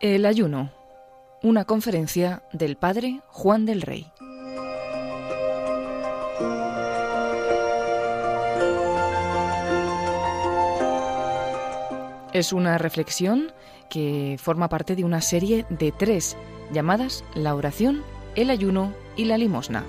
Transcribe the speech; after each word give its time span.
El 0.00 0.24
ayuno. 0.24 0.72
Una 1.42 1.66
conferencia 1.66 2.42
del 2.54 2.78
padre 2.78 3.20
Juan 3.28 3.66
del 3.66 3.82
Rey. 3.82 4.10
Es 12.32 12.54
una 12.54 12.78
reflexión 12.78 13.52
que 13.90 14.36
forma 14.40 14.70
parte 14.70 14.96
de 14.96 15.04
una 15.04 15.20
serie 15.20 15.66
de 15.68 15.92
tres 15.92 16.34
llamadas 16.72 17.22
la 17.34 17.54
oración, 17.54 18.02
el 18.36 18.48
ayuno 18.48 18.94
y 19.16 19.26
la 19.26 19.36
limosna. 19.36 19.84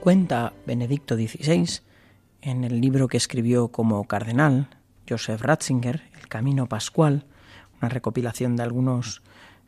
Cuenta 0.00 0.54
Benedicto 0.64 1.14
XVI 1.14 1.82
en 2.44 2.62
el 2.62 2.80
libro 2.80 3.08
que 3.08 3.16
escribió 3.16 3.68
como 3.68 4.04
cardenal, 4.04 4.68
Joseph 5.08 5.40
Ratzinger, 5.40 6.02
El 6.20 6.28
Camino 6.28 6.66
Pascual, 6.66 7.24
una 7.80 7.88
recopilación 7.88 8.54
de 8.56 8.62
algunos 8.62 9.22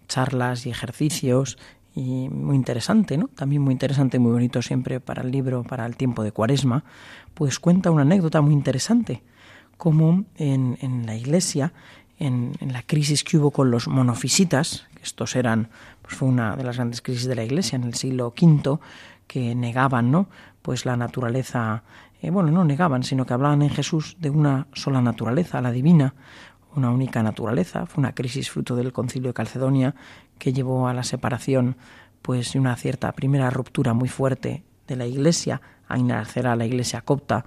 charlas 0.09 0.67
y 0.67 0.71
ejercicios 0.71 1.59
y 1.95 2.29
muy 2.29 2.55
interesante, 2.55 3.17
¿no? 3.17 3.29
También 3.29 3.63
muy 3.63 3.73
interesante, 3.73 4.19
muy 4.19 4.33
bonito 4.33 4.61
siempre 4.61 5.01
para 5.01 5.23
el 5.23 5.31
libro, 5.31 5.65
para 5.65 5.87
el 5.87 5.97
tiempo 5.97 6.23
de 6.23 6.33
Cuaresma, 6.33 6.85
pues 7.33 7.59
cuenta 7.59 7.91
una 7.91 8.03
anécdota 8.03 8.43
muy 8.43 8.53
interesante, 8.53 9.23
como 9.79 10.25
en, 10.37 10.77
en 10.83 11.07
la 11.07 11.17
Iglesia, 11.17 11.73
en, 12.19 12.53
la 12.61 12.83
crisis 12.83 13.25
que 13.25 13.39
hubo 13.39 13.51
con 13.51 13.71
los 13.71 13.89
monofisitas, 13.89 14.87
que 14.95 15.03
estos 15.03 15.37
eran, 15.37 15.69
pues 16.03 16.15
fue 16.15 16.29
una 16.29 16.57
de 16.57 16.65
las 16.65 16.77
grandes 16.77 17.03
crisis 17.03 17.27
de 17.27 17.35
la 17.35 17.45
Iglesia 17.45 17.77
en 17.77 17.85
el 17.85 17.95
siglo 17.95 18.33
V, 18.41 18.79
que 19.27 19.55
negaban, 19.55 20.11
¿no? 20.11 20.29
Pues 20.63 20.85
la 20.85 20.97
naturaleza, 20.97 21.83
eh, 22.23 22.31
bueno, 22.31 22.51
no 22.51 22.65
negaban, 22.65 23.03
sino 23.03 23.27
que 23.27 23.35
hablaban 23.35 23.63
en 23.63 23.71
Jesús 23.71 24.17
de 24.19 24.31
una 24.31 24.67
sola 24.73 25.01
naturaleza, 25.01 25.61
la 25.61 25.71
divina, 25.71 26.15
una 26.75 26.91
única 26.91 27.23
naturaleza. 27.23 27.87
Fue 27.87 28.01
una 28.01 28.15
crisis 28.15 28.51
fruto 28.51 28.77
del 28.77 28.93
concilio 28.93 29.31
de 29.31 29.35
Calcedonia 29.35 29.95
que 30.39 30.53
llevó 30.53 30.89
a 30.89 30.95
la 30.95 31.03
separación, 31.03 31.77
pues, 32.23 32.55
una 32.55 32.77
cierta 32.77 33.13
primera 33.13 33.51
ruptura 33.51 33.95
muy 33.95 34.09
fuerte 34.09 34.65
de 34.87 34.97
la 34.97 35.07
Iglesia, 35.07 35.61
a 35.89 35.97
nacer 35.97 36.47
a 36.47 36.57
la 36.57 36.67
Iglesia 36.67 37.01
copta, 37.01 37.47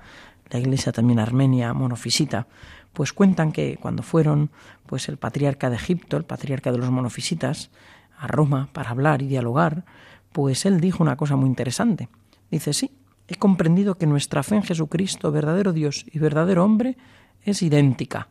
la 0.49 0.59
Iglesia 0.59 0.91
también 0.91 1.19
armenia, 1.19 1.73
monofisita, 1.73 2.47
pues 2.93 3.13
cuentan 3.13 3.51
que 3.51 3.77
cuando 3.77 4.01
fueron, 4.01 4.49
pues, 4.85 5.09
el 5.09 5.17
patriarca 5.17 5.69
de 5.69 5.75
Egipto, 5.75 6.17
el 6.17 6.23
patriarca 6.23 6.71
de 6.71 6.77
los 6.79 6.89
monofisitas, 6.89 7.69
a 8.17 8.27
Roma 8.27 8.69
para 8.73 8.89
hablar 8.89 9.21
y 9.21 9.27
dialogar, 9.27 9.85
pues 10.31 10.65
él 10.65 10.79
dijo 10.81 11.01
una 11.01 11.15
cosa 11.15 11.35
muy 11.35 11.47
interesante. 11.47 12.09
Dice, 12.51 12.73
sí, 12.73 12.91
he 13.29 13.35
comprendido 13.35 13.95
que 13.95 14.07
nuestra 14.07 14.41
fe 14.41 14.55
en 14.55 14.63
Jesucristo, 14.63 15.31
verdadero 15.31 15.71
Dios 15.71 16.03
y 16.11 16.17
verdadero 16.17 16.65
hombre, 16.65 16.97
es 17.43 17.61
idéntica. 17.61 18.29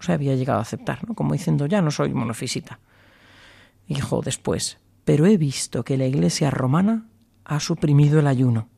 O 0.00 0.02
sea, 0.02 0.16
había 0.16 0.34
llegado 0.34 0.58
a 0.58 0.62
aceptar, 0.62 1.06
¿no? 1.06 1.14
Como 1.14 1.34
diciendo, 1.34 1.66
ya 1.66 1.80
no 1.80 1.92
soy 1.92 2.12
monofisita. 2.12 2.80
Dijo 3.86 4.22
después, 4.22 4.78
pero 5.04 5.26
he 5.26 5.36
visto 5.36 5.84
que 5.84 5.96
la 5.96 6.06
Iglesia 6.06 6.50
romana 6.50 7.06
ha 7.44 7.60
suprimido 7.60 8.18
el 8.18 8.26
ayuno. 8.26 8.68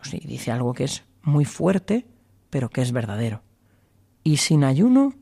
O 0.00 0.04
sea, 0.04 0.18
dice 0.24 0.50
algo 0.50 0.74
que 0.74 0.84
es 0.84 1.04
muy 1.22 1.44
fuerte, 1.44 2.06
pero 2.50 2.68
que 2.68 2.82
es 2.82 2.90
verdadero. 2.90 3.42
Y 4.24 4.38
sin 4.38 4.64
ayuno 4.64 5.14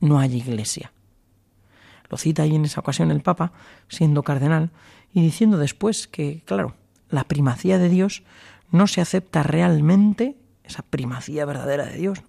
no 0.00 0.18
hay 0.18 0.34
iglesia. 0.36 0.92
Lo 2.08 2.16
cita 2.16 2.42
ahí 2.42 2.54
en 2.54 2.64
esa 2.64 2.80
ocasión 2.80 3.10
el 3.10 3.22
Papa, 3.22 3.52
siendo 3.88 4.22
cardenal, 4.22 4.70
y 5.12 5.22
diciendo 5.22 5.58
después 5.58 6.06
que, 6.08 6.42
claro, 6.44 6.74
la 7.08 7.24
primacía 7.24 7.78
de 7.78 7.88
Dios 7.88 8.22
no 8.70 8.86
se 8.86 9.00
acepta 9.00 9.42
realmente, 9.42 10.36
esa 10.64 10.82
primacía 10.82 11.44
verdadera 11.44 11.86
de 11.86 11.96
Dios, 11.96 12.22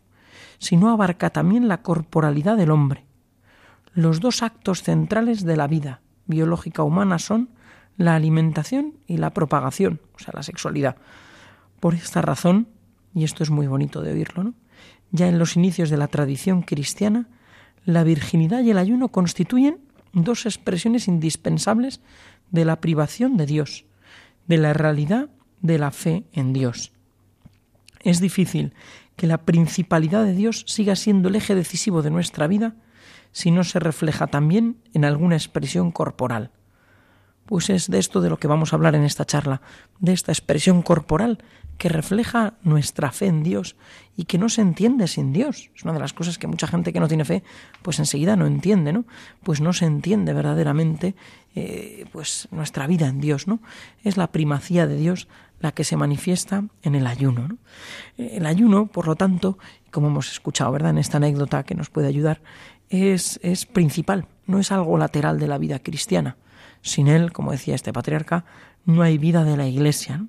sino 0.59 0.89
abarca 0.89 1.29
también 1.29 1.67
la 1.67 1.81
corporalidad 1.81 2.57
del 2.57 2.71
hombre. 2.71 3.05
Los 3.93 4.19
dos 4.19 4.43
actos 4.43 4.83
centrales 4.83 5.43
de 5.43 5.57
la 5.57 5.67
vida 5.67 6.01
biológica 6.27 6.83
humana 6.83 7.19
son 7.19 7.49
la 7.97 8.15
alimentación 8.15 8.95
y 9.07 9.17
la 9.17 9.33
propagación, 9.33 10.01
o 10.15 10.19
sea, 10.19 10.33
la 10.35 10.43
sexualidad. 10.43 10.97
Por 11.79 11.93
esta 11.93 12.21
razón, 12.21 12.67
y 13.13 13.23
esto 13.23 13.43
es 13.43 13.49
muy 13.49 13.67
bonito 13.67 14.01
de 14.01 14.11
oírlo, 14.11 14.43
¿no? 14.43 14.53
Ya 15.11 15.27
en 15.27 15.39
los 15.39 15.55
inicios 15.55 15.89
de 15.89 15.97
la 15.97 16.07
tradición 16.07 16.61
cristiana, 16.61 17.29
la 17.85 18.03
virginidad 18.03 18.61
y 18.63 18.71
el 18.71 18.77
ayuno 18.77 19.09
constituyen 19.09 19.79
dos 20.11 20.45
expresiones 20.45 21.07
indispensables 21.07 22.01
de 22.51 22.65
la 22.65 22.81
privación 22.81 23.37
de 23.37 23.45
Dios, 23.45 23.85
de 24.47 24.57
la 24.57 24.73
realidad 24.73 25.29
de 25.65 25.77
la 25.77 25.91
fe 25.91 26.23
en 26.33 26.53
Dios. 26.53 26.91
Es 28.01 28.19
difícil 28.21 28.73
que 29.15 29.27
la 29.27 29.39
principalidad 29.39 30.23
de 30.25 30.33
Dios 30.33 30.63
siga 30.67 30.95
siendo 30.95 31.29
el 31.29 31.35
eje 31.35 31.55
decisivo 31.55 32.01
de 32.01 32.11
nuestra 32.11 32.47
vida 32.47 32.75
si 33.31 33.51
no 33.51 33.63
se 33.63 33.79
refleja 33.79 34.27
también 34.27 34.77
en 34.93 35.05
alguna 35.05 35.35
expresión 35.35 35.91
corporal. 35.91 36.51
Pues 37.45 37.69
es 37.69 37.89
de 37.89 37.99
esto 37.99 38.21
de 38.21 38.29
lo 38.29 38.37
que 38.37 38.47
vamos 38.47 38.71
a 38.71 38.75
hablar 38.75 38.95
en 38.95 39.03
esta 39.03 39.25
charla, 39.25 39.61
de 39.99 40.13
esta 40.13 40.31
expresión 40.31 40.81
corporal 40.81 41.43
que 41.77 41.89
refleja 41.89 42.53
nuestra 42.63 43.11
fe 43.11 43.27
en 43.27 43.43
Dios 43.43 43.75
y 44.15 44.25
que 44.25 44.37
no 44.37 44.49
se 44.49 44.61
entiende 44.61 45.07
sin 45.07 45.33
Dios. 45.33 45.69
Es 45.75 45.83
una 45.83 45.93
de 45.93 45.99
las 45.99 46.13
cosas 46.13 46.37
que 46.37 46.47
mucha 46.47 46.67
gente 46.67 46.93
que 46.93 46.99
no 46.99 47.07
tiene 47.07 47.25
fe, 47.25 47.43
pues 47.81 47.99
enseguida 47.99 48.35
no 48.35 48.47
entiende, 48.47 48.93
¿no? 48.93 49.05
Pues 49.43 49.61
no 49.61 49.73
se 49.73 49.85
entiende 49.85 50.33
verdaderamente, 50.33 51.15
eh, 51.55 52.05
pues 52.11 52.47
nuestra 52.51 52.87
vida 52.87 53.07
en 53.07 53.19
Dios, 53.19 53.47
¿no? 53.47 53.59
Es 54.03 54.17
la 54.17 54.31
primacía 54.31 54.87
de 54.87 54.95
Dios 54.95 55.27
la 55.59 55.71
que 55.71 55.83
se 55.83 55.97
manifiesta 55.97 56.63
en 56.83 56.95
el 56.95 57.07
ayuno. 57.07 57.47
¿no? 57.47 57.57
El 58.17 58.45
ayuno, 58.45 58.87
por 58.87 59.07
lo 59.07 59.15
tanto, 59.15 59.57
como 59.91 60.07
hemos 60.07 60.31
escuchado, 60.31 60.71
¿verdad? 60.71 60.91
En 60.91 60.97
esta 60.97 61.17
anécdota 61.17 61.63
que 61.63 61.75
nos 61.75 61.89
puede 61.89 62.07
ayudar, 62.07 62.41
es, 62.89 63.39
es 63.43 63.65
principal, 63.65 64.27
no 64.45 64.59
es 64.59 64.71
algo 64.71 64.97
lateral 64.97 65.39
de 65.39 65.47
la 65.47 65.57
vida 65.57 65.79
cristiana. 65.79 66.37
Sin 66.81 67.07
él, 67.07 67.33
como 67.33 67.51
decía 67.51 67.75
este 67.75 67.93
patriarca, 67.93 68.45
no 68.85 69.01
hay 69.01 69.17
vida 69.17 69.43
de 69.43 69.57
la 69.57 69.67
iglesia. 69.67 70.25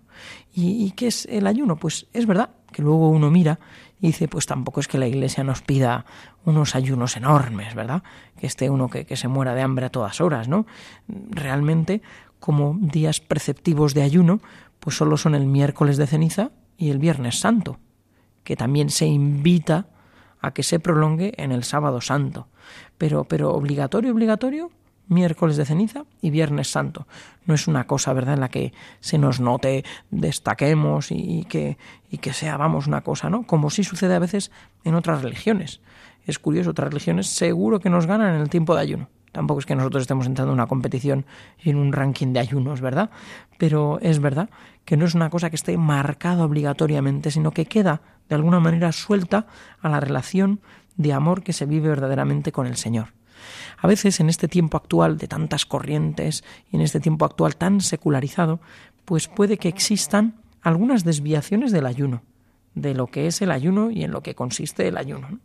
¿Y, 0.55 0.91
qué 0.93 1.09
es 1.09 1.27
el 1.31 1.47
ayuno? 1.47 1.77
Pues 1.77 2.07
es 2.15 2.27
verdad 2.27 2.51
que 2.73 2.81
luego 2.81 3.11
uno 3.11 3.31
mira 3.31 3.61
y 4.01 4.09
dice, 4.09 4.29
pues 4.29 4.47
tampoco 4.47 4.81
es 4.81 4.89
que 4.89 4.99
la 4.99 5.07
iglesia 5.07 5.45
nos 5.45 5.61
pida 5.61 6.07
unos 6.45 6.75
ayunos 6.75 7.17
enormes, 7.17 7.75
¿verdad? 7.75 8.03
Que 8.39 8.47
esté 8.47 8.71
uno 8.71 8.89
que, 8.89 9.05
que 9.05 9.17
se 9.17 9.29
muera 9.29 9.55
de 9.55 9.63
hambre 9.63 9.87
a 9.87 9.91
todas 9.91 10.21
horas, 10.23 10.49
¿no? 10.49 10.67
Realmente, 11.09 12.01
como 12.41 12.77
días 12.81 13.21
preceptivos 13.21 13.93
de 13.93 14.03
ayuno, 14.03 14.41
pues 14.87 14.99
solo 14.99 15.17
son 15.17 15.35
el 15.35 15.47
miércoles 15.47 15.97
de 15.97 16.07
ceniza 16.07 16.53
y 16.77 16.91
el 16.91 17.01
viernes 17.01 17.41
santo, 17.41 17.81
que 18.45 18.55
también 18.55 18.89
se 18.89 19.05
invita 19.05 19.89
a 20.41 20.53
que 20.53 20.63
se 20.63 20.79
prolongue 20.79 21.35
en 21.39 21.51
el 21.51 21.65
sábado 21.65 22.01
santo. 22.01 22.47
Pero, 22.97 23.25
pero 23.25 23.53
obligatorio, 23.53 24.13
obligatorio, 24.13 24.71
miércoles 25.09 25.57
de 25.57 25.65
ceniza 25.65 26.05
y 26.23 26.31
viernes 26.31 26.71
santo. 26.71 27.09
No 27.47 27.55
es 27.55 27.67
una 27.67 27.89
cosa, 27.89 28.13
¿verdad?, 28.13 28.35
en 28.35 28.41
la 28.43 28.49
que 28.49 28.73
se 29.01 29.19
nos 29.19 29.41
note, 29.41 29.85
destaquemos 30.13 31.11
y, 31.11 31.47
que, 31.49 31.79
y 32.09 32.19
que 32.19 32.33
sea, 32.33 32.57
vamos, 32.57 32.87
una 32.87 33.01
cosa, 33.01 33.29
¿no? 33.29 33.43
Como 33.43 33.71
sí 33.71 33.83
sucede 33.83 34.15
a 34.15 34.21
veces 34.21 34.53
en 34.85 34.95
otras 34.95 35.21
religiones. 35.21 35.81
Es 36.27 36.39
curioso, 36.39 36.71
otras 36.71 36.91
religiones 36.91 37.27
seguro 37.27 37.81
que 37.81 37.91
nos 37.91 38.07
ganan 38.07 38.37
en 38.37 38.41
el 38.41 38.51
tiempo 38.51 38.77
de 38.77 38.83
ayuno. 38.83 39.09
Tampoco 39.37 39.61
es 39.61 39.67
que 39.67 39.77
nosotros 39.77 40.01
estemos 40.01 40.27
entrando 40.27 40.53
en 40.53 40.61
una 40.61 40.67
competición 40.67 41.27
y 41.63 41.69
en 41.69 41.77
un 41.77 41.93
ranking 41.93 42.33
de 42.33 42.41
ayunos, 42.41 42.81
¿verdad? 42.81 43.11
Pero 43.59 43.99
es 44.01 44.19
verdad 44.19 44.49
que 44.87 44.97
no 44.97 45.05
es 45.05 45.15
una 45.15 45.29
cosa 45.29 45.51
que 45.51 45.57
esté 45.57 45.77
marcada 45.77 46.45
obligatoriamente, 46.45 47.31
sino 47.31 47.51
que 47.51 47.67
queda 47.67 48.01
de 48.31 48.37
alguna 48.37 48.61
manera 48.61 48.93
suelta 48.93 49.47
a 49.83 49.89
la 49.91 50.01
relación 50.01 50.61
de 50.97 51.13
amor 51.13 51.43
que 51.43 51.53
se 51.53 51.67
vive 51.67 51.89
verdaderamente 51.89 52.53
con 52.53 52.67
el 52.67 52.77
Señor. 52.77 53.09
A 53.79 53.87
veces 53.87 54.21
en 54.21 54.31
este 54.31 54.49
tiempo 54.49 54.79
actual 54.79 55.19
de 55.19 55.29
tantas 55.29 55.67
corrientes 55.67 56.45
y 56.73 56.77
en 56.77 56.83
este 56.83 57.01
tiempo 57.01 57.25
actual 57.25 57.57
tan 57.57 57.81
secularizado, 57.81 58.61
pues 59.05 59.29
puede 59.29 59.59
que 59.59 59.69
existan 59.69 60.37
algunas 60.63 61.05
desviaciones 61.05 61.73
del 61.73 61.87
ayuno 61.87 62.23
de 62.77 62.95
lo 62.95 63.07
que 63.07 63.27
es 63.27 63.41
el 63.41 63.51
ayuno 63.51 63.91
y 63.91 64.05
en 64.05 64.13
lo 64.13 64.23
que 64.23 64.35
consiste 64.35 64.87
el 64.87 64.99
ayuno. 64.99 65.41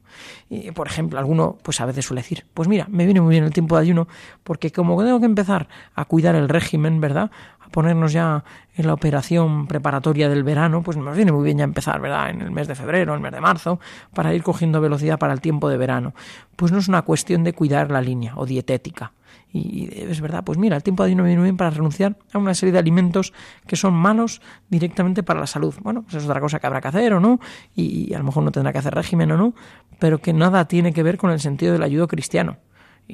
Y, 0.50 0.72
por 0.72 0.88
ejemplo, 0.88 1.18
alguno 1.18 1.58
pues 1.64 1.80
a 1.80 1.86
veces 1.86 2.06
suele 2.06 2.22
decir, 2.22 2.46
pues 2.54 2.68
mira, 2.68 2.88
me 2.90 3.06
viene 3.06 3.22
muy 3.22 3.32
bien 3.32 3.46
el 3.46 3.54
tiempo 3.54 3.76
de 3.76 3.82
ayuno 3.84 4.08
porque 4.44 4.72
como 4.72 5.02
tengo 5.02 5.20
que 5.20 5.26
empezar 5.26 5.70
a 5.96 6.06
cuidar 6.06 6.36
el 6.36 6.50
régimen, 6.50 7.00
¿verdad? 7.00 7.32
Ponernos 7.72 8.14
ya 8.14 8.44
en 8.76 8.88
la 8.88 8.94
operación 8.94 9.68
preparatoria 9.68 10.30
del 10.30 10.44
verano, 10.44 10.84
pues 10.84 10.98
nos 10.98 11.16
viene 11.16 11.32
muy 11.32 11.44
bien 11.44 11.58
ya 11.60 11.64
empezar, 11.64 12.00
¿verdad? 12.02 12.30
En 12.30 12.42
el 12.42 12.52
mes 12.52 12.68
de 12.68 12.76
febrero, 12.76 13.14
en 13.14 13.18
el 13.18 13.24
mes 13.24 13.32
de 13.32 13.42
marzo, 13.42 13.80
para 14.14 14.34
ir 14.34 14.44
cogiendo 14.44 14.82
velocidad 14.82 15.18
para 15.18 15.34
el 15.34 15.42
tiempo 15.42 15.70
de 15.70 15.78
verano. 15.78 16.14
Pues 16.56 16.72
no 16.72 16.80
es 16.80 16.88
una 16.88 17.02
cuestión 17.02 17.44
de 17.44 17.54
cuidar 17.54 17.92
la 17.92 18.02
línea 18.02 18.34
o 18.36 18.46
dietética 18.46 19.14
y 19.54 19.90
es 19.94 20.22
verdad, 20.22 20.44
pues 20.44 20.58
mira, 20.58 20.78
el 20.78 20.84
tiempo 20.84 21.04
de 21.04 21.08
ayuno 21.08 21.24
viene 21.26 21.42
bien 21.44 21.58
para 21.58 21.70
renunciar 21.70 22.16
a 22.32 22.38
una 22.38 22.54
serie 22.54 22.72
de 22.72 22.80
alimentos 22.80 23.34
que 23.68 23.76
son 23.76 23.94
malos 23.94 24.42
directamente 24.70 25.24
para 25.24 25.42
la 25.42 25.48
salud. 25.48 25.76
Bueno, 25.82 26.04
pues 26.04 26.16
es 26.16 26.24
otra 26.24 26.40
cosa 26.40 26.60
que 26.60 26.68
habrá 26.68 26.80
que 26.80 26.88
hacer 26.88 27.14
o 27.14 27.20
no, 27.20 27.40
y, 27.76 28.14
a 28.14 28.20
lo 28.20 28.24
mejor 28.24 28.44
no 28.44 28.52
tendrá 28.52 28.72
que 28.72 28.80
hacer 28.80 28.94
régimen 28.94 29.32
o 29.32 29.38
no, 29.38 29.54
pero 30.00 30.20
que 30.20 30.32
nada 30.32 30.66
tiene 30.66 30.94
que 30.94 31.04
ver 31.04 31.18
con 31.18 31.32
el 31.32 31.40
sentido 31.42 31.74
del 31.74 31.84
ayudo 31.84 32.08
cristiano. 32.08 32.58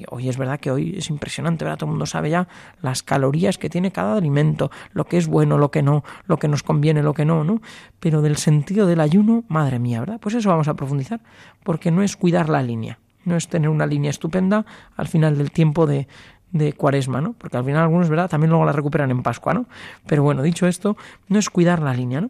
Hoy 0.10 0.30
es 0.30 0.38
verdad 0.38 0.60
que 0.60 0.72
hoy 0.72 0.96
es 0.98 1.10
impresionante, 1.10 1.66
¿verdad? 1.66 1.78
Todo 1.78 1.88
el 1.88 1.92
mundo 1.92 2.06
sabe 2.06 2.30
ya 2.30 2.48
las 2.82 3.04
calorías 3.04 3.58
que 3.58 3.70
tiene 3.70 3.92
cada 3.92 4.18
alimento, 4.18 4.72
lo 4.94 5.06
que 5.06 5.18
es 5.18 5.28
bueno, 5.28 5.58
lo 5.58 5.72
que 5.72 5.82
no, 5.82 6.04
lo 6.26 6.38
que 6.38 6.48
nos 6.48 6.64
conviene, 6.64 7.04
lo 7.04 7.14
que 7.14 7.26
no, 7.26 7.44
¿no? 7.44 7.62
Pero 8.00 8.22
del 8.22 8.38
sentido 8.38 8.88
del 8.88 9.00
ayuno, 9.00 9.44
madre 9.48 9.80
mía, 9.80 10.00
¿verdad? 10.00 10.20
Pues 10.20 10.36
eso 10.36 10.50
vamos 10.50 10.68
a 10.68 10.76
profundizar, 10.76 11.22
porque 11.64 11.92
no 11.92 12.04
es 12.04 12.16
cuidar 12.16 12.50
la 12.50 12.62
línea, 12.62 13.00
no 13.26 13.36
es 13.36 13.48
tener 13.48 13.70
una 13.70 13.86
línea 13.86 14.10
estupenda 14.10 14.66
al 14.96 15.08
final 15.08 15.38
del 15.38 15.52
tiempo 15.52 15.88
de, 15.88 16.08
de 16.52 16.74
cuaresma, 16.74 17.22
¿no? 17.22 17.34
Porque 17.34 17.58
al 17.58 17.66
final 17.66 17.82
algunos, 17.82 18.10
¿verdad? 18.10 18.30
También 18.30 18.50
luego 18.50 18.66
la 18.66 18.72
recuperan 18.72 19.12
en 19.12 19.24
Pascua, 19.24 19.54
¿no? 19.54 19.66
Pero 20.06 20.24
bueno, 20.24 20.42
dicho 20.42 20.68
esto, 20.68 20.98
no 21.28 21.40
es 21.40 21.50
cuidar 21.50 21.82
la 21.82 21.94
línea, 21.94 22.22
¿no? 22.22 22.30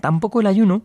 Tampoco 0.00 0.40
el 0.40 0.46
ayuno, 0.46 0.82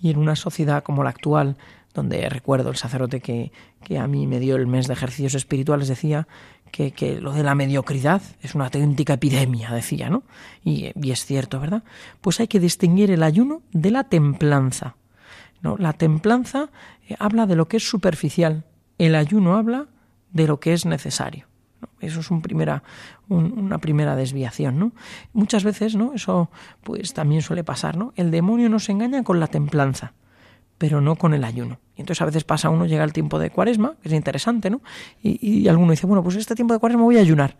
y 0.00 0.10
en 0.10 0.18
una 0.18 0.36
sociedad 0.36 0.82
como 0.82 1.04
la 1.04 1.10
actual, 1.10 1.56
donde 1.94 2.28
recuerdo 2.28 2.70
el 2.70 2.76
sacerdote 2.76 3.20
que, 3.20 3.52
que 3.82 3.98
a 3.98 4.06
mí 4.06 4.26
me 4.26 4.40
dio 4.40 4.56
el 4.56 4.66
mes 4.66 4.86
de 4.86 4.92
ejercicios 4.92 5.34
espirituales, 5.34 5.88
decía 5.88 6.28
que, 6.70 6.92
que, 6.92 7.20
lo 7.20 7.32
de 7.32 7.42
la 7.42 7.54
mediocridad 7.54 8.22
es 8.42 8.54
una 8.54 8.66
auténtica 8.66 9.14
epidemia, 9.14 9.70
decía, 9.70 10.08
¿no? 10.08 10.22
Y, 10.64 10.92
y 10.94 11.10
es 11.10 11.24
cierto, 11.24 11.58
¿verdad? 11.58 11.82
Pues 12.20 12.38
hay 12.40 12.48
que 12.48 12.60
distinguir 12.60 13.10
el 13.10 13.22
ayuno 13.22 13.62
de 13.72 13.90
la 13.90 14.04
templanza. 14.04 14.96
¿no? 15.62 15.76
La 15.78 15.92
templanza 15.92 16.70
eh, 17.08 17.16
habla 17.18 17.46
de 17.46 17.56
lo 17.56 17.68
que 17.68 17.78
es 17.78 17.88
superficial, 17.88 18.64
el 18.98 19.14
ayuno 19.14 19.56
habla 19.56 19.86
de 20.32 20.46
lo 20.46 20.60
que 20.60 20.72
es 20.72 20.86
necesario. 20.86 21.46
Eso 22.00 22.20
es 22.20 22.30
un 22.30 22.42
primera, 22.42 22.82
una 23.28 23.78
primera 23.78 24.16
desviación, 24.16 24.78
¿no? 24.78 24.92
Muchas 25.32 25.64
veces, 25.64 25.96
¿no? 25.96 26.12
Eso 26.14 26.50
pues 26.82 27.14
también 27.14 27.42
suele 27.42 27.64
pasar, 27.64 27.96
¿no? 27.96 28.12
El 28.16 28.30
demonio 28.30 28.68
nos 28.68 28.88
engaña 28.88 29.22
con 29.22 29.40
la 29.40 29.46
templanza, 29.46 30.12
pero 30.80 31.02
no 31.02 31.16
con 31.16 31.34
el 31.34 31.44
ayuno. 31.44 31.78
Y 31.94 32.00
entonces 32.00 32.22
a 32.22 32.24
veces 32.24 32.42
pasa 32.44 32.70
uno, 32.70 32.86
llega 32.86 33.04
el 33.04 33.12
tiempo 33.12 33.38
de 33.38 33.50
cuaresma, 33.50 33.96
que 34.00 34.08
es 34.08 34.14
interesante, 34.14 34.70
¿no? 34.70 34.80
Y, 35.22 35.68
alguno 35.68 35.90
dice, 35.90 36.06
bueno, 36.06 36.22
pues 36.22 36.36
este 36.36 36.54
tiempo 36.54 36.72
de 36.72 36.80
cuaresma 36.80 37.04
voy 37.04 37.18
a 37.18 37.20
ayunar. 37.20 37.58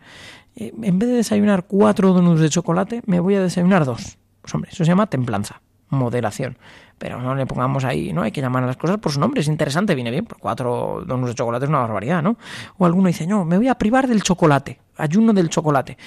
Eh, 0.55 0.73
en 0.81 0.97
vez 0.97 1.07
de 1.07 1.17
desayunar 1.17 1.67
cuatro 1.67 2.13
donuts 2.13 2.41
de 2.41 2.49
chocolate, 2.49 3.03
me 3.05 3.19
voy 3.19 3.35
a 3.35 3.43
desayunar 3.43 3.85
dos. 3.85 4.17
Pues 4.41 4.55
hombre, 4.55 4.71
eso 4.71 4.83
se 4.83 4.89
llama 4.89 5.05
templanza, 5.05 5.61
moderación 5.89 6.57
pero 7.01 7.19
no 7.19 7.33
le 7.33 7.47
pongamos 7.47 7.83
ahí, 7.83 8.13
¿no? 8.13 8.21
Hay 8.21 8.31
que 8.31 8.41
llamar 8.41 8.63
a 8.63 8.67
las 8.67 8.77
cosas 8.77 8.99
por 8.99 9.11
su 9.11 9.19
nombre, 9.19 9.41
es 9.41 9.47
interesante, 9.47 9.95
viene 9.95 10.11
bien, 10.11 10.23
por 10.23 10.37
cuatro 10.37 11.03
donos 11.03 11.29
de 11.29 11.33
chocolate 11.33 11.65
es 11.65 11.69
una 11.69 11.79
barbaridad, 11.79 12.21
¿no? 12.21 12.37
O 12.77 12.85
alguno 12.85 13.07
dice, 13.07 13.25
no, 13.25 13.43
me 13.43 13.57
voy 13.57 13.69
a 13.69 13.73
privar 13.73 14.07
del 14.07 14.21
chocolate, 14.21 14.79
ayuno 14.97 15.33
del 15.33 15.49
chocolate. 15.49 15.97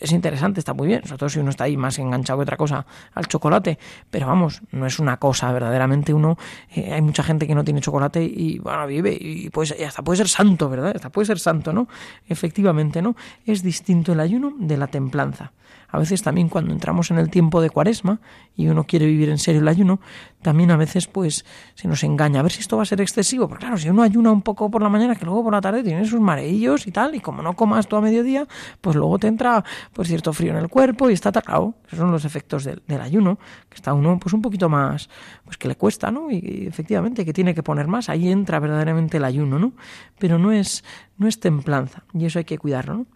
Es 0.00 0.10
interesante, 0.10 0.60
está 0.60 0.72
muy 0.72 0.88
bien, 0.88 1.02
sobre 1.04 1.18
todo 1.18 1.28
si 1.28 1.38
uno 1.38 1.50
está 1.50 1.64
ahí 1.64 1.76
más 1.76 1.98
enganchado 1.98 2.38
que 2.38 2.44
otra 2.44 2.56
cosa 2.56 2.86
al 3.12 3.26
chocolate, 3.26 3.78
pero 4.08 4.26
vamos, 4.26 4.62
no 4.72 4.86
es 4.86 4.98
una 4.98 5.18
cosa, 5.18 5.52
verdaderamente 5.52 6.14
uno, 6.14 6.38
eh, 6.74 6.94
hay 6.94 7.02
mucha 7.02 7.22
gente 7.22 7.46
que 7.46 7.54
no 7.54 7.62
tiene 7.62 7.82
chocolate 7.82 8.24
y, 8.24 8.58
bueno, 8.58 8.86
vive 8.86 9.18
y, 9.20 9.50
pues, 9.50 9.74
y 9.78 9.84
hasta 9.84 10.02
puede 10.02 10.16
ser 10.16 10.28
santo, 10.28 10.70
¿verdad? 10.70 10.92
Hasta 10.96 11.10
puede 11.10 11.26
ser 11.26 11.40
santo, 11.40 11.74
¿no? 11.74 11.88
Efectivamente, 12.26 13.02
¿no? 13.02 13.16
Es 13.44 13.62
distinto 13.62 14.14
el 14.14 14.20
ayuno 14.20 14.54
de 14.58 14.78
la 14.78 14.86
templanza. 14.86 15.52
A 15.90 15.98
veces 15.98 16.22
también 16.22 16.48
cuando 16.48 16.72
entramos 16.72 17.10
en 17.10 17.18
el 17.18 17.30
tiempo 17.30 17.62
de 17.62 17.70
cuaresma 17.70 18.20
y 18.54 18.68
uno 18.68 18.84
quiere 18.84 19.06
vivir 19.06 19.30
en 19.30 19.38
serio 19.38 19.62
el 19.62 19.68
ayuno, 19.68 20.00
también 20.42 20.70
a 20.70 20.76
veces 20.76 21.06
pues 21.06 21.44
se 21.74 21.88
nos 21.88 22.04
engaña 22.04 22.40
a 22.40 22.42
ver 22.42 22.52
si 22.52 22.60
esto 22.60 22.76
va 22.76 22.82
a 22.82 22.86
ser 22.86 23.00
excesivo. 23.00 23.48
Porque 23.48 23.64
claro, 23.64 23.78
si 23.78 23.88
uno 23.88 24.02
ayuna 24.02 24.30
un 24.30 24.42
poco 24.42 24.70
por 24.70 24.82
la 24.82 24.88
mañana, 24.88 25.16
que 25.16 25.24
luego 25.24 25.42
por 25.42 25.52
la 25.52 25.60
tarde 25.60 25.82
tiene 25.82 26.04
sus 26.04 26.20
mareillos 26.20 26.86
y 26.86 26.92
tal, 26.92 27.14
y 27.14 27.20
como 27.20 27.42
no 27.42 27.54
comas 27.54 27.88
todo 27.88 28.00
a 28.00 28.02
mediodía, 28.02 28.46
pues 28.80 28.96
luego 28.96 29.18
te 29.18 29.26
entra 29.26 29.64
pues 29.92 30.08
cierto 30.08 30.32
frío 30.32 30.52
en 30.52 30.58
el 30.58 30.68
cuerpo 30.68 31.10
y 31.10 31.12
está 31.14 31.30
atacado. 31.30 31.74
Esos 31.86 31.98
son 31.98 32.12
los 32.12 32.24
efectos 32.24 32.64
del, 32.64 33.00
ayuno, 33.00 33.38
que 33.68 33.76
está 33.76 33.92
uno 33.94 34.18
pues 34.18 34.32
un 34.32 34.42
poquito 34.42 34.68
más, 34.68 35.08
pues 35.44 35.56
que 35.56 35.68
le 35.68 35.76
cuesta, 35.76 36.10
¿no? 36.10 36.30
Y, 36.30 36.66
efectivamente 36.68 37.24
que 37.24 37.32
tiene 37.32 37.54
que 37.54 37.62
poner 37.62 37.86
más, 37.86 38.08
ahí 38.08 38.28
entra 38.28 38.60
verdaderamente 38.60 39.16
el 39.16 39.24
ayuno, 39.24 39.58
¿no? 39.58 39.72
Pero 40.18 40.38
no 40.38 40.52
es, 40.52 40.84
no 41.16 41.28
es 41.28 41.40
templanza, 41.40 42.04
y 42.12 42.26
eso 42.26 42.38
hay 42.38 42.44
que 42.44 42.58
cuidarlo, 42.58 42.94
¿no? 42.94 43.06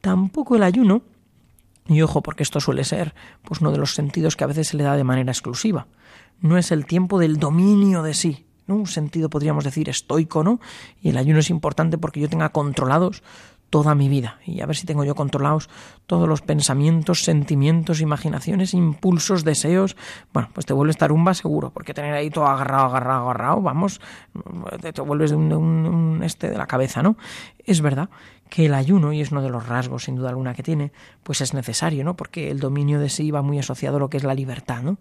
Tampoco 0.00 0.56
el 0.56 0.62
ayuno 0.62 1.02
y 1.90 2.02
ojo, 2.02 2.22
porque 2.22 2.44
esto 2.44 2.60
suele 2.60 2.84
ser 2.84 3.14
pues 3.42 3.60
uno 3.60 3.72
de 3.72 3.78
los 3.78 3.94
sentidos 3.94 4.36
que 4.36 4.44
a 4.44 4.46
veces 4.46 4.68
se 4.68 4.76
le 4.76 4.84
da 4.84 4.96
de 4.96 5.04
manera 5.04 5.32
exclusiva. 5.32 5.88
No 6.40 6.56
es 6.56 6.70
el 6.70 6.86
tiempo 6.86 7.18
del 7.18 7.38
dominio 7.38 8.02
de 8.02 8.14
sí, 8.14 8.46
¿no? 8.66 8.76
Un 8.76 8.86
sentido 8.86 9.28
podríamos 9.28 9.64
decir 9.64 9.88
estoico, 9.88 10.42
¿no? 10.42 10.60
Y 11.02 11.10
el 11.10 11.18
ayuno 11.18 11.40
es 11.40 11.50
importante 11.50 11.98
porque 11.98 12.20
yo 12.20 12.28
tenga 12.28 12.50
controlados 12.50 13.22
toda 13.70 13.94
mi 13.94 14.08
vida 14.08 14.38
y 14.44 14.60
a 14.60 14.66
ver 14.66 14.76
si 14.76 14.84
tengo 14.84 15.04
yo 15.04 15.14
controlados 15.14 15.70
todos 16.06 16.28
los 16.28 16.42
pensamientos, 16.42 17.22
sentimientos, 17.22 18.00
imaginaciones, 18.00 18.74
impulsos, 18.74 19.44
deseos. 19.44 19.96
Bueno, 20.32 20.50
pues 20.52 20.66
te 20.66 20.72
vuelves 20.72 20.98
tarumba 20.98 21.34
seguro, 21.34 21.70
porque 21.70 21.94
tener 21.94 22.12
ahí 22.12 22.30
todo 22.30 22.46
agarrado, 22.46 22.86
agarrado, 22.86 23.30
agarrado, 23.30 23.62
vamos, 23.62 24.00
te, 24.80 25.00
vuelves 25.00 25.30
de 25.30 25.36
un, 25.36 26.20
este 26.24 26.50
de 26.50 26.58
la 26.58 26.66
cabeza, 26.66 27.02
¿no? 27.02 27.16
Es 27.64 27.80
verdad 27.80 28.10
que 28.50 28.66
el 28.66 28.74
ayuno, 28.74 29.12
y 29.12 29.20
es 29.20 29.30
uno 29.30 29.42
de 29.42 29.48
los 29.48 29.66
rasgos 29.66 30.04
sin 30.04 30.16
duda 30.16 30.28
alguna 30.28 30.54
que 30.54 30.62
tiene, 30.62 30.92
pues 31.22 31.40
es 31.40 31.54
necesario, 31.54 32.04
¿no? 32.04 32.16
Porque 32.16 32.50
el 32.50 32.58
dominio 32.58 33.00
de 33.00 33.08
sí 33.08 33.30
va 33.30 33.42
muy 33.42 33.58
asociado 33.58 33.96
a 33.96 34.00
lo 34.00 34.10
que 34.10 34.16
es 34.18 34.24
la 34.24 34.34
libertad, 34.34 34.82
¿no? 34.82 34.98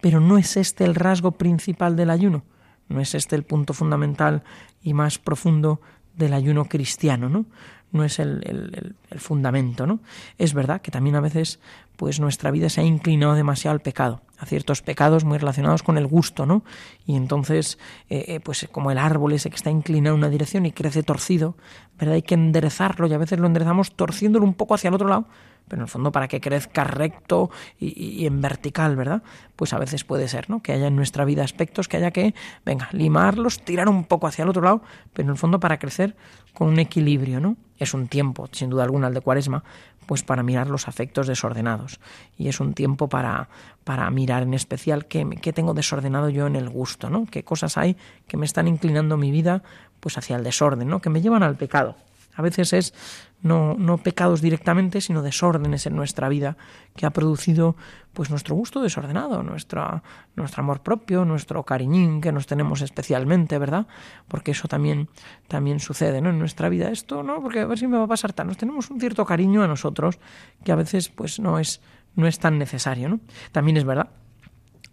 Pero 0.00 0.20
no 0.20 0.38
es 0.38 0.56
este 0.56 0.84
el 0.84 0.94
rasgo 0.94 1.32
principal 1.32 1.96
del 1.96 2.10
ayuno, 2.10 2.44
no 2.88 3.00
es 3.00 3.14
este 3.14 3.36
el 3.36 3.42
punto 3.42 3.74
fundamental 3.74 4.44
y 4.82 4.94
más 4.94 5.18
profundo 5.18 5.80
del 6.16 6.32
ayuno 6.32 6.66
cristiano, 6.66 7.28
¿no? 7.28 7.44
No 7.90 8.04
es 8.04 8.18
el, 8.18 8.42
el, 8.46 8.96
el, 9.10 9.20
fundamento, 9.20 9.86
¿no? 9.86 10.00
Es 10.38 10.54
verdad 10.54 10.80
que 10.80 10.90
también 10.90 11.16
a 11.16 11.20
veces, 11.20 11.60
pues 11.96 12.20
nuestra 12.20 12.50
vida 12.50 12.70
se 12.70 12.80
ha 12.80 12.84
inclinado 12.84 13.34
demasiado 13.34 13.72
al 13.72 13.80
pecado, 13.80 14.22
a 14.42 14.46
ciertos 14.46 14.82
pecados 14.82 15.22
muy 15.24 15.38
relacionados 15.38 15.84
con 15.84 15.96
el 15.96 16.08
gusto, 16.08 16.46
¿no? 16.46 16.64
Y 17.06 17.14
entonces, 17.14 17.78
eh, 18.10 18.24
eh, 18.26 18.40
pues 18.40 18.68
como 18.72 18.90
el 18.90 18.98
árbol 18.98 19.32
ese 19.34 19.50
que 19.50 19.56
está 19.56 19.70
inclinado 19.70 20.16
en 20.16 20.18
una 20.18 20.30
dirección 20.30 20.66
y 20.66 20.72
crece 20.72 21.04
torcido, 21.04 21.54
¿verdad? 21.96 22.16
Hay 22.16 22.22
que 22.22 22.34
enderezarlo 22.34 23.06
y 23.06 23.14
a 23.14 23.18
veces 23.18 23.38
lo 23.38 23.46
enderezamos 23.46 23.94
torciéndolo 23.94 24.44
un 24.44 24.54
poco 24.54 24.74
hacia 24.74 24.88
el 24.88 24.94
otro 24.94 25.06
lado 25.06 25.26
pero 25.68 25.80
en 25.80 25.84
el 25.84 25.88
fondo 25.88 26.12
para 26.12 26.28
que 26.28 26.40
crezca 26.40 26.84
recto 26.84 27.50
y, 27.78 28.26
en 28.26 28.40
vertical, 28.40 28.96
¿verdad? 28.96 29.22
Pues 29.56 29.72
a 29.72 29.78
veces 29.78 30.04
puede 30.04 30.28
ser, 30.28 30.50
¿no? 30.50 30.62
Que 30.62 30.72
haya 30.72 30.86
en 30.86 30.96
nuestra 30.96 31.24
vida 31.24 31.44
aspectos 31.44 31.88
que 31.88 31.96
haya 31.96 32.10
que, 32.10 32.34
venga, 32.64 32.88
limarlos, 32.92 33.62
tirar 33.62 33.88
un 33.88 34.04
poco 34.04 34.26
hacia 34.26 34.42
el 34.42 34.50
otro 34.50 34.62
lado, 34.62 34.82
pero 35.12 35.26
en 35.26 35.32
el 35.32 35.38
fondo 35.38 35.60
para 35.60 35.78
crecer 35.78 36.16
con 36.52 36.68
un 36.68 36.78
equilibrio, 36.78 37.40
¿no? 37.40 37.56
Es 37.78 37.94
un 37.94 38.06
tiempo, 38.08 38.48
sin 38.52 38.70
duda 38.70 38.84
alguna, 38.84 39.08
el 39.08 39.14
de 39.14 39.20
Cuaresma, 39.20 39.64
pues 40.06 40.22
para 40.22 40.42
mirar 40.42 40.68
los 40.68 40.88
afectos 40.88 41.26
desordenados. 41.26 42.00
Y 42.36 42.48
es 42.48 42.60
un 42.60 42.74
tiempo 42.74 43.08
para, 43.08 43.48
para 43.84 44.10
mirar 44.10 44.42
en 44.42 44.54
especial 44.54 45.06
qué, 45.06 45.26
qué 45.40 45.52
tengo 45.52 45.74
desordenado 45.74 46.28
yo 46.28 46.46
en 46.46 46.56
el 46.56 46.68
gusto, 46.68 47.08
¿no? 47.08 47.26
Qué 47.26 47.44
cosas 47.44 47.78
hay 47.78 47.96
que 48.26 48.36
me 48.36 48.46
están 48.46 48.68
inclinando 48.68 49.16
mi 49.16 49.30
vida 49.30 49.62
pues 50.00 50.18
hacia 50.18 50.36
el 50.36 50.44
desorden, 50.44 50.88
¿no? 50.88 51.00
Que 51.00 51.10
me 51.10 51.22
llevan 51.22 51.42
al 51.42 51.56
pecado. 51.56 51.96
A 52.34 52.42
veces 52.42 52.72
es 52.72 52.94
no, 53.42 53.74
no 53.74 53.98
pecados 53.98 54.40
directamente, 54.40 55.00
sino 55.00 55.22
desórdenes 55.22 55.86
en 55.86 55.96
nuestra 55.96 56.28
vida 56.28 56.56
que 56.96 57.06
ha 57.06 57.10
producido 57.10 57.76
pues 58.12 58.30
nuestro 58.30 58.54
gusto 58.54 58.82
desordenado, 58.82 59.42
nuestra, 59.42 60.02
nuestro 60.36 60.62
amor 60.62 60.80
propio, 60.80 61.24
nuestro 61.24 61.64
cariñín 61.64 62.20
que 62.20 62.32
nos 62.32 62.46
tenemos 62.46 62.82
especialmente, 62.82 63.58
¿verdad? 63.58 63.86
Porque 64.28 64.52
eso 64.52 64.68
también, 64.68 65.08
también 65.48 65.80
sucede, 65.80 66.20
¿no? 66.20 66.30
En 66.30 66.38
nuestra 66.38 66.68
vida 66.68 66.90
esto, 66.90 67.22
¿no? 67.22 67.42
Porque 67.42 67.60
a 67.60 67.66
ver 67.66 67.78
si 67.78 67.86
me 67.86 67.98
va 67.98 68.04
a 68.04 68.08
pasar 68.08 68.32
tan. 68.32 68.46
Nos 68.46 68.58
tenemos 68.58 68.90
un 68.90 69.00
cierto 69.00 69.24
cariño 69.24 69.62
a 69.62 69.66
nosotros 69.66 70.18
que 70.64 70.72
a 70.72 70.76
veces 70.76 71.08
pues 71.08 71.40
no 71.40 71.58
es, 71.58 71.80
no 72.14 72.26
es 72.26 72.38
tan 72.38 72.58
necesario, 72.58 73.08
¿no? 73.08 73.20
También 73.52 73.76
es 73.76 73.84
verdad 73.84 74.08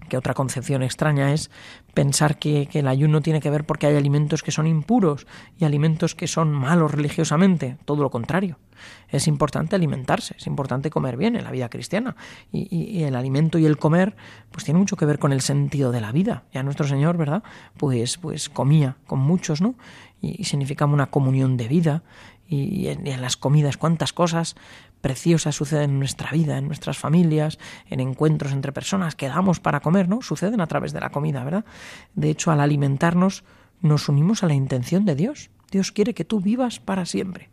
que 0.09 0.17
otra 0.17 0.33
concepción 0.33 0.83
extraña 0.83 1.33
es 1.33 1.49
pensar 1.93 2.37
que, 2.37 2.67
el 2.73 2.87
ayuno 2.87 3.21
tiene 3.21 3.39
que 3.39 3.49
ver 3.49 3.65
porque 3.65 3.87
hay 3.87 3.95
alimentos 3.95 4.43
que 4.43 4.51
son 4.51 4.67
impuros 4.67 5.27
y 5.57 5.65
alimentos 5.65 6.15
que 6.15 6.27
son 6.27 6.51
malos 6.51 6.91
religiosamente. 6.91 7.77
Todo 7.85 8.03
lo 8.03 8.09
contrario. 8.09 8.57
Es 9.09 9.27
importante 9.27 9.75
alimentarse, 9.75 10.35
es 10.37 10.47
importante 10.47 10.89
comer 10.89 11.17
bien 11.17 11.35
en 11.35 11.43
la 11.43 11.51
vida 11.51 11.69
cristiana. 11.69 12.15
Y, 12.51 13.03
el 13.03 13.15
alimento 13.15 13.57
y 13.57 13.65
el 13.65 13.77
comer, 13.77 14.15
pues 14.51 14.63
tiene 14.63 14.79
mucho 14.79 14.97
que 14.97 15.05
ver 15.05 15.19
con 15.19 15.31
el 15.31 15.41
sentido 15.41 15.91
de 15.91 16.01
la 16.01 16.11
vida. 16.11 16.43
Ya 16.53 16.63
nuestro 16.63 16.87
Señor, 16.87 17.17
¿verdad? 17.17 17.43
Pues, 17.77 18.17
pues 18.17 18.49
comía 18.49 18.97
con 19.07 19.19
muchos, 19.19 19.61
¿no? 19.61 19.75
Y, 20.21 20.43
significaba 20.43 20.91
una 20.91 21.07
comunión 21.07 21.57
de 21.57 21.67
vida. 21.67 22.03
Y, 22.47 22.87
y 22.87 22.87
en 22.87 23.21
las 23.21 23.37
comidas, 23.37 23.77
cuántas 23.77 24.11
cosas 24.11 24.55
preciosas 25.01 25.55
suceden 25.55 25.91
en 25.91 25.99
nuestra 25.99 26.31
vida, 26.31 26.57
en 26.57 26.67
nuestras 26.67 26.97
familias, 26.97 27.59
en 27.87 27.99
encuentros 27.99 28.51
entre 28.51 28.71
personas 28.71 29.15
que 29.15 29.27
damos 29.27 29.59
para 29.59 29.79
comer, 29.79 30.09
¿no? 30.09 30.21
Suceden 30.21 30.61
a 30.61 30.67
través 30.67 30.93
de 30.93 30.99
la 30.99 31.09
comida, 31.09 31.43
¿verdad? 31.43 31.65
De 32.15 32.29
hecho, 32.29 32.51
al 32.51 32.59
alimentarnos 32.59 33.43
nos 33.81 34.09
unimos 34.09 34.43
a 34.43 34.47
la 34.47 34.53
intención 34.53 35.05
de 35.05 35.15
Dios. 35.15 35.49
Dios 35.71 35.91
quiere 35.91 36.13
que 36.13 36.25
tú 36.25 36.41
vivas 36.41 36.79
para 36.79 37.05
siempre. 37.05 37.49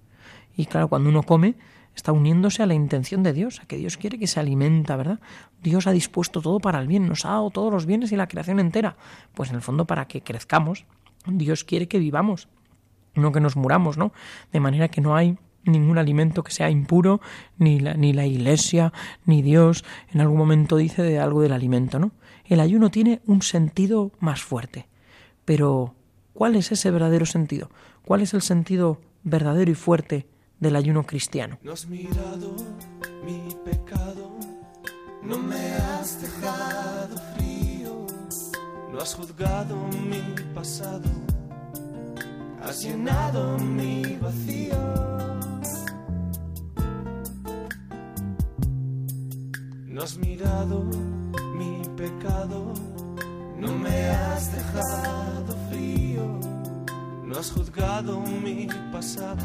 Y 0.56 0.66
claro, 0.66 0.88
cuando 0.88 1.10
uno 1.10 1.22
come, 1.22 1.54
está 1.94 2.12
uniéndose 2.12 2.62
a 2.62 2.66
la 2.66 2.74
intención 2.74 3.22
de 3.22 3.32
Dios, 3.32 3.60
a 3.60 3.66
que 3.66 3.76
Dios 3.76 3.96
quiere 3.96 4.18
que 4.18 4.26
se 4.26 4.40
alimenta, 4.40 4.96
¿verdad? 4.96 5.20
Dios 5.62 5.86
ha 5.86 5.92
dispuesto 5.92 6.40
todo 6.40 6.60
para 6.60 6.80
el 6.80 6.88
bien, 6.88 7.08
nos 7.08 7.24
ha 7.24 7.30
dado 7.30 7.50
todos 7.50 7.72
los 7.72 7.86
bienes 7.86 8.12
y 8.12 8.16
la 8.16 8.28
creación 8.28 8.58
entera. 8.58 8.96
Pues 9.34 9.50
en 9.50 9.56
el 9.56 9.62
fondo 9.62 9.86
para 9.86 10.06
que 10.06 10.22
crezcamos, 10.22 10.84
Dios 11.26 11.64
quiere 11.64 11.88
que 11.88 11.98
vivamos, 11.98 12.48
no 13.14 13.32
que 13.32 13.40
nos 13.40 13.56
muramos, 13.56 13.96
¿no? 13.96 14.12
De 14.52 14.60
manera 14.60 14.88
que 14.88 15.00
no 15.00 15.16
hay 15.16 15.38
ningún 15.66 15.98
alimento 15.98 16.42
que 16.42 16.52
sea 16.52 16.70
impuro, 16.70 17.20
ni 17.58 17.80
la, 17.80 17.94
ni 17.94 18.12
la 18.12 18.26
iglesia, 18.26 18.92
ni 19.24 19.42
Dios 19.42 19.84
en 20.12 20.20
algún 20.20 20.38
momento 20.38 20.76
dice 20.76 21.02
de 21.02 21.18
algo 21.18 21.42
del 21.42 21.52
alimento, 21.52 21.98
¿no? 21.98 22.12
El 22.44 22.60
ayuno 22.60 22.90
tiene 22.90 23.20
un 23.26 23.42
sentido 23.42 24.12
más 24.20 24.42
fuerte. 24.42 24.86
Pero, 25.44 25.94
¿cuál 26.32 26.56
es 26.56 26.70
ese 26.72 26.90
verdadero 26.90 27.26
sentido? 27.26 27.70
¿Cuál 28.04 28.22
es 28.22 28.34
el 28.34 28.42
sentido 28.42 29.00
verdadero 29.26 29.70
y 29.72 29.74
fuerte 29.74 30.26
del 30.60 30.76
ayuno 30.76 31.04
cristiano. 31.04 31.58
No 31.62 31.72
has 31.72 31.86
mirado 31.86 32.54
mi 33.24 33.48
pecado, 33.64 34.38
no 35.22 35.38
me 35.38 35.72
has 35.74 36.22
dejado 36.22 37.16
frío, 37.34 38.06
no 38.92 38.98
has 38.98 39.14
juzgado 39.14 39.76
mi 40.08 40.22
pasado, 40.54 41.10
has 42.62 42.82
llenado 42.82 43.58
mi 43.58 44.16
vacío. 44.16 45.15
No 49.96 50.02
has 50.02 50.18
mirado 50.18 50.84
mi 51.54 51.80
pecado, 51.96 52.74
no 53.56 53.72
me 53.78 54.10
has 54.10 54.52
dejado 54.52 55.56
frío, 55.70 56.38
no 57.24 57.38
has 57.38 57.50
juzgado 57.50 58.20
mi 58.20 58.68
pasado 58.92 59.42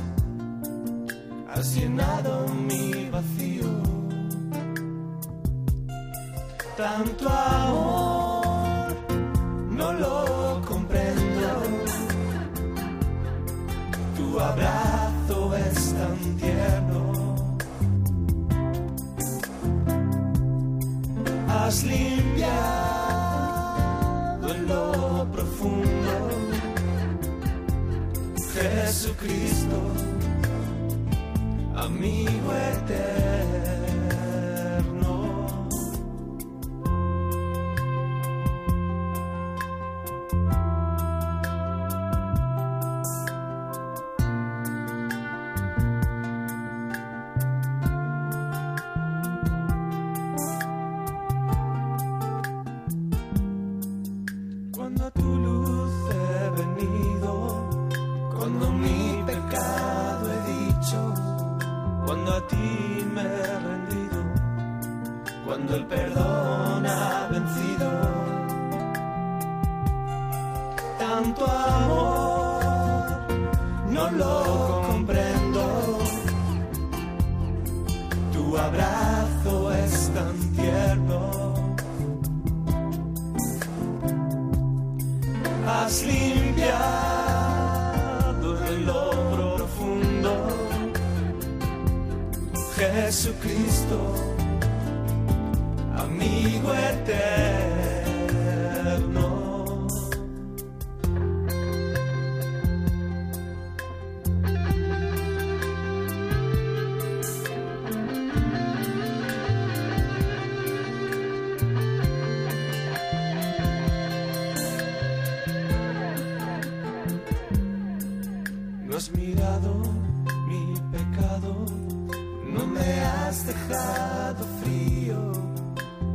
has 1.48 1.74
llenado 1.74 2.48
mi 2.50 3.10
vacío. 3.10 3.66
Tanto 6.76 7.30
amor 7.30 8.94
no 9.70 9.94
lo 9.94 10.62
comprendo. 10.68 11.64
Tu 14.18 14.38
abrazo 14.38 14.91
Has 21.72 21.86
limpiado 21.86 22.44
en 24.54 24.68
lo 24.68 25.26
profundo. 25.32 26.12
Jesucristo 28.54 29.78
amigo 31.78 32.52
eterno. 32.74 33.31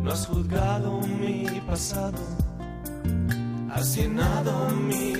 No 0.03 0.11
has 0.11 0.27
juzgado 0.27 1.01
mi 1.01 1.61
pasado, 1.67 2.19
has 3.71 3.97
llenado 3.97 4.71
mi 4.71 5.16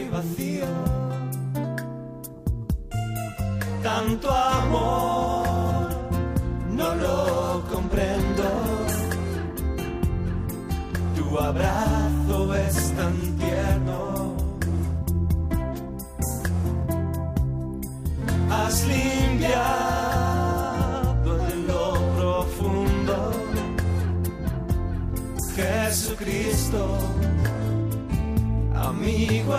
amigo 29.17 29.55
eterno. 29.55 29.56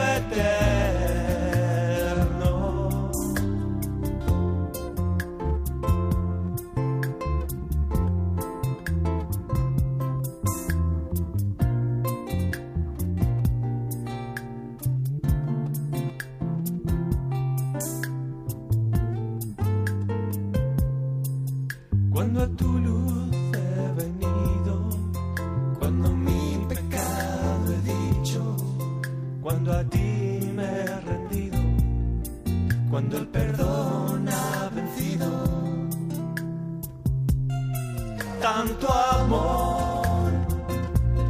Tanto 38.57 38.87
amor 38.91 40.31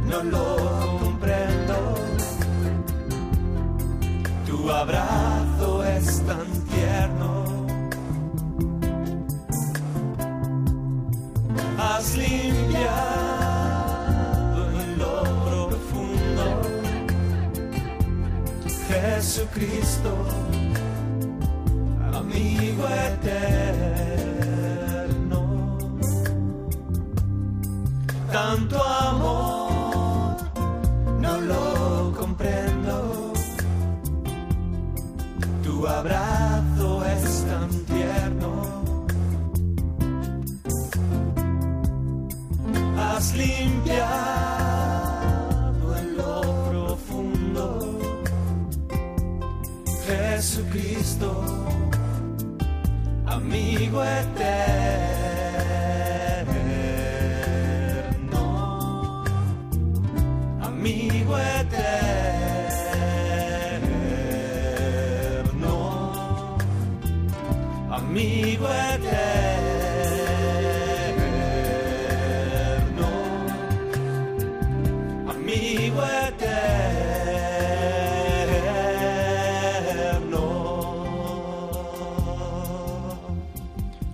no 0.06 0.22
lo 0.22 0.56
comprendo. 0.98 1.76
Tu 4.46 4.70
abrazo 4.70 5.84
es 5.84 6.22
tan 6.24 6.46
tierno. 6.72 7.44
has 11.76 12.16
limpiado 12.16 12.80
en 14.80 14.98
lo 14.98 15.22
profundo. 15.68 16.62
Jesucristo, 18.88 20.10
conmigo 75.48 76.02
eterno. 76.28 76.58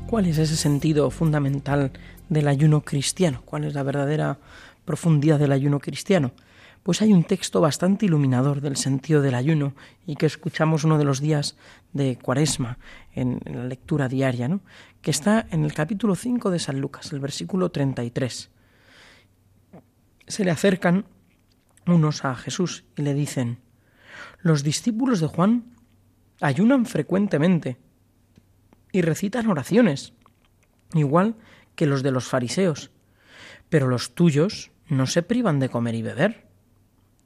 ¿Cuál 0.08 0.26
es 0.26 0.38
ese 0.38 0.56
sentido 0.56 1.10
fundamental 1.10 1.92
del 2.28 2.48
ayuno 2.48 2.82
cristiano? 2.82 3.42
¿Cuál 3.44 3.64
es 3.64 3.74
la 3.74 3.82
verdadera 3.82 4.38
profundidad 4.84 5.38
del 5.40 5.52
ayuno 5.52 5.80
cristiano? 5.80 6.32
Pues 6.84 7.02
hay 7.02 7.12
un 7.12 7.24
texto 7.24 7.60
bastante 7.60 8.06
iluminador 8.06 8.60
del 8.60 8.76
sentido 8.76 9.22
del 9.22 9.34
ayuno 9.34 9.74
y 10.06 10.16
que 10.16 10.26
escuchamos 10.26 10.84
uno 10.84 10.98
de 10.98 11.04
los 11.04 11.20
días 11.20 11.56
de 11.94 12.16
Cuaresma 12.16 12.78
en, 13.14 13.40
la 13.46 13.64
lectura 13.64 14.06
diaria, 14.06 14.48
¿no? 14.48 14.60
que 15.00 15.10
está 15.10 15.46
en 15.50 15.64
el 15.64 15.72
capítulo 15.72 16.14
5 16.14 16.50
de 16.50 16.58
San 16.58 16.80
Lucas, 16.80 17.10
el 17.12 17.20
versículo 17.20 17.70
33 17.70 18.50
se 20.26 20.44
le 20.44 20.50
acercan 20.50 21.04
unos 21.86 22.24
a 22.24 22.34
Jesús 22.34 22.84
y 22.96 23.02
le 23.02 23.14
dicen, 23.14 23.60
los 24.40 24.62
discípulos 24.62 25.20
de 25.20 25.26
Juan 25.26 25.74
ayunan 26.40 26.86
frecuentemente 26.86 27.78
y 28.92 29.02
recitan 29.02 29.48
oraciones, 29.48 30.12
igual 30.94 31.36
que 31.74 31.86
los 31.86 32.02
de 32.02 32.10
los 32.10 32.26
fariseos, 32.26 32.90
pero 33.68 33.88
los 33.88 34.14
tuyos 34.14 34.70
no 34.88 35.06
se 35.06 35.22
privan 35.22 35.58
de 35.58 35.68
comer 35.68 35.94
y 35.94 36.02
beber. 36.02 36.46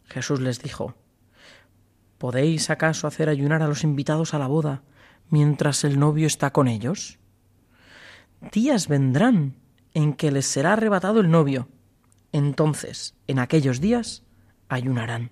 Jesús 0.05 0.41
les 0.41 0.63
dijo, 0.63 0.95
¿Podéis 2.19 2.71
acaso 2.71 3.07
hacer 3.07 3.29
ayunar 3.29 3.63
a 3.63 3.69
los 3.69 3.85
invitados 3.85 4.35
a 4.35 4.39
la 4.39 4.49
boda 4.49 4.83
mientras 5.31 5.85
el 5.85 5.99
novio 5.99 6.27
está 6.27 6.53
con 6.53 6.67
ellos? 6.67 7.19
Días 8.53 8.89
vendrán 8.89 9.57
en 9.95 10.15
que 10.15 10.31
les 10.31 10.47
será 10.47 10.75
arrebatado 10.75 11.21
el 11.21 11.31
novio. 11.31 11.69
Entonces, 12.33 13.15
en 13.27 13.39
aquellos 13.39 13.81
días, 13.81 14.25
ayunarán. 14.69 15.31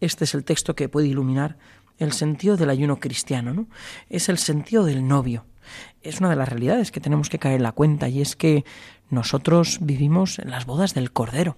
Este 0.00 0.24
es 0.24 0.34
el 0.34 0.44
texto 0.44 0.74
que 0.74 0.88
puede 0.88 1.08
iluminar 1.08 1.56
el 1.98 2.12
sentido 2.12 2.56
del 2.56 2.70
ayuno 2.70 3.00
cristiano, 3.00 3.54
¿no? 3.54 3.66
Es 4.08 4.28
el 4.28 4.38
sentido 4.38 4.84
del 4.84 5.06
novio. 5.06 5.46
Es 6.02 6.20
una 6.20 6.30
de 6.30 6.36
las 6.36 6.48
realidades 6.48 6.92
que 6.92 7.00
tenemos 7.00 7.28
que 7.28 7.38
caer 7.38 7.56
en 7.56 7.62
la 7.62 7.72
cuenta 7.72 8.08
y 8.08 8.20
es 8.20 8.36
que 8.36 8.64
nosotros 9.08 9.78
vivimos 9.80 10.38
en 10.38 10.50
las 10.50 10.66
bodas 10.66 10.94
del 10.94 11.12
Cordero. 11.12 11.56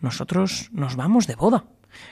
Nosotros 0.00 0.68
nos 0.72 0.96
vamos 0.96 1.26
de 1.26 1.36
boda. 1.36 1.64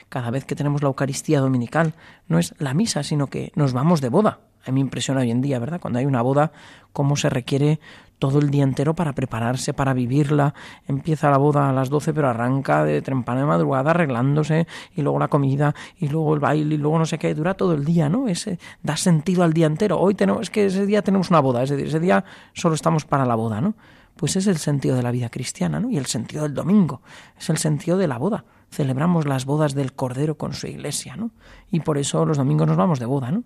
Cada 0.09 0.31
vez 0.31 0.45
que 0.45 0.55
tenemos 0.55 0.81
la 0.81 0.87
Eucaristía 0.87 1.39
dominical 1.39 1.93
no 2.27 2.39
es 2.39 2.53
la 2.57 2.73
misa, 2.73 3.03
sino 3.03 3.27
que 3.27 3.51
nos 3.55 3.73
vamos 3.73 4.01
de 4.01 4.09
boda. 4.09 4.39
A 4.65 4.71
mí 4.71 4.75
me 4.75 4.79
impresiona 4.81 5.21
hoy 5.21 5.31
en 5.31 5.41
día, 5.41 5.59
¿verdad? 5.59 5.79
Cuando 5.79 5.99
hay 5.99 6.05
una 6.05 6.21
boda, 6.21 6.51
cómo 6.93 7.15
se 7.15 7.29
requiere 7.29 7.79
todo 8.21 8.37
el 8.37 8.51
día 8.51 8.63
entero 8.63 8.93
para 8.93 9.13
prepararse, 9.13 9.73
para 9.73 9.95
vivirla. 9.95 10.53
Empieza 10.87 11.31
la 11.31 11.37
boda 11.37 11.69
a 11.69 11.73
las 11.73 11.89
12, 11.89 12.13
pero 12.13 12.29
arranca 12.29 12.83
de 12.83 13.01
trempana 13.01 13.39
de 13.39 13.47
madrugada 13.47 13.89
arreglándose, 13.89 14.67
y 14.95 15.01
luego 15.01 15.17
la 15.17 15.27
comida, 15.27 15.73
y 15.97 16.07
luego 16.07 16.35
el 16.35 16.39
baile, 16.39 16.75
y 16.75 16.77
luego 16.77 16.99
no 16.99 17.07
sé 17.07 17.17
qué, 17.17 17.33
dura 17.33 17.55
todo 17.55 17.73
el 17.73 17.83
día, 17.83 18.09
¿no? 18.09 18.27
Ese 18.27 18.59
da 18.83 18.95
sentido 18.95 19.43
al 19.43 19.53
día 19.53 19.65
entero. 19.65 19.99
Hoy 19.99 20.13
tenemos, 20.13 20.43
es 20.43 20.49
que 20.51 20.67
ese 20.67 20.85
día 20.85 21.01
tenemos 21.01 21.31
una 21.31 21.39
boda, 21.39 21.63
ese 21.63 21.99
día 21.99 22.23
solo 22.53 22.75
estamos 22.75 23.05
para 23.05 23.25
la 23.25 23.33
boda, 23.33 23.59
¿no? 23.59 23.73
Pues 24.15 24.35
es 24.35 24.45
el 24.45 24.57
sentido 24.57 24.95
de 24.95 25.01
la 25.01 25.09
vida 25.09 25.29
cristiana, 25.29 25.79
¿no? 25.79 25.89
Y 25.89 25.97
el 25.97 26.05
sentido 26.05 26.43
del 26.43 26.53
domingo, 26.53 27.01
es 27.39 27.49
el 27.49 27.57
sentido 27.57 27.97
de 27.97 28.07
la 28.07 28.19
boda. 28.19 28.45
Celebramos 28.69 29.25
las 29.25 29.45
bodas 29.45 29.73
del 29.73 29.93
Cordero 29.93 30.37
con 30.37 30.53
su 30.53 30.67
iglesia, 30.67 31.15
¿no? 31.15 31.31
Y 31.71 31.79
por 31.79 31.97
eso 31.97 32.23
los 32.23 32.37
domingos 32.37 32.67
nos 32.67 32.77
vamos 32.77 32.99
de 32.99 33.07
boda, 33.07 33.31
¿no? 33.31 33.43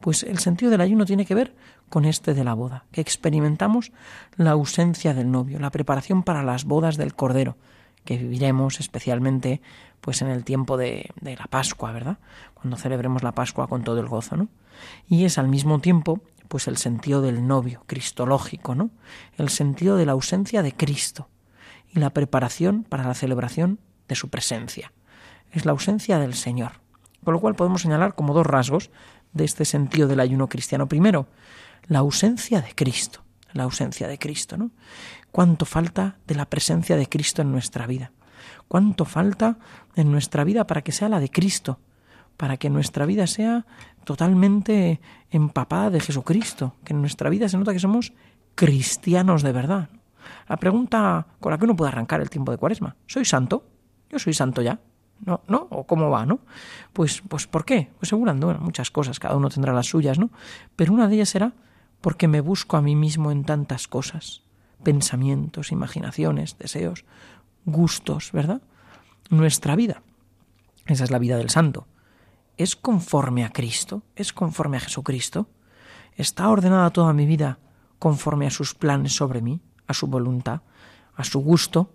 Pues 0.00 0.22
el 0.22 0.38
sentido 0.38 0.70
del 0.70 0.80
ayuno 0.80 1.04
tiene 1.04 1.26
que 1.26 1.34
ver 1.34 1.54
con 1.88 2.04
este 2.04 2.34
de 2.34 2.44
la 2.44 2.54
boda, 2.54 2.84
que 2.92 3.00
experimentamos 3.00 3.92
la 4.36 4.52
ausencia 4.52 5.14
del 5.14 5.30
novio, 5.30 5.58
la 5.58 5.70
preparación 5.70 6.22
para 6.22 6.42
las 6.42 6.64
bodas 6.64 6.96
del 6.96 7.14
Cordero, 7.14 7.56
que 8.04 8.16
viviremos 8.16 8.80
especialmente 8.80 9.60
pues 10.00 10.22
en 10.22 10.28
el 10.28 10.44
tiempo 10.44 10.76
de, 10.76 11.10
de 11.20 11.36
la 11.36 11.46
Pascua, 11.46 11.92
¿verdad? 11.92 12.18
Cuando 12.54 12.76
celebremos 12.76 13.22
la 13.22 13.32
Pascua 13.32 13.66
con 13.66 13.82
todo 13.84 14.00
el 14.00 14.08
gozo, 14.08 14.36
¿no? 14.36 14.48
Y 15.08 15.24
es 15.24 15.38
al 15.38 15.48
mismo 15.48 15.80
tiempo 15.80 16.20
pues 16.48 16.68
el 16.68 16.76
sentido 16.76 17.22
del 17.22 17.46
novio, 17.46 17.82
cristológico, 17.86 18.74
¿no? 18.74 18.90
El 19.36 19.48
sentido 19.48 19.96
de 19.96 20.06
la 20.06 20.12
ausencia 20.12 20.62
de 20.62 20.72
Cristo 20.72 21.28
y 21.92 21.98
la 21.98 22.10
preparación 22.10 22.84
para 22.84 23.04
la 23.04 23.14
celebración 23.14 23.80
de 24.08 24.14
su 24.14 24.28
presencia. 24.28 24.92
Es 25.52 25.64
la 25.64 25.72
ausencia 25.72 26.18
del 26.18 26.34
Señor. 26.34 26.80
Con 27.24 27.34
lo 27.34 27.40
cual 27.40 27.56
podemos 27.56 27.82
señalar 27.82 28.14
como 28.14 28.34
dos 28.34 28.46
rasgos 28.46 28.90
de 29.36 29.44
este 29.44 29.64
sentido 29.64 30.08
del 30.08 30.20
ayuno 30.20 30.48
cristiano. 30.48 30.88
Primero, 30.88 31.26
la 31.88 32.00
ausencia 32.00 32.60
de 32.60 32.74
Cristo, 32.74 33.22
la 33.52 33.64
ausencia 33.64 34.08
de 34.08 34.18
Cristo, 34.18 34.56
¿no? 34.56 34.70
Cuánto 35.30 35.64
falta 35.66 36.16
de 36.26 36.34
la 36.34 36.46
presencia 36.46 36.96
de 36.96 37.08
Cristo 37.08 37.42
en 37.42 37.52
nuestra 37.52 37.86
vida. 37.86 38.12
Cuánto 38.68 39.04
falta 39.04 39.58
en 39.94 40.10
nuestra 40.10 40.44
vida 40.44 40.66
para 40.66 40.82
que 40.82 40.92
sea 40.92 41.08
la 41.08 41.20
de 41.20 41.30
Cristo, 41.30 41.78
para 42.36 42.56
que 42.56 42.70
nuestra 42.70 43.06
vida 43.06 43.26
sea 43.26 43.66
totalmente 44.04 45.00
empapada 45.30 45.90
de 45.90 46.00
Jesucristo, 46.00 46.74
que 46.84 46.92
en 46.92 47.00
nuestra 47.00 47.30
vida 47.30 47.48
se 47.48 47.58
nota 47.58 47.72
que 47.72 47.78
somos 47.78 48.12
cristianos 48.54 49.42
de 49.42 49.52
verdad. 49.52 49.88
La 50.48 50.56
pregunta 50.56 51.26
con 51.40 51.52
la 51.52 51.58
que 51.58 51.64
uno 51.64 51.76
puede 51.76 51.90
arrancar 51.90 52.20
el 52.20 52.30
tiempo 52.30 52.52
de 52.52 52.58
Cuaresma, 52.58 52.96
¿soy 53.06 53.24
santo? 53.24 53.64
Yo 54.10 54.18
soy 54.18 54.34
santo 54.34 54.62
ya. 54.62 54.80
¿No? 55.24 55.40
¿no? 55.48 55.66
¿O 55.70 55.84
cómo 55.84 56.10
va, 56.10 56.26
no? 56.26 56.40
Pues, 56.92 57.22
pues 57.28 57.46
¿por 57.46 57.64
qué? 57.64 57.90
Pues 57.98 58.08
segurando 58.08 58.54
muchas 58.60 58.90
cosas, 58.90 59.18
cada 59.18 59.36
uno 59.36 59.48
tendrá 59.48 59.72
las 59.72 59.86
suyas, 59.86 60.18
¿no? 60.18 60.30
Pero 60.76 60.92
una 60.92 61.08
de 61.08 61.16
ellas 61.16 61.30
será 61.30 61.52
porque 62.00 62.28
me 62.28 62.40
busco 62.40 62.76
a 62.76 62.82
mí 62.82 62.94
mismo 62.94 63.30
en 63.30 63.44
tantas 63.44 63.88
cosas, 63.88 64.42
pensamientos, 64.82 65.72
imaginaciones, 65.72 66.58
deseos, 66.58 67.04
gustos, 67.64 68.30
¿verdad? 68.32 68.62
Nuestra 69.30 69.74
vida, 69.74 70.02
esa 70.86 71.04
es 71.04 71.10
la 71.10 71.18
vida 71.18 71.36
del 71.36 71.50
santo, 71.50 71.86
es 72.56 72.76
conforme 72.76 73.44
a 73.44 73.50
Cristo, 73.50 74.02
es 74.14 74.32
conforme 74.32 74.76
a 74.76 74.80
Jesucristo, 74.80 75.48
está 76.16 76.48
ordenada 76.48 76.90
toda 76.90 77.12
mi 77.12 77.26
vida 77.26 77.58
conforme 77.98 78.46
a 78.46 78.50
sus 78.50 78.74
planes 78.74 79.14
sobre 79.14 79.42
mí, 79.42 79.60
a 79.86 79.94
su 79.94 80.06
voluntad, 80.06 80.60
a 81.16 81.24
su 81.24 81.40
gusto, 81.40 81.90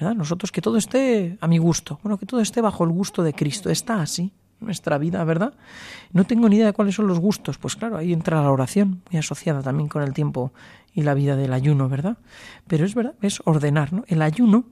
nosotros 0.00 0.52
que 0.52 0.60
todo 0.60 0.76
esté 0.76 1.38
a 1.40 1.46
mi 1.46 1.58
gusto, 1.58 1.98
bueno, 2.02 2.18
que 2.18 2.26
todo 2.26 2.40
esté 2.40 2.60
bajo 2.60 2.84
el 2.84 2.90
gusto 2.90 3.22
de 3.22 3.32
Cristo, 3.32 3.70
está 3.70 4.00
así 4.00 4.32
nuestra 4.60 4.98
vida, 4.98 5.22
¿verdad? 5.24 5.54
No 6.12 6.24
tengo 6.24 6.48
ni 6.48 6.56
idea 6.56 6.66
de 6.66 6.72
cuáles 6.72 6.94
son 6.94 7.06
los 7.06 7.18
gustos, 7.18 7.58
pues 7.58 7.76
claro, 7.76 7.96
ahí 7.96 8.12
entra 8.12 8.40
la 8.42 8.50
oración, 8.50 9.02
muy 9.10 9.18
asociada 9.18 9.62
también 9.62 9.88
con 9.88 10.02
el 10.02 10.12
tiempo 10.12 10.52
y 10.94 11.02
la 11.02 11.14
vida 11.14 11.36
del 11.36 11.52
ayuno, 11.52 11.88
¿verdad? 11.88 12.16
Pero 12.66 12.84
es 12.84 12.94
verdad, 12.94 13.14
es 13.20 13.40
ordenar, 13.44 13.92
¿no? 13.92 14.04
El 14.06 14.22
ayuno, 14.22 14.64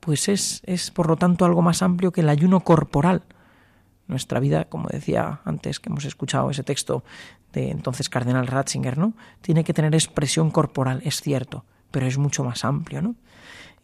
pues 0.00 0.28
es, 0.28 0.62
es 0.64 0.90
por 0.90 1.08
lo 1.08 1.16
tanto 1.16 1.44
algo 1.44 1.62
más 1.62 1.82
amplio 1.82 2.12
que 2.12 2.20
el 2.20 2.28
ayuno 2.28 2.60
corporal. 2.60 3.22
Nuestra 4.06 4.40
vida, 4.40 4.66
como 4.66 4.88
decía 4.88 5.40
antes 5.44 5.80
que 5.80 5.88
hemos 5.88 6.04
escuchado 6.04 6.50
ese 6.50 6.62
texto 6.62 7.02
de 7.52 7.70
entonces 7.70 8.08
Cardenal 8.08 8.46
Ratzinger, 8.46 8.98
¿no? 8.98 9.14
Tiene 9.40 9.64
que 9.64 9.74
tener 9.74 9.94
expresión 9.94 10.50
corporal, 10.50 11.02
es 11.04 11.20
cierto, 11.20 11.64
pero 11.90 12.06
es 12.06 12.18
mucho 12.18 12.44
más 12.44 12.64
amplio, 12.64 13.02
¿no? 13.02 13.16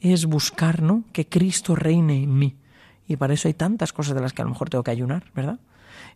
Es 0.00 0.26
buscar, 0.26 0.82
¿no? 0.82 1.04
Que 1.12 1.28
Cristo 1.28 1.74
reine 1.74 2.22
en 2.22 2.38
mí. 2.38 2.56
Y 3.06 3.16
para 3.16 3.34
eso 3.34 3.48
hay 3.48 3.54
tantas 3.54 3.92
cosas 3.92 4.14
de 4.14 4.20
las 4.20 4.32
que 4.32 4.42
a 4.42 4.44
lo 4.44 4.50
mejor 4.50 4.70
tengo 4.70 4.84
que 4.84 4.90
ayunar, 4.90 5.24
¿verdad? 5.34 5.58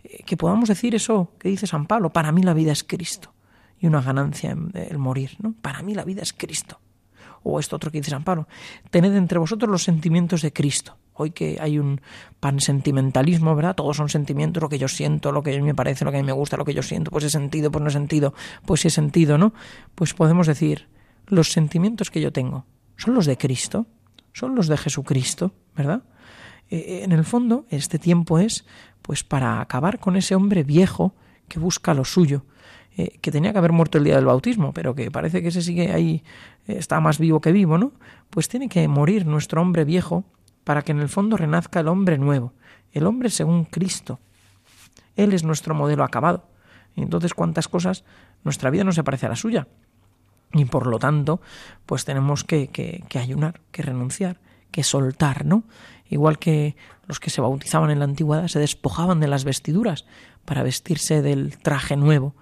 Eh, 0.04 0.22
que 0.24 0.36
podamos 0.36 0.68
decir 0.68 0.94
eso 0.94 1.32
que 1.38 1.48
dice 1.48 1.66
San 1.66 1.86
Pablo, 1.86 2.10
para 2.10 2.32
mí 2.32 2.42
la 2.42 2.54
vida 2.54 2.72
es 2.72 2.84
Cristo. 2.84 3.32
Y 3.78 3.86
una 3.86 4.00
ganancia 4.00 4.56
el 4.74 4.98
morir, 4.98 5.36
¿no? 5.40 5.54
Para 5.60 5.82
mí 5.82 5.94
la 5.94 6.04
vida 6.04 6.22
es 6.22 6.32
Cristo. 6.32 6.78
O 7.42 7.58
esto 7.58 7.76
otro 7.76 7.90
que 7.90 7.98
dice 7.98 8.10
San 8.10 8.22
Pablo, 8.22 8.46
tened 8.90 9.16
entre 9.16 9.38
vosotros 9.38 9.68
los 9.68 9.82
sentimientos 9.82 10.42
de 10.42 10.52
Cristo. 10.52 10.96
Hoy 11.14 11.32
que 11.32 11.58
hay 11.60 11.78
un 11.78 12.00
pansentimentalismo, 12.38 13.54
¿verdad? 13.56 13.74
Todos 13.74 13.96
son 13.96 14.08
sentimientos, 14.08 14.62
lo 14.62 14.68
que 14.68 14.78
yo 14.78 14.86
siento, 14.86 15.32
lo 15.32 15.42
que 15.42 15.54
a 15.54 15.56
mí 15.56 15.62
me 15.62 15.74
parece, 15.74 16.04
lo 16.04 16.12
que 16.12 16.18
a 16.18 16.20
mí 16.20 16.26
me 16.26 16.32
gusta, 16.32 16.56
lo 16.56 16.64
que 16.64 16.74
yo 16.74 16.82
siento, 16.82 17.10
pues 17.10 17.24
he 17.24 17.30
sentido, 17.30 17.70
pues 17.70 17.82
no 17.82 17.88
he 17.88 17.92
sentido, 17.92 18.34
pues 18.64 18.84
he 18.84 18.90
sentido, 18.90 19.36
¿no? 19.38 19.52
Pues 19.94 20.14
podemos 20.14 20.46
decir, 20.46 20.88
los 21.26 21.50
sentimientos 21.50 22.10
que 22.10 22.20
yo 22.20 22.32
tengo, 22.32 22.64
son 22.96 23.14
los 23.14 23.26
de 23.26 23.36
Cristo, 23.36 23.86
son 24.32 24.54
los 24.54 24.68
de 24.68 24.76
Jesucristo, 24.76 25.52
¿verdad? 25.76 26.02
Eh, 26.70 26.76
eh, 26.76 27.04
en 27.04 27.12
el 27.12 27.24
fondo, 27.24 27.66
este 27.70 27.98
tiempo 27.98 28.38
es 28.38 28.64
pues 29.02 29.24
para 29.24 29.60
acabar 29.60 29.98
con 29.98 30.16
ese 30.16 30.34
hombre 30.34 30.62
viejo 30.62 31.14
que 31.48 31.58
busca 31.58 31.92
lo 31.92 32.04
suyo, 32.04 32.44
eh, 32.96 33.18
que 33.20 33.30
tenía 33.30 33.52
que 33.52 33.58
haber 33.58 33.72
muerto 33.72 33.98
el 33.98 34.04
día 34.04 34.16
del 34.16 34.26
bautismo, 34.26 34.72
pero 34.72 34.94
que 34.94 35.10
parece 35.10 35.42
que 35.42 35.50
se 35.50 35.60
sigue 35.60 35.92
ahí, 35.92 36.22
está 36.66 37.00
más 37.00 37.18
vivo 37.18 37.40
que 37.40 37.52
vivo, 37.52 37.78
¿no? 37.78 37.92
Pues 38.30 38.48
tiene 38.48 38.68
que 38.68 38.86
morir 38.88 39.26
nuestro 39.26 39.60
hombre 39.60 39.84
viejo 39.84 40.24
para 40.64 40.82
que 40.82 40.92
en 40.92 41.00
el 41.00 41.08
fondo 41.08 41.36
renazca 41.36 41.80
el 41.80 41.88
hombre 41.88 42.16
nuevo, 42.16 42.54
el 42.92 43.06
hombre 43.06 43.28
según 43.28 43.64
Cristo. 43.64 44.20
Él 45.16 45.32
es 45.32 45.44
nuestro 45.44 45.74
modelo 45.74 46.04
acabado. 46.04 46.48
Entonces, 46.96 47.34
¿cuántas 47.34 47.68
cosas? 47.68 48.04
Nuestra 48.44 48.70
vida 48.70 48.84
no 48.84 48.92
se 48.92 49.04
parece 49.04 49.26
a 49.26 49.30
la 49.30 49.36
suya 49.36 49.66
y 50.52 50.64
por 50.64 50.86
lo 50.86 50.98
tanto, 50.98 51.40
pues 51.86 52.04
tenemos 52.04 52.44
que, 52.44 52.68
que, 52.68 53.04
que, 53.08 53.18
ayunar, 53.18 53.60
que 53.70 53.82
renunciar, 53.82 54.38
que 54.70 54.82
soltar, 54.82 55.44
¿no? 55.44 55.64
Igual 56.08 56.38
que 56.38 56.76
los 57.06 57.20
que 57.20 57.30
se 57.30 57.40
bautizaban 57.40 57.90
en 57.90 57.98
la 57.98 58.04
antigüedad 58.04 58.48
se 58.48 58.58
despojaban 58.58 59.20
de 59.20 59.28
las 59.28 59.44
vestiduras 59.44 60.04
para 60.44 60.62
vestirse 60.62 61.22
del 61.22 61.56
traje 61.58 61.96
nuevo. 61.96 62.34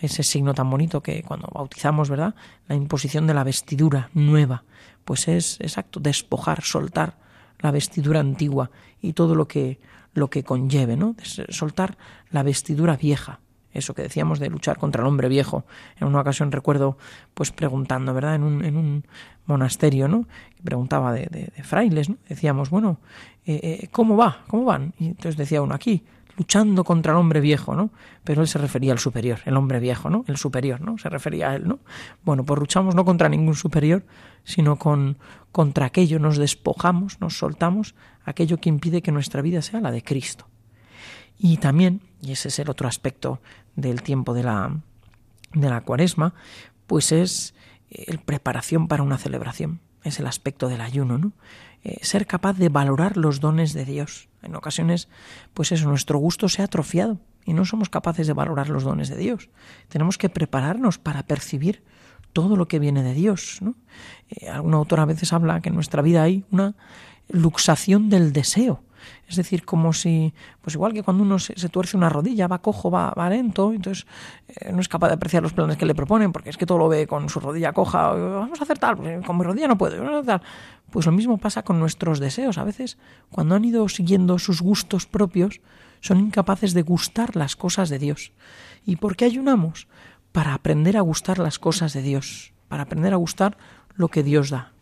Ese 0.00 0.22
signo 0.22 0.54
tan 0.54 0.70
bonito 0.70 1.02
que 1.02 1.22
cuando 1.22 1.48
bautizamos, 1.52 2.08
¿verdad? 2.08 2.34
La 2.68 2.74
imposición 2.74 3.26
de 3.26 3.34
la 3.34 3.44
vestidura 3.44 4.10
nueva. 4.14 4.64
Pues 5.04 5.28
es 5.28 5.60
exacto, 5.60 6.00
despojar, 6.00 6.62
soltar 6.62 7.18
la 7.60 7.70
vestidura 7.70 8.20
antigua 8.20 8.70
y 9.00 9.12
todo 9.12 9.34
lo 9.34 9.46
que, 9.46 9.78
lo 10.14 10.30
que 10.30 10.42
conlleve, 10.42 10.96
¿no? 10.96 11.14
Soltar 11.50 11.98
la 12.30 12.42
vestidura 12.42 12.96
vieja. 12.96 13.40
Eso 13.72 13.94
que 13.94 14.02
decíamos 14.02 14.38
de 14.38 14.48
luchar 14.48 14.78
contra 14.78 15.02
el 15.02 15.08
hombre 15.08 15.28
viejo. 15.28 15.64
En 15.98 16.08
una 16.08 16.20
ocasión 16.20 16.52
recuerdo, 16.52 16.98
pues 17.34 17.50
preguntando, 17.50 18.14
¿verdad? 18.14 18.34
En 18.34 18.42
un, 18.42 18.64
en 18.64 18.76
un 18.76 19.04
monasterio, 19.46 20.08
¿no? 20.08 20.26
Preguntaba 20.62 21.12
de, 21.12 21.26
de, 21.26 21.62
frailes, 21.62 22.08
¿no? 22.08 22.16
Decíamos, 22.28 22.70
bueno, 22.70 22.98
eh, 23.44 23.60
eh, 23.82 23.88
¿cómo 23.90 24.16
va? 24.16 24.42
¿Cómo 24.48 24.64
van? 24.64 24.94
Y 24.98 25.06
entonces 25.06 25.36
decía 25.36 25.62
uno 25.62 25.74
aquí, 25.74 26.04
luchando 26.36 26.84
contra 26.84 27.12
el 27.12 27.18
hombre 27.18 27.40
viejo, 27.40 27.74
¿no? 27.74 27.90
Pero 28.24 28.42
él 28.42 28.48
se 28.48 28.58
refería 28.58 28.92
al 28.92 28.98
superior, 28.98 29.40
el 29.44 29.56
hombre 29.56 29.80
viejo, 29.80 30.10
¿no? 30.10 30.24
El 30.28 30.36
superior, 30.36 30.80
¿no? 30.80 30.98
Se 30.98 31.08
refería 31.08 31.50
a 31.50 31.56
él, 31.56 31.68
¿no? 31.68 31.80
Bueno, 32.24 32.44
pues 32.44 32.58
luchamos 32.58 32.94
no 32.94 33.04
contra 33.04 33.28
ningún 33.28 33.54
superior, 33.54 34.04
sino 34.44 34.76
con 34.76 35.18
contra 35.50 35.86
aquello, 35.86 36.18
nos 36.18 36.38
despojamos, 36.38 37.20
nos 37.20 37.36
soltamos, 37.36 37.94
aquello 38.24 38.58
que 38.58 38.70
impide 38.70 39.02
que 39.02 39.12
nuestra 39.12 39.42
vida 39.42 39.60
sea 39.60 39.80
la 39.80 39.90
de 39.90 40.02
Cristo. 40.02 40.46
Y 41.38 41.56
también, 41.56 42.02
y 42.20 42.32
ese 42.32 42.48
es 42.48 42.58
el 42.58 42.70
otro 42.70 42.88
aspecto 42.88 43.40
del 43.74 44.02
tiempo 44.02 44.34
de 44.34 44.44
la, 44.44 44.80
de 45.54 45.68
la 45.68 45.80
cuaresma, 45.80 46.34
pues 46.86 47.12
es 47.12 47.54
el 47.90 48.18
preparación 48.18 48.88
para 48.88 49.02
una 49.02 49.18
celebración. 49.18 49.80
Es 50.04 50.18
el 50.18 50.26
aspecto 50.26 50.68
del 50.68 50.80
ayuno, 50.80 51.18
¿no? 51.18 51.32
Eh, 51.84 51.98
ser 52.02 52.26
capaz 52.26 52.54
de 52.58 52.68
valorar 52.68 53.16
los 53.16 53.40
dones 53.40 53.72
de 53.72 53.84
Dios. 53.84 54.28
En 54.42 54.54
ocasiones, 54.54 55.08
pues 55.52 55.72
eso, 55.72 55.88
nuestro 55.88 56.18
gusto 56.18 56.48
se 56.48 56.62
ha 56.62 56.66
atrofiado 56.66 57.18
y 57.44 57.54
no 57.54 57.64
somos 57.64 57.88
capaces 57.88 58.26
de 58.26 58.32
valorar 58.32 58.68
los 58.68 58.84
dones 58.84 59.08
de 59.08 59.16
Dios. 59.16 59.48
Tenemos 59.88 60.16
que 60.16 60.28
prepararnos 60.28 60.98
para 60.98 61.24
percibir 61.24 61.82
todo 62.32 62.56
lo 62.56 62.68
que 62.68 62.78
viene 62.78 63.02
de 63.02 63.14
Dios. 63.14 63.58
¿no? 63.60 63.74
Eh, 64.30 64.48
algún 64.48 64.74
autor 64.74 65.00
a 65.00 65.06
veces 65.06 65.32
habla 65.32 65.60
que 65.60 65.70
en 65.70 65.74
nuestra 65.74 66.02
vida 66.02 66.22
hay 66.22 66.44
una 66.50 66.74
luxación 67.28 68.10
del 68.10 68.32
deseo. 68.32 68.82
Es 69.28 69.36
decir, 69.36 69.64
como 69.64 69.92
si, 69.92 70.32
pues 70.60 70.74
igual 70.74 70.92
que 70.92 71.02
cuando 71.02 71.22
uno 71.22 71.38
se, 71.38 71.54
tuerce 71.68 71.96
una 71.96 72.08
rodilla, 72.08 72.48
va 72.48 72.58
cojo, 72.58 72.90
va, 72.90 73.12
va 73.18 73.28
lento, 73.30 73.72
entonces 73.72 74.06
eh, 74.48 74.72
no 74.72 74.80
es 74.80 74.88
capaz 74.88 75.08
de 75.08 75.14
apreciar 75.14 75.42
los 75.42 75.52
planes 75.52 75.76
que 75.76 75.86
le 75.86 75.94
proponen, 75.94 76.32
porque 76.32 76.50
es 76.50 76.56
que 76.56 76.66
todo 76.66 76.78
lo 76.78 76.88
ve 76.88 77.06
con 77.06 77.28
su 77.28 77.40
rodilla 77.40 77.72
coja, 77.72 78.12
vamos 78.12 78.60
a 78.60 78.64
hacer 78.64 78.78
tal, 78.78 78.96
pues, 78.96 79.24
con 79.24 79.38
mi 79.38 79.44
rodilla 79.44 79.68
no 79.68 79.78
puedo, 79.78 79.96
vamos 79.98 80.12
a 80.12 80.18
hacer 80.18 80.26
tal. 80.26 80.42
Pues 80.90 81.06
lo 81.06 81.12
mismo 81.12 81.38
pasa 81.38 81.62
con 81.62 81.80
nuestros 81.80 82.20
deseos. 82.20 82.58
A 82.58 82.64
veces, 82.64 82.98
cuando 83.30 83.54
han 83.54 83.64
ido 83.64 83.88
siguiendo 83.88 84.38
sus 84.38 84.60
gustos 84.60 85.06
propios, 85.06 85.62
son 86.00 86.20
incapaces 86.20 86.74
de 86.74 86.82
gustar 86.82 87.34
las 87.34 87.56
cosas 87.56 87.88
de 87.88 87.98
Dios. 87.98 88.32
¿Y 88.84 88.96
por 88.96 89.16
qué 89.16 89.24
ayunamos? 89.24 89.88
Para 90.32 90.52
aprender 90.52 90.98
a 90.98 91.00
gustar 91.00 91.38
las 91.38 91.58
cosas 91.58 91.94
de 91.94 92.02
Dios, 92.02 92.52
para 92.68 92.82
aprender 92.82 93.14
a 93.14 93.16
gustar 93.16 93.56
lo 93.94 94.08
que 94.08 94.22
Dios 94.22 94.50
da. 94.50 94.72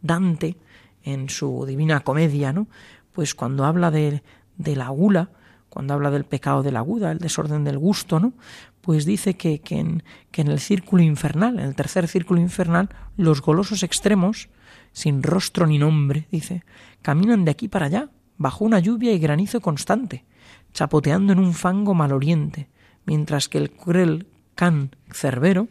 Dante, 0.00 0.56
en 1.04 1.28
su 1.28 1.64
Divina 1.66 2.00
Comedia, 2.00 2.52
¿no? 2.52 2.66
Pues 3.12 3.34
cuando 3.34 3.64
habla 3.64 3.90
de, 3.90 4.22
la 4.58 4.88
gula, 4.88 5.30
cuando 5.68 5.94
habla 5.94 6.10
del 6.10 6.24
pecado 6.24 6.62
de 6.62 6.72
la 6.72 6.80
aguda, 6.80 7.12
el 7.12 7.18
desorden 7.18 7.64
del 7.64 7.78
gusto, 7.78 8.20
¿no? 8.20 8.32
Pues 8.80 9.04
dice 9.04 9.34
que, 9.34 9.60
que, 9.60 9.78
en, 9.78 10.02
que 10.30 10.42
en 10.42 10.48
el 10.48 10.58
círculo 10.58 11.02
infernal, 11.02 11.58
en 11.58 11.66
el 11.66 11.74
tercer 11.74 12.08
círculo 12.08 12.40
infernal, 12.40 12.88
los 13.16 13.40
golosos 13.40 13.82
extremos, 13.82 14.48
sin 14.92 15.22
rostro 15.22 15.66
ni 15.66 15.78
nombre, 15.78 16.26
dice, 16.30 16.64
caminan 17.00 17.44
de 17.44 17.52
aquí 17.52 17.68
para 17.68 17.86
allá, 17.86 18.10
bajo 18.38 18.64
una 18.64 18.80
lluvia 18.80 19.12
y 19.12 19.18
granizo 19.18 19.60
constante, 19.60 20.24
chapoteando 20.72 21.32
en 21.32 21.38
un 21.38 21.54
fango 21.54 21.94
maloriente, 21.94 22.68
mientras 23.04 23.48
que 23.48 23.58
el 23.58 23.70
cruel 23.70 24.26
can 24.54 24.96
cerbero 25.12 25.68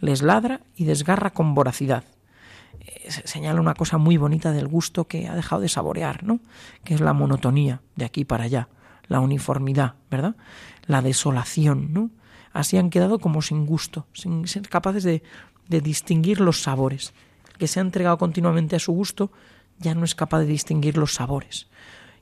les 0.00 0.22
ladra 0.22 0.60
y 0.76 0.84
desgarra 0.84 1.30
con 1.30 1.54
voracidad 1.54 2.04
señala 3.24 3.60
una 3.60 3.74
cosa 3.74 3.98
muy 3.98 4.16
bonita 4.16 4.52
del 4.52 4.68
gusto 4.68 5.06
que 5.06 5.28
ha 5.28 5.34
dejado 5.34 5.62
de 5.62 5.68
saborear, 5.68 6.24
¿no? 6.24 6.40
Que 6.84 6.94
es 6.94 7.00
la 7.00 7.12
monotonía 7.12 7.80
de 7.96 8.04
aquí 8.04 8.24
para 8.24 8.44
allá, 8.44 8.68
la 9.08 9.20
uniformidad, 9.20 9.94
¿verdad? 10.10 10.36
La 10.86 11.02
desolación, 11.02 11.92
¿no? 11.92 12.10
Así 12.52 12.76
han 12.76 12.90
quedado 12.90 13.18
como 13.18 13.42
sin 13.42 13.66
gusto, 13.66 14.06
sin 14.12 14.46
ser 14.46 14.68
capaces 14.68 15.04
de, 15.04 15.22
distinguir 15.68 16.40
los 16.40 16.62
sabores. 16.62 17.14
Que 17.56 17.66
se 17.66 17.80
ha 17.80 17.82
entregado 17.82 18.18
continuamente 18.18 18.76
a 18.76 18.78
su 18.78 18.92
gusto 18.92 19.32
ya 19.78 19.94
no 19.94 20.04
es 20.04 20.14
capaz 20.14 20.40
de 20.40 20.46
distinguir 20.46 20.98
los 20.98 21.14
sabores. 21.14 21.68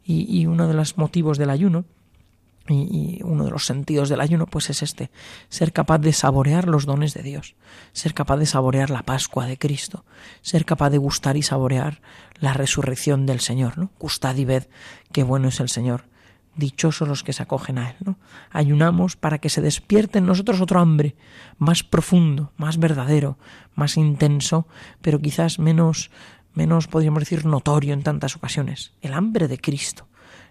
Y 0.04 0.46
uno 0.46 0.66
de 0.66 0.74
los 0.74 0.98
motivos 0.98 1.38
del 1.38 1.50
ayuno 1.50 1.84
y, 2.70 3.20
uno 3.24 3.44
de 3.44 3.50
los 3.50 3.66
sentidos 3.66 4.08
del 4.08 4.20
ayuno 4.20 4.46
pues 4.46 4.70
es 4.70 4.82
este, 4.82 5.10
ser 5.48 5.72
capaz 5.72 5.98
de 5.98 6.12
saborear 6.12 6.68
los 6.68 6.86
dones 6.86 7.14
de 7.14 7.22
Dios, 7.22 7.54
ser 7.92 8.14
capaz 8.14 8.36
de 8.36 8.46
saborear 8.46 8.90
la 8.90 9.02
Pascua 9.02 9.46
de 9.46 9.58
Cristo, 9.58 10.04
ser 10.42 10.64
capaz 10.64 10.90
de 10.90 10.98
gustar 10.98 11.36
y 11.36 11.42
saborear 11.42 12.00
la 12.38 12.52
resurrección 12.52 13.26
del 13.26 13.40
Señor, 13.40 13.78
¿no? 13.78 13.90
Gustad 13.98 14.36
y 14.36 14.44
ved 14.44 14.68
qué 15.12 15.22
bueno 15.22 15.48
es 15.48 15.60
el 15.60 15.68
Señor. 15.68 16.04
Dichosos 16.56 17.08
los 17.08 17.22
que 17.22 17.32
se 17.32 17.42
acogen 17.42 17.78
a 17.78 17.90
Él, 17.90 17.96
¿no? 18.04 18.18
Ayunamos 18.50 19.16
para 19.16 19.38
que 19.38 19.48
se 19.48 19.60
despierte 19.60 20.18
en 20.18 20.26
nosotros 20.26 20.60
otro 20.60 20.80
hambre, 20.80 21.14
más 21.58 21.84
profundo, 21.84 22.52
más 22.56 22.78
verdadero, 22.78 23.38
más 23.74 23.96
intenso, 23.96 24.66
pero 25.00 25.20
quizás 25.20 25.58
menos, 25.58 26.10
menos 26.54 26.88
podríamos 26.88 27.20
decir 27.20 27.46
notorio 27.46 27.94
en 27.94 28.02
tantas 28.02 28.36
ocasiones. 28.36 28.92
El 29.00 29.14
hambre 29.14 29.48
de 29.48 29.58
Cristo. 29.58 30.08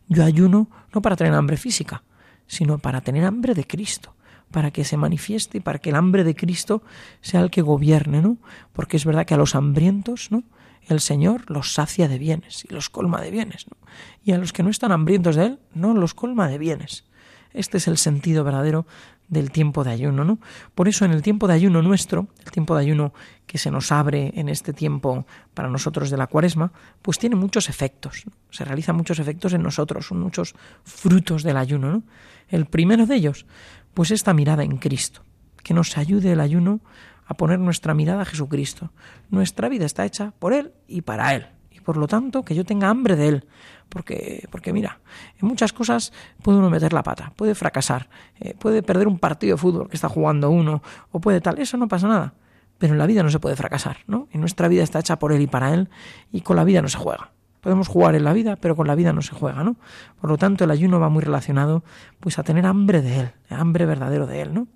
Yo 0.08 0.24
ayuno 0.24 0.70
no 0.94 1.02
para 1.02 1.16
tener 1.16 1.34
hambre 1.34 1.58
física, 1.58 2.04
sino 2.50 2.80
para 2.80 3.00
tener 3.00 3.24
hambre 3.24 3.54
de 3.54 3.66
Cristo, 3.66 4.16
para 4.52 4.72
que 4.72 4.84
se 4.84 4.98
manifieste 4.98 5.60
y 5.60 5.62
para 5.62 5.80
que 5.80 5.92
el 5.92 5.96
hambre 5.96 6.26
de 6.26 6.36
Cristo 6.36 6.84
sea 7.22 7.40
el 7.40 7.52
que 7.52 7.62
gobierne, 7.62 8.22
¿no? 8.22 8.38
Porque 8.74 8.98
es 8.98 9.06
verdad 9.06 9.26
que 9.26 9.36
a 9.36 9.38
los 9.38 9.56
hambrientos, 9.56 10.32
¿no? 10.32 10.44
El 10.88 11.00
Señor 11.00 11.50
los 11.50 11.74
sacia 11.74 12.08
de 12.08 12.18
bienes 12.18 12.66
y 12.68 12.74
los 12.74 12.90
colma 12.90 13.22
de 13.22 13.30
bienes, 13.30 13.68
¿no? 13.70 13.78
Y 14.24 14.32
a 14.32 14.40
los 14.40 14.52
que 14.52 14.64
no 14.64 14.72
están 14.72 14.92
hambrientos 14.92 15.36
de 15.36 15.46
Él, 15.46 15.60
no 15.74 15.94
los 15.94 16.16
colma 16.16 16.50
de 16.50 16.58
bienes. 16.58 17.06
Este 17.54 17.78
es 17.78 17.88
el 17.88 17.98
sentido 17.98 18.44
verdadero 18.44 18.88
del 19.30 19.52
tiempo 19.52 19.84
de 19.84 19.92
ayuno, 19.92 20.26
¿no? 20.26 20.40
Por 20.76 20.88
eso 20.88 21.06
en 21.06 21.12
el 21.12 21.22
tiempo 21.22 21.48
de 21.48 21.54
ayuno 21.54 21.82
nuestro, 21.82 22.28
el 22.44 22.52
tiempo 22.52 22.76
de 22.76 22.82
ayuno 22.82 23.14
que 23.46 23.58
se 23.58 23.72
nos 23.72 23.92
abre 23.92 24.34
en 24.36 24.50
este 24.50 24.74
tiempo 24.74 25.26
para 25.54 25.70
nosotros 25.70 26.10
de 26.10 26.18
la 26.18 26.28
cuaresma, 26.28 26.72
pues 27.02 27.20
tiene 27.20 27.36
muchos 27.36 27.70
efectos, 27.70 28.26
se 28.50 28.66
realizan 28.66 28.96
muchos 28.96 29.20
efectos 29.20 29.54
en 29.54 29.64
nosotros, 29.64 30.08
son 30.08 30.20
muchos 30.20 30.56
frutos 30.84 31.44
del 31.44 31.58
ayuno, 31.58 31.92
¿no? 31.92 32.04
El 32.48 32.66
primero 32.66 33.06
de 33.06 33.16
ellos, 33.16 33.46
pues 33.94 34.12
esta 34.12 34.34
mirada 34.34 34.64
en 34.64 34.78
Cristo, 34.78 35.24
que 35.64 35.74
nos 35.74 35.98
ayude 35.98 36.32
el 36.32 36.40
ayuno 36.40 36.82
a 37.26 37.36
poner 37.36 37.60
nuestra 37.60 37.94
mirada 37.94 38.24
a 38.24 38.26
Jesucristo. 38.26 38.92
Nuestra 39.30 39.70
vida 39.70 39.86
está 39.86 40.04
hecha 40.06 40.34
por 40.40 40.54
Él 40.54 40.74
y 40.88 41.02
para 41.02 41.36
Él 41.36 41.59
por 41.90 41.98
lo 41.98 42.08
tanto 42.08 42.46
que 42.46 42.54
yo 42.54 42.66
tenga 42.66 42.88
hambre 42.88 43.16
de 43.16 43.30
él. 43.30 43.46
Porque, 43.90 44.48
porque 44.52 44.72
mira, 44.72 45.00
en 45.42 45.48
muchas 45.48 45.74
cosas 45.74 46.14
puede 46.44 46.60
uno 46.60 46.70
meter 46.70 46.94
la 46.94 47.02
pata, 47.02 47.34
puede 47.36 47.56
fracasar, 47.56 48.10
eh, 48.40 48.54
puede 48.54 48.84
perder 48.84 49.08
un 49.08 49.18
partido 49.18 49.56
de 49.56 49.58
fútbol 49.60 49.90
que 49.90 49.96
está 49.96 50.08
jugando 50.08 50.52
uno, 50.52 50.84
o 51.10 51.20
puede 51.20 51.42
tal, 51.42 51.58
eso 51.58 51.78
no 51.78 51.88
pasa 51.88 52.08
nada. 52.08 52.36
Pero 52.78 52.94
en 52.94 53.00
la 53.00 53.08
vida 53.08 53.24
no 53.24 53.32
se 53.32 53.40
puede 53.40 53.56
fracasar, 53.56 53.98
¿no? 54.06 54.28
En 54.32 54.40
nuestra 54.40 54.68
vida 54.68 54.84
está 54.84 55.00
hecha 55.00 55.18
por 55.18 55.34
él 55.34 55.42
y 55.42 55.48
para 55.48 55.74
él, 55.74 55.90
y 56.32 56.42
con 56.42 56.58
la 56.58 56.64
vida 56.64 56.84
no 56.84 56.90
se 56.90 57.00
juega. 57.00 57.32
Podemos 57.60 57.88
jugar 57.88 58.14
en 58.14 58.24
la 58.24 58.34
vida, 58.34 58.56
pero 58.56 58.76
con 58.76 58.86
la 58.86 58.94
vida 58.94 59.12
no 59.12 59.24
se 59.24 59.34
juega, 59.34 59.64
¿no? 59.64 59.76
Por 60.22 60.30
lo 60.30 60.38
tanto, 60.38 60.66
el 60.66 60.70
ayuno 60.70 61.00
va 61.00 61.10
muy 61.10 61.24
relacionado 61.24 61.84
pues 62.20 62.38
a 62.38 62.44
tener 62.44 62.68
hambre 62.68 63.02
de 63.02 63.22
él, 63.22 63.32
hambre 63.50 63.88
verdadero 63.88 64.28
de 64.28 64.44
él, 64.44 64.54
¿no? 64.54 64.68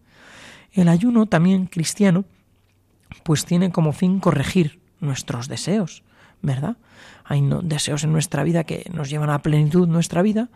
El 0.71 0.88
ayuno 0.88 1.28
también 1.28 1.67
cristiano 1.67 2.26
pues 3.21 3.45
tiene 3.45 3.71
como 3.71 3.91
fin 3.91 4.19
corregir 4.19 4.82
nuestros 4.99 5.47
deseos, 5.47 6.02
¿verdad? 6.43 6.77
Hay 7.23 7.41
deseos 7.63 8.03
en 8.03 8.12
nuestra 8.12 8.43
vida 8.43 8.65
que 8.65 8.86
nos 8.93 9.10
llevan 9.10 9.32
a 9.32 9.41
plenitud 9.41 9.88
nuestra 9.88 10.21
vida 10.21 10.49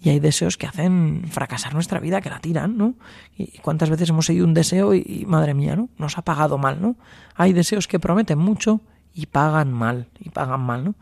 y 0.00 0.10
hay 0.10 0.20
deseos 0.20 0.58
que 0.58 0.66
hacen 0.66 1.22
fracasar 1.28 1.74
nuestra 1.74 2.00
vida, 2.00 2.20
que 2.20 2.28
la 2.28 2.40
tiran, 2.40 2.76
¿no? 2.76 2.94
Y 3.36 3.58
cuántas 3.58 3.88
veces 3.88 4.10
hemos 4.10 4.26
seguido 4.26 4.44
un 4.44 4.52
deseo 4.52 4.94
y, 4.94 5.24
madre 5.26 5.54
mía, 5.54 5.76
¿no? 5.76 5.88
Nos 5.96 6.18
ha 6.18 6.22
pagado 6.22 6.58
mal, 6.58 6.82
¿no? 6.82 6.96
Hay 7.34 7.52
deseos 7.52 7.88
que 7.88 7.98
prometen 7.98 8.38
mucho 8.38 8.80
y 9.14 9.26
pagan 9.26 9.72
mal, 9.72 10.08
y 10.18 10.28
pagan 10.30 10.60
mal, 10.60 10.84
¿no? 10.84 10.94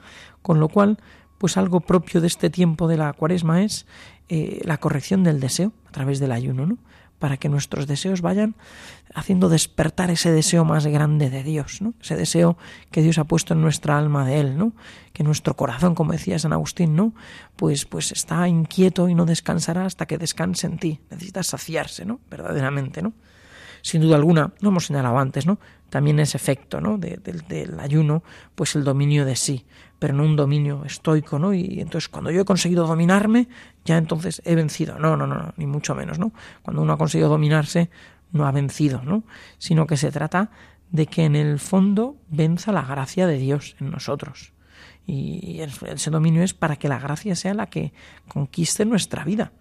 Con 0.43 0.61
lo 0.61 0.69
cual, 0.69 0.99
pues 1.39 1.57
algo 1.57 1.81
propio 1.81 2.21
de 2.21 2.27
este 2.27 2.49
tiempo 2.49 2.89
de 2.89 2.99
la 2.99 3.13
cuaresma 3.15 3.63
es 3.63 3.87
eh, 4.29 4.61
la 4.65 4.79
corrección 4.79 5.25
del 5.25 5.41
deseo 5.41 5.73
a 5.89 5.93
través 5.93 6.21
del 6.21 6.33
ayuno, 6.33 6.67
¿no? 6.67 6.79
Para 7.19 7.37
que 7.37 7.49
nuestros 7.49 7.87
deseos 7.87 8.21
vayan 8.21 8.55
haciendo 9.15 9.49
despertar 9.49 10.11
ese 10.11 10.31
deseo 10.31 10.65
más 10.65 10.87
grande 10.87 11.31
de 11.31 11.43
Dios, 11.43 11.81
¿no? 11.81 11.95
Ese 12.01 12.17
deseo 12.17 12.59
que 12.91 13.03
Dios 13.03 13.19
ha 13.19 13.25
puesto 13.25 13.55
en 13.55 13.63
nuestra 13.63 13.99
alma 13.99 14.27
de 14.27 14.41
él, 14.41 14.59
¿no? 14.59 14.73
Que 15.13 15.25
nuestro 15.25 15.57
corazón, 15.57 15.95
como 15.95 16.13
decía 16.13 16.39
San 16.39 16.53
Agustín, 16.53 16.95
¿no? 16.97 17.15
Pues 17.57 17.87
pues 17.87 18.13
está 18.13 18.47
inquieto 18.49 19.09
y 19.09 19.15
no 19.15 19.25
descansará 19.25 19.87
hasta 19.87 20.07
que 20.07 20.19
descanse 20.19 20.67
en 20.67 20.79
ti. 20.79 21.01
Necesita 21.11 21.43
saciarse, 21.43 22.05
¿no? 22.05 22.21
Verdaderamente, 22.31 23.03
¿no? 23.03 23.13
Sin 23.87 24.03
duda 24.03 24.17
alguna, 24.17 24.53
no 24.61 24.71
hemos 24.71 24.87
señalado 24.87 25.17
antes, 25.17 25.47
¿no? 25.47 25.61
También 25.91 26.19
ese 26.19 26.37
efecto, 26.37 26.81
¿no? 26.81 26.99
del 26.99 27.79
ayuno, 27.79 28.25
pues 28.57 28.75
el 28.75 28.83
dominio 28.83 29.25
de 29.25 29.37
sí 29.37 29.65
pero 30.01 30.13
no 30.13 30.25
un 30.25 30.35
dominio 30.35 30.85
estoico, 30.85 31.39
¿no? 31.39 31.55
Y 31.55 31.81
entonces 31.81 32.09
cuando 32.09 32.33
yo 32.33 32.43
he 32.43 32.45
conseguido 32.45 32.85
dominarme, 32.85 33.49
ya 33.85 33.97
entonces 33.97 34.43
he 34.45 34.57
vencido. 34.57 34.99
No, 34.99 35.17
no, 35.17 35.29
no, 35.29 35.55
ni 35.57 35.67
mucho 35.67 35.95
menos, 35.95 36.19
¿no? 36.19 36.33
Cuando 36.63 36.83
uno 36.83 36.95
ha 36.95 36.99
conseguido 36.99 37.29
dominarse, 37.29 37.91
no 38.33 38.47
ha 38.47 38.53
vencido, 38.53 39.03
¿no? 39.05 39.23
Sino 39.59 39.87
que 39.87 39.97
se 39.97 40.11
trata 40.11 40.51
de 40.91 41.07
que 41.07 41.25
en 41.25 41.37
el 41.37 41.61
fondo 41.61 42.17
venza 42.29 42.73
la 42.73 42.83
gracia 42.83 43.29
de 43.29 43.39
Dios 43.39 43.77
en 43.81 43.93
nosotros. 43.93 44.53
Y 45.07 45.61
ese 45.61 46.11
dominio 46.11 46.43
es 46.43 46.53
para 46.53 46.75
que 46.75 46.89
la 46.89 46.99
gracia 46.99 47.37
sea 47.37 47.55
la 47.55 47.69
que 47.69 47.93
conquiste 48.27 48.85
nuestra 48.85 49.23
vida. 49.23 49.53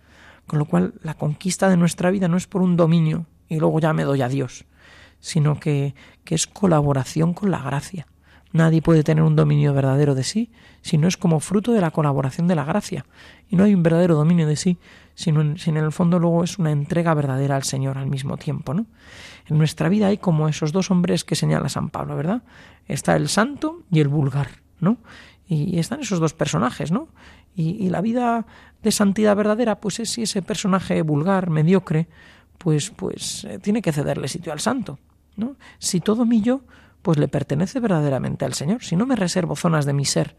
Con 0.47 0.57
lo 0.59 0.65
cual, 0.65 0.95
la 1.01 1.13
conquista 1.13 1.69
de 1.69 1.77
nuestra 1.77 2.09
vida 2.11 2.27
no 2.27 2.35
es 2.35 2.47
por 2.47 2.63
un 2.63 2.75
dominio 2.75 3.27
y 3.49 3.60
luego 3.60 3.79
ya 3.79 3.93
me 3.93 4.03
doy 4.03 4.21
a 4.21 4.29
Dios, 4.29 4.65
sino 5.19 5.60
que, 5.60 5.95
que 6.23 6.36
es 6.36 6.47
colaboración 6.47 7.34
con 7.34 7.51
la 7.51 7.60
gracia. 7.60 8.08
Nadie 8.51 8.81
puede 8.81 9.03
tener 9.03 9.23
un 9.23 9.36
dominio 9.36 9.73
verdadero 9.73 10.15
de 10.15 10.23
sí 10.23 10.51
si 10.81 10.97
no 10.97 11.08
es 11.08 11.17
como 11.17 11.39
fruto 11.39 11.73
de 11.73 11.81
la 11.81 11.91
colaboración 11.91 12.47
de 12.47 12.55
la 12.55 12.63
gracia. 12.63 13.05
Y 13.49 13.58
no 13.58 13.65
hay 13.65 13.73
un 13.73 13.84
verdadero 13.84 14.15
dominio 14.15 14.47
de 14.47 14.55
sí 14.55 14.77
sino 15.15 15.41
en, 15.41 15.77
el 15.77 15.91
fondo 15.93 16.19
luego 16.19 16.43
es 16.43 16.60
una 16.60 16.71
entrega 16.71 17.13
verdadera 17.13 17.55
al 17.55 17.63
Señor 17.63 17.97
al 17.97 18.08
mismo 18.08 18.38
tiempo. 18.38 18.73
¿no? 18.73 18.86
En 19.47 19.58
nuestra 19.58 19.89
vida 19.89 20.08
hay 20.08 20.17
como 20.17 20.47
esos 20.49 20.73
dos 20.73 20.91
hombres 20.91 21.23
que 21.23 21.36
señala 21.36 21.69
San 21.69 21.89
Pablo, 21.89 22.15
¿verdad? 22.17 22.43
Está 22.88 23.15
el 23.15 23.29
santo 23.29 23.84
y 23.89 24.01
el 24.01 24.10
vulgar, 24.10 24.49
¿no? 24.79 24.97
Y 25.47 25.79
están 25.79 26.01
esos 26.01 26.19
dos 26.19 26.34
personajes, 26.34 26.91
¿no? 26.91 27.08
Y, 27.55 27.89
la 27.89 28.01
vida 28.01 28.45
de 28.84 28.91
santidad 28.91 29.36
verdadera, 29.36 29.79
pues 29.79 29.99
es 29.99 30.10
si 30.10 30.23
ese 30.23 30.41
personaje 30.41 31.01
vulgar, 31.03 31.49
mediocre, 31.49 32.08
pues, 32.58 32.89
pues 32.89 33.44
eh, 33.46 33.60
tiene 33.60 33.82
que 33.82 33.91
cederle 33.91 34.28
sitio 34.28 34.52
al 34.52 34.60
santo, 34.60 35.00
¿no? 35.36 35.56
Si 35.80 36.00
todo 36.00 36.26
mi 36.26 36.41
yo 36.41 36.62
pues 37.06 37.20
le 37.20 37.28
pertenece 37.28 37.80
verdaderamente 37.80 38.46
al 38.46 38.56
Señor. 38.56 38.84
Si 38.84 38.96
no 38.96 39.06
me 39.06 39.15
reservo 39.15 39.56
zonas 39.56 39.86
de 39.86 39.94
mi 39.94 40.06
ser 40.06 40.36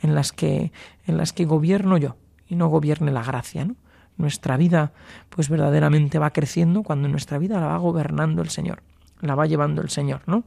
en 0.00 0.14
las 0.14 0.30
que, 0.30 0.70
en 1.04 1.16
las 1.16 1.32
que 1.32 1.46
gobierno 1.46 1.96
yo 1.96 2.14
y 2.46 2.54
no 2.54 2.68
gobierne 2.68 3.10
la 3.10 3.24
gracia, 3.24 3.64
¿no? 3.64 3.74
Nuestra 4.16 4.56
vida, 4.56 4.92
pues 5.30 5.48
verdaderamente 5.48 6.20
va 6.20 6.30
creciendo 6.30 6.84
cuando 6.84 7.08
nuestra 7.08 7.38
vida 7.38 7.58
la 7.58 7.66
va 7.66 7.78
gobernando 7.78 8.40
el 8.40 8.50
Señor, 8.50 8.84
la 9.20 9.34
va 9.34 9.46
llevando 9.46 9.82
el 9.82 9.90
Señor, 9.90 10.22
¿no? 10.26 10.44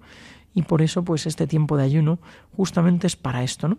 Y 0.53 0.61
por 0.61 0.81
eso, 0.81 1.03
pues 1.03 1.27
este 1.27 1.45
tiempo 1.45 1.75
de 1.75 1.83
ayuno 1.83 2.19
justamente 2.55 3.05
es 3.05 3.17
para 3.17 3.43
esto, 3.43 3.67
¿no? 3.67 3.77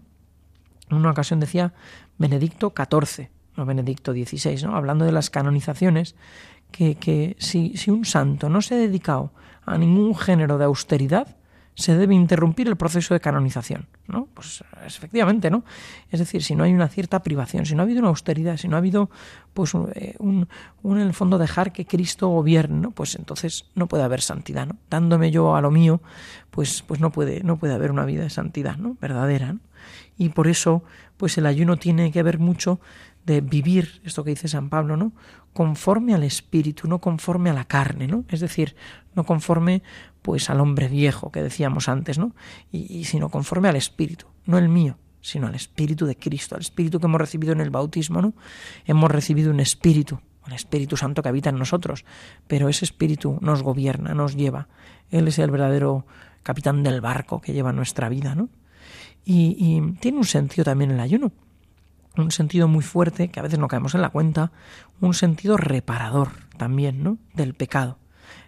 En 0.90 0.98
una 0.98 1.12
ocasión 1.12 1.40
decía 1.40 1.72
Benedicto 2.18 2.74
XIV, 2.76 3.30
no 3.56 3.66
Benedicto 3.66 4.12
XVI, 4.12 4.62
¿no? 4.64 4.76
Hablando 4.76 5.04
de 5.04 5.12
las 5.12 5.30
canonizaciones, 5.30 6.14
que, 6.70 6.94
que 6.94 7.36
si, 7.38 7.76
si 7.76 7.90
un 7.90 8.04
santo 8.04 8.48
no 8.48 8.62
se 8.62 8.74
ha 8.74 8.78
dedicado 8.78 9.32
a 9.64 9.76
ningún 9.78 10.14
género 10.14 10.58
de 10.58 10.64
austeridad, 10.64 11.36
se 11.74 11.96
debe 11.96 12.14
interrumpir 12.14 12.68
el 12.68 12.76
proceso 12.76 13.14
de 13.14 13.20
canonización, 13.20 13.86
¿no? 14.06 14.28
Pues 14.34 14.62
efectivamente, 14.84 15.50
¿no? 15.50 15.64
Es 16.10 16.18
decir, 16.18 16.42
si 16.42 16.54
no 16.54 16.64
hay 16.64 16.74
una 16.74 16.88
cierta 16.88 17.22
privación, 17.22 17.64
si 17.64 17.74
no 17.74 17.82
ha 17.82 17.84
habido 17.84 18.00
una 18.00 18.08
austeridad, 18.08 18.58
si 18.58 18.68
no 18.68 18.76
ha 18.76 18.78
habido, 18.78 19.08
pues, 19.54 19.72
eh, 19.94 20.14
un, 20.18 20.48
un 20.82 21.00
en 21.00 21.06
el 21.06 21.14
fondo 21.14 21.38
dejar 21.38 21.72
que 21.72 21.86
Cristo 21.86 22.28
gobierne, 22.28 22.80
¿no? 22.80 22.90
Pues 22.90 23.14
entonces 23.14 23.66
no 23.74 23.86
puede 23.86 24.02
haber 24.02 24.20
santidad, 24.20 24.66
¿no? 24.66 24.76
Dándome 24.90 25.30
yo 25.30 25.56
a 25.56 25.60
lo 25.62 25.70
mío, 25.70 26.02
pues, 26.50 26.82
pues 26.82 27.00
no 27.00 27.12
puede, 27.12 27.42
no 27.44 27.56
puede 27.56 27.72
haber 27.72 27.90
una 27.92 28.04
vida 28.04 28.24
de 28.24 28.30
santidad, 28.30 28.76
¿no? 28.76 28.96
Verdadera. 29.00 29.56
Y 30.18 30.28
por 30.30 30.48
eso, 30.48 30.84
pues 31.16 31.38
el 31.38 31.46
ayuno 31.46 31.78
tiene 31.78 32.12
que 32.12 32.22
ver 32.22 32.38
mucho 32.38 32.80
de 33.24 33.40
vivir, 33.40 34.00
esto 34.04 34.24
que 34.24 34.30
dice 34.30 34.48
San 34.48 34.70
Pablo, 34.70 34.96
¿no? 34.96 35.12
Conforme 35.52 36.14
al 36.14 36.22
espíritu, 36.22 36.88
no 36.88 37.00
conforme 37.00 37.50
a 37.50 37.52
la 37.52 37.64
carne, 37.64 38.06
¿no? 38.06 38.24
Es 38.28 38.40
decir, 38.40 38.76
no 39.14 39.24
conforme 39.24 39.82
pues 40.22 40.50
al 40.50 40.60
hombre 40.60 40.88
viejo 40.88 41.30
que 41.30 41.42
decíamos 41.42 41.88
antes, 41.88 42.18
¿no? 42.18 42.34
Y, 42.70 43.04
sino 43.04 43.28
conforme 43.28 43.68
al 43.68 43.76
espíritu, 43.76 44.26
no 44.46 44.58
el 44.58 44.68
mío, 44.68 44.98
sino 45.20 45.46
al 45.46 45.54
espíritu 45.54 46.06
de 46.06 46.16
Cristo, 46.16 46.54
al 46.54 46.60
espíritu 46.62 47.00
que 47.00 47.06
hemos 47.06 47.20
recibido 47.20 47.52
en 47.52 47.60
el 47.60 47.70
bautismo, 47.70 48.22
¿no? 48.22 48.34
Hemos 48.86 49.10
recibido 49.10 49.50
un 49.50 49.60
espíritu, 49.60 50.20
un 50.46 50.52
Espíritu 50.52 50.96
Santo 50.96 51.22
que 51.22 51.28
habita 51.28 51.50
en 51.50 51.58
nosotros, 51.58 52.04
pero 52.46 52.68
ese 52.68 52.84
espíritu 52.84 53.38
nos 53.40 53.62
gobierna, 53.62 54.14
nos 54.14 54.36
lleva. 54.36 54.68
Él 55.10 55.28
es 55.28 55.38
el 55.38 55.50
verdadero 55.50 56.06
capitán 56.42 56.82
del 56.82 57.00
barco 57.00 57.40
que 57.40 57.52
lleva 57.52 57.72
nuestra 57.72 58.08
vida, 58.08 58.34
¿no? 58.34 58.48
Y, 59.24 59.56
y 59.58 59.92
tiene 60.00 60.18
un 60.18 60.24
sentido 60.24 60.64
también 60.64 60.90
el 60.90 61.00
ayuno, 61.00 61.32
un 62.16 62.30
sentido 62.30 62.68
muy 62.68 62.82
fuerte 62.82 63.28
que 63.28 63.40
a 63.40 63.42
veces 63.42 63.58
no 63.58 63.68
caemos 63.68 63.94
en 63.94 64.02
la 64.02 64.10
cuenta, 64.10 64.52
un 65.00 65.14
sentido 65.14 65.56
reparador 65.56 66.30
también, 66.56 67.02
¿no? 67.02 67.18
Del 67.34 67.54
pecado. 67.54 67.98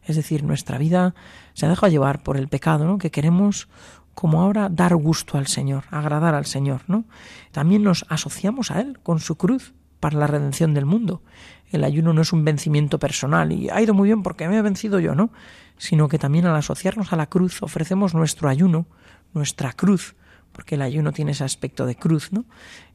Es 0.05 0.17
decir, 0.17 0.43
nuestra 0.43 0.79
vida 0.79 1.15
se 1.55 1.67
ha 1.67 1.69
dejado 1.69 1.91
llevar 1.91 2.23
por 2.23 2.37
el 2.37 2.49
pecado, 2.49 2.87
¿no? 2.87 2.99
Que 2.99 3.11
queremos 3.11 3.69
como 4.15 4.43
ahora 4.43 4.69
dar 4.69 4.95
gusto 4.97 5.39
al 5.39 5.47
Señor, 5.47 5.85
agradar 5.91 6.35
al 6.35 6.47
Señor, 6.47 6.83
¿no? 6.87 7.05
También 7.51 7.83
nos 7.83 8.05
asociamos 8.09 8.71
a 8.71 8.81
Él 8.81 8.99
con 9.03 9.21
su 9.21 9.37
cruz 9.37 9.75
para 10.01 10.19
la 10.19 10.27
redención 10.27 10.75
del 10.75 10.85
mundo. 10.85 11.23
El 11.71 11.85
ayuno 11.85 12.13
no 12.13 12.23
es 12.23 12.33
un 12.33 12.45
vencimiento 12.45 12.99
personal 12.99 13.53
y 13.53 13.71
ha 13.71 13.81
ido 13.81 13.95
muy 13.95 14.09
bien 14.09 14.23
porque 14.23 14.49
me 14.49 14.59
he 14.59 14.63
vencido 14.63 15.01
yo, 15.01 15.15
¿no? 15.15 15.31
Sino 15.79 16.09
que 16.09 16.19
también 16.19 16.47
al 16.47 16.57
asociarnos 16.57 17.13
a 17.13 17.17
la 17.17 17.29
cruz 17.29 17.63
ofrecemos 17.63 18.15
nuestro 18.15 18.49
ayuno, 18.49 18.87
nuestra 19.33 19.73
cruz, 19.73 20.15
porque 20.53 20.77
el 20.77 20.83
ayuno 20.83 21.13
tiene 21.13 21.33
ese 21.33 21.45
aspecto 21.45 21.87
de 21.87 21.97
cruz, 21.97 22.33
¿no? 22.33 22.45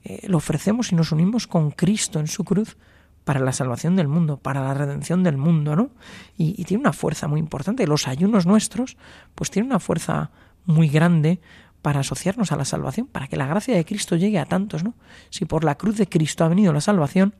Eh, 0.03 0.27
lo 0.27 0.37
ofrecemos 0.37 0.91
y 0.91 0.95
nos 0.95 1.11
unimos 1.11 1.47
con 1.47 1.71
Cristo 1.71 2.19
en 2.19 2.27
su 2.27 2.43
cruz 2.43 2.77
para 3.23 3.41
la 3.41 3.51
salvación 3.51 3.97
del 3.97 4.07
mundo, 4.07 4.37
para 4.37 4.63
la 4.63 4.73
redención 4.73 5.21
del 5.21 5.35
mundo, 5.35 5.75
¿no? 5.75 5.89
Y, 6.37 6.63
tiene 6.63 6.81
una 6.81 6.93
fuerza 6.93 7.27
muy 7.27 7.41
importante. 7.41 7.85
Los 7.85 8.07
ayunos 8.07 8.45
nuestros, 8.45 8.95
pues 9.35 9.51
tienen 9.51 9.71
una 9.71 9.79
fuerza 9.79 10.31
muy 10.65 10.87
grande 10.87 11.41
para 11.81 11.99
asociarnos 11.99 12.51
a 12.51 12.55
la 12.55 12.63
salvación, 12.63 13.07
para 13.07 13.27
que 13.27 13.35
la 13.35 13.45
gracia 13.45 13.75
de 13.75 13.83
Cristo 13.83 14.15
llegue 14.15 14.39
a 14.39 14.45
tantos, 14.45 14.83
¿no? 14.83 14.93
Si 15.29 15.43
por 15.43 15.65
la 15.65 15.75
cruz 15.75 15.97
de 15.97 16.07
Cristo 16.07 16.45
ha 16.45 16.47
venido 16.47 16.71
la 16.71 16.79
salvación, 16.79 17.35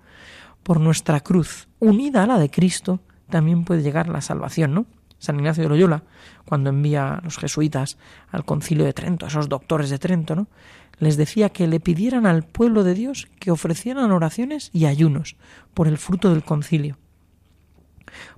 por 0.62 0.82
nuestra 0.82 1.22
cruz, 1.22 1.70
unida 1.80 2.24
a 2.24 2.28
la 2.28 2.38
de 2.38 2.50
Cristo, 2.50 3.00
también 3.30 3.64
puede 3.64 3.82
llegar 3.82 4.10
la 4.10 4.20
salvación, 4.20 4.74
¿no? 4.74 4.86
San 5.20 5.38
Ignacio 5.38 5.64
de 5.64 5.70
Loyola, 5.70 6.04
cuando 6.46 6.70
envía 6.70 7.16
a 7.16 7.22
los 7.22 7.38
jesuitas 7.38 7.98
al 8.30 8.46
concilio 8.46 8.86
de 8.86 8.94
Trento, 8.94 9.26
a 9.26 9.30
esos 9.30 9.50
doctores 9.50 9.90
de 9.90 10.00
Trento, 10.00 10.36
¿no? 10.36 10.48
les 11.00 11.18
decía 11.18 11.50
que 11.50 11.68
le 11.68 11.80
pidieran 11.80 12.26
al 12.26 12.44
pueblo 12.44 12.84
de 12.84 12.94
Dios 12.94 13.28
que 13.40 13.52
ofrecieran 13.52 14.12
oraciones 14.12 14.70
y 14.74 14.86
ayunos 14.86 15.36
por 15.74 15.88
el 15.88 15.98
fruto 15.98 16.30
del 16.30 16.44
concilio. 16.44 16.98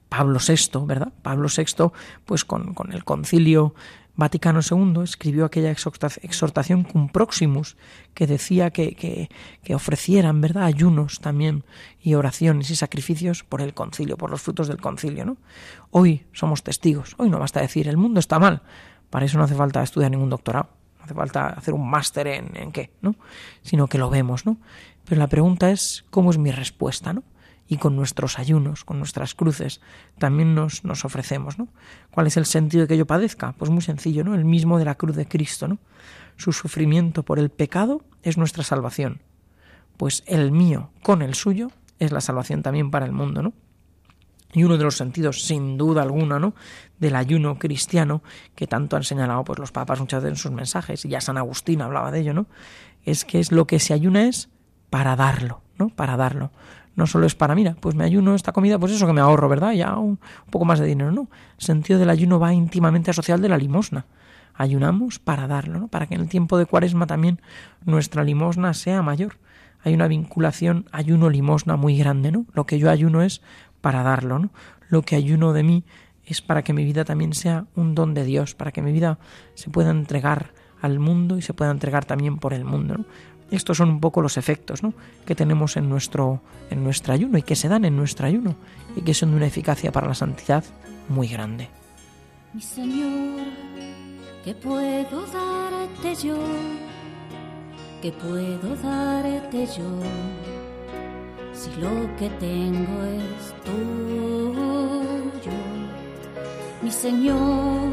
Pablo 0.10 0.40
VI, 0.46 0.86
¿verdad? 0.86 1.14
Pablo 1.22 1.48
VI, 1.56 1.92
pues 2.26 2.44
con, 2.44 2.74
con 2.74 2.92
el 2.92 3.04
concilio 3.04 3.76
Vaticano 4.20 4.60
II 4.60 5.02
escribió 5.04 5.46
aquella 5.46 5.72
exhortación 5.72 6.84
cum 6.84 7.08
proximus 7.08 7.78
que 8.14 8.28
decía 8.28 8.70
que, 8.70 8.94
que, 8.94 9.30
que, 9.64 9.76
ofrecieran, 9.76 10.42
¿verdad?, 10.42 10.64
ayunos 10.66 11.22
también 11.22 11.64
y 12.02 12.16
oraciones 12.16 12.70
y 12.70 12.76
sacrificios 12.76 13.46
por 13.46 13.62
el 13.62 13.74
concilio, 13.74 14.18
por 14.18 14.30
los 14.30 14.42
frutos 14.42 14.68
del 14.68 14.82
concilio, 14.82 15.24
¿no? 15.24 15.38
Hoy 15.90 16.26
somos 16.34 16.64
testigos, 16.64 17.16
hoy 17.18 17.30
no 17.30 17.40
basta 17.40 17.62
decir 17.62 17.88
el 17.88 17.96
mundo 17.96 18.20
está 18.20 18.40
mal, 18.40 18.62
para 19.10 19.26
eso 19.26 19.38
no 19.38 19.46
hace 19.46 19.56
falta 19.56 19.82
estudiar 19.82 20.12
ningún 20.12 20.30
doctorado 20.30 20.70
hace 21.00 21.14
falta 21.14 21.48
hacer 21.48 21.74
un 21.74 21.90
máster 21.90 22.28
en, 22.28 22.52
en 22.56 22.72
qué, 22.72 22.92
¿no? 23.02 23.16
Sino 23.64 23.88
que 23.88 23.98
lo 23.98 24.10
vemos, 24.10 24.46
¿no? 24.46 24.58
Pero 25.06 25.18
la 25.18 25.28
pregunta 25.28 25.72
es, 25.72 26.06
¿cómo 26.10 26.30
es 26.30 26.38
mi 26.38 26.52
respuesta, 26.52 27.14
¿no? 27.14 27.24
Y 27.70 27.78
con 27.78 27.96
nuestros 27.96 28.40
ayunos, 28.40 28.84
con 28.84 28.98
nuestras 28.98 29.36
cruces, 29.36 29.80
también 30.18 30.56
nos, 30.56 30.84
nos 30.84 31.06
ofrecemos, 31.06 31.58
¿no? 31.58 31.68
¿Cuál 32.12 32.28
es 32.28 32.36
el 32.36 32.46
sentido 32.46 32.82
de 32.82 32.88
que 32.88 32.98
yo 32.98 33.06
padezca? 33.06 33.54
Pues 33.54 33.72
muy 33.72 33.82
sencillo, 33.82 34.24
¿no? 34.24 34.36
El 34.36 34.44
mismo 34.44 34.80
de 34.80 34.86
la 34.86 34.96
cruz 34.96 35.16
de 35.16 35.28
Cristo, 35.28 35.68
¿no? 35.68 35.78
Su 36.36 36.52
sufrimiento 36.52 37.24
por 37.24 37.38
el 37.40 37.50
pecado 37.50 38.02
es 38.24 38.38
nuestra 38.38 38.64
salvación. 38.64 39.22
Pues 39.98 40.24
el 40.26 40.52
mío 40.52 40.90
con 41.04 41.22
el 41.22 41.36
suyo 41.36 41.72
es 42.00 42.12
la 42.12 42.22
salvación 42.22 42.64
también 42.64 42.90
para 42.90 43.06
el 43.06 43.12
mundo, 43.12 43.44
¿no? 43.44 43.54
Y 44.52 44.64
uno 44.64 44.78
de 44.78 44.84
los 44.84 44.98
sentidos, 44.98 45.44
sin 45.44 45.78
duda 45.78 46.02
alguna, 46.02 46.40
¿no? 46.40 46.56
del 47.00 47.16
ayuno 47.16 47.58
cristiano, 47.58 48.22
que 48.56 48.68
tanto 48.68 48.96
han 48.96 49.04
señalado 49.04 49.44
pues, 49.44 49.60
los 49.60 49.72
papas 49.72 50.00
muchas 50.00 50.24
veces 50.24 50.38
en 50.38 50.42
sus 50.42 50.52
mensajes, 50.52 51.06
y 51.06 51.10
ya 51.10 51.22
San 51.22 51.38
Agustín 51.38 51.82
hablaba 51.82 52.12
de 52.12 52.20
ello, 52.20 52.34
¿no? 52.34 52.48
Es 53.04 53.26
que 53.26 53.40
es 53.40 53.52
lo 53.52 53.68
que 53.68 53.80
se 53.80 53.94
ayuna 53.94 54.28
es 54.28 54.50
para 54.90 55.16
darlo, 55.16 55.62
¿no? 55.78 55.90
Para 55.90 56.18
darlo. 56.18 56.52
No 56.96 57.08
solo 57.08 57.26
es 57.26 57.36
para, 57.36 57.56
mira, 57.56 57.76
pues 57.80 57.96
me 57.96 58.04
ayuno 58.04 58.36
esta 58.36 58.52
comida, 58.52 58.78
pues 58.78 58.92
eso 58.92 59.08
que 59.08 59.14
me 59.14 59.22
ahorro, 59.22 59.48
¿verdad? 59.48 59.72
Ya 59.72 59.98
un, 59.98 60.20
poco 60.50 60.66
más 60.66 60.80
de 60.80 60.86
dinero, 60.86 61.12
¿no? 61.12 61.30
El 61.58 61.66
sentido 61.66 62.00
del 62.00 62.10
ayuno 62.10 62.40
va 62.40 62.54
íntimamente 62.54 63.12
asociado 63.12 63.42
de 63.42 63.50
la 63.50 63.58
limosna. 63.58 64.06
Ayunamos 64.54 65.20
para 65.20 65.48
darlo, 65.48 65.80
¿no? 65.80 65.88
Para 65.88 66.08
que 66.08 66.16
en 66.16 66.22
el 66.22 66.30
tiempo 66.30 66.58
de 66.58 66.66
cuaresma 66.66 67.08
también 67.08 67.42
nuestra 67.86 68.24
limosna 68.24 68.74
sea 68.74 69.02
mayor. 69.02 69.38
Hay 69.84 69.94
una 69.94 70.10
vinculación 70.10 70.86
ayuno-limosna 70.92 71.78
muy 71.78 71.98
grande, 71.98 72.32
¿no? 72.32 72.46
Lo 72.54 72.66
que 72.66 72.80
yo 72.80 72.90
ayuno 72.90 73.22
es 73.22 73.42
para 73.80 74.04
darlo, 74.04 74.40
¿no? 74.40 74.50
Lo 74.90 75.04
que 75.04 75.16
ayuno 75.16 75.54
de 75.54 75.64
mí 75.64 75.86
es 76.26 76.42
para 76.42 76.64
que 76.64 76.74
mi 76.74 76.84
vida 76.84 77.06
también 77.06 77.34
sea 77.34 77.66
un 77.76 77.96
don 77.96 78.14
de 78.14 78.26
Dios, 78.26 78.56
para 78.56 78.72
que 78.72 78.82
mi 78.82 78.92
vida 78.92 79.20
se 79.56 79.70
pueda 79.70 79.92
entregar 79.92 80.54
al 80.82 81.00
mundo 81.00 81.38
y 81.38 81.42
se 81.42 81.54
pueda 81.54 81.72
entregar 81.72 82.06
también 82.06 82.38
por 82.38 82.54
el 82.54 82.66
mundo. 82.66 82.98
¿no? 83.00 83.06
Estos 83.52 83.78
son 83.78 83.90
un 83.90 84.00
poco 84.00 84.22
los 84.22 84.38
efectos 84.38 84.84
¿no? 84.84 84.94
que 85.26 85.36
tenemos 85.36 85.78
en 85.78 85.90
nuestro, 85.90 86.42
en 86.70 86.84
nuestro 86.84 87.14
ayuno 87.14 87.38
y 87.38 87.42
que 87.42 87.56
se 87.56 87.68
dan 87.68 87.86
en 87.86 87.96
nuestro 87.96 88.28
ayuno 88.28 88.56
y 88.96 89.02
que 89.02 89.14
son 89.14 89.32
de 89.32 89.38
una 89.38 89.48
eficacia 89.48 89.92
para 89.92 90.08
la 90.08 90.16
santidad 90.16 90.64
muy 91.08 91.28
grande. 91.28 91.70
Mi 92.54 92.62
Señor, 92.62 93.46
¿qué 94.44 94.54
puedo 94.54 95.26
darte 95.28 96.16
yo? 96.16 96.38
¿Qué 98.02 98.12
puedo 98.12 98.76
darte 98.76 99.68
yo? 99.68 100.02
si 101.60 101.70
lo 101.82 102.16
que 102.18 102.30
tengo 102.40 103.04
es 103.04 103.54
tuyo. 103.66 105.58
Mi 106.82 106.90
Señor, 106.90 107.90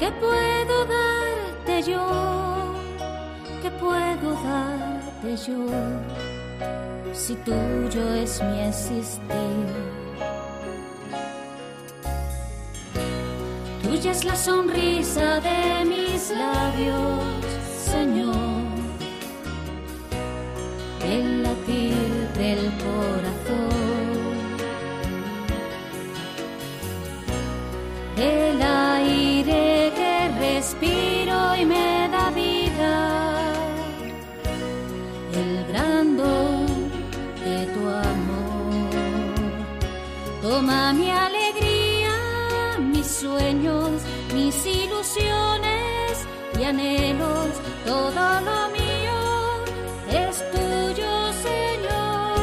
¿qué 0.00 0.10
puedo 0.20 0.84
darte 0.86 1.82
yo? 1.82 2.51
¿Qué 3.62 3.70
puedo 3.70 4.34
darte 4.42 5.36
yo? 5.46 5.66
si 7.14 7.34
tuyo 7.36 8.14
es 8.14 8.42
mi 8.42 8.60
existir. 8.60 9.66
Tuya 13.82 14.10
es 14.10 14.24
la 14.24 14.34
sonrisa 14.34 15.40
de 15.40 15.84
mis 15.84 16.30
labios, 16.30 17.22
Señor, 17.90 18.41
anhelos, 46.72 47.52
todo 47.84 48.24
lo 48.48 48.60
mío 48.76 49.18
es 50.08 50.34
tuyo, 50.52 51.12
Señor. 51.48 52.36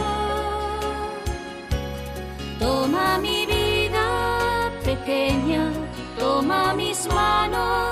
Toma 2.60 3.18
mi 3.18 3.46
vida 3.46 4.08
pequeña, 4.84 5.72
toma 6.18 6.74
mis 6.76 7.08
manos 7.08 7.89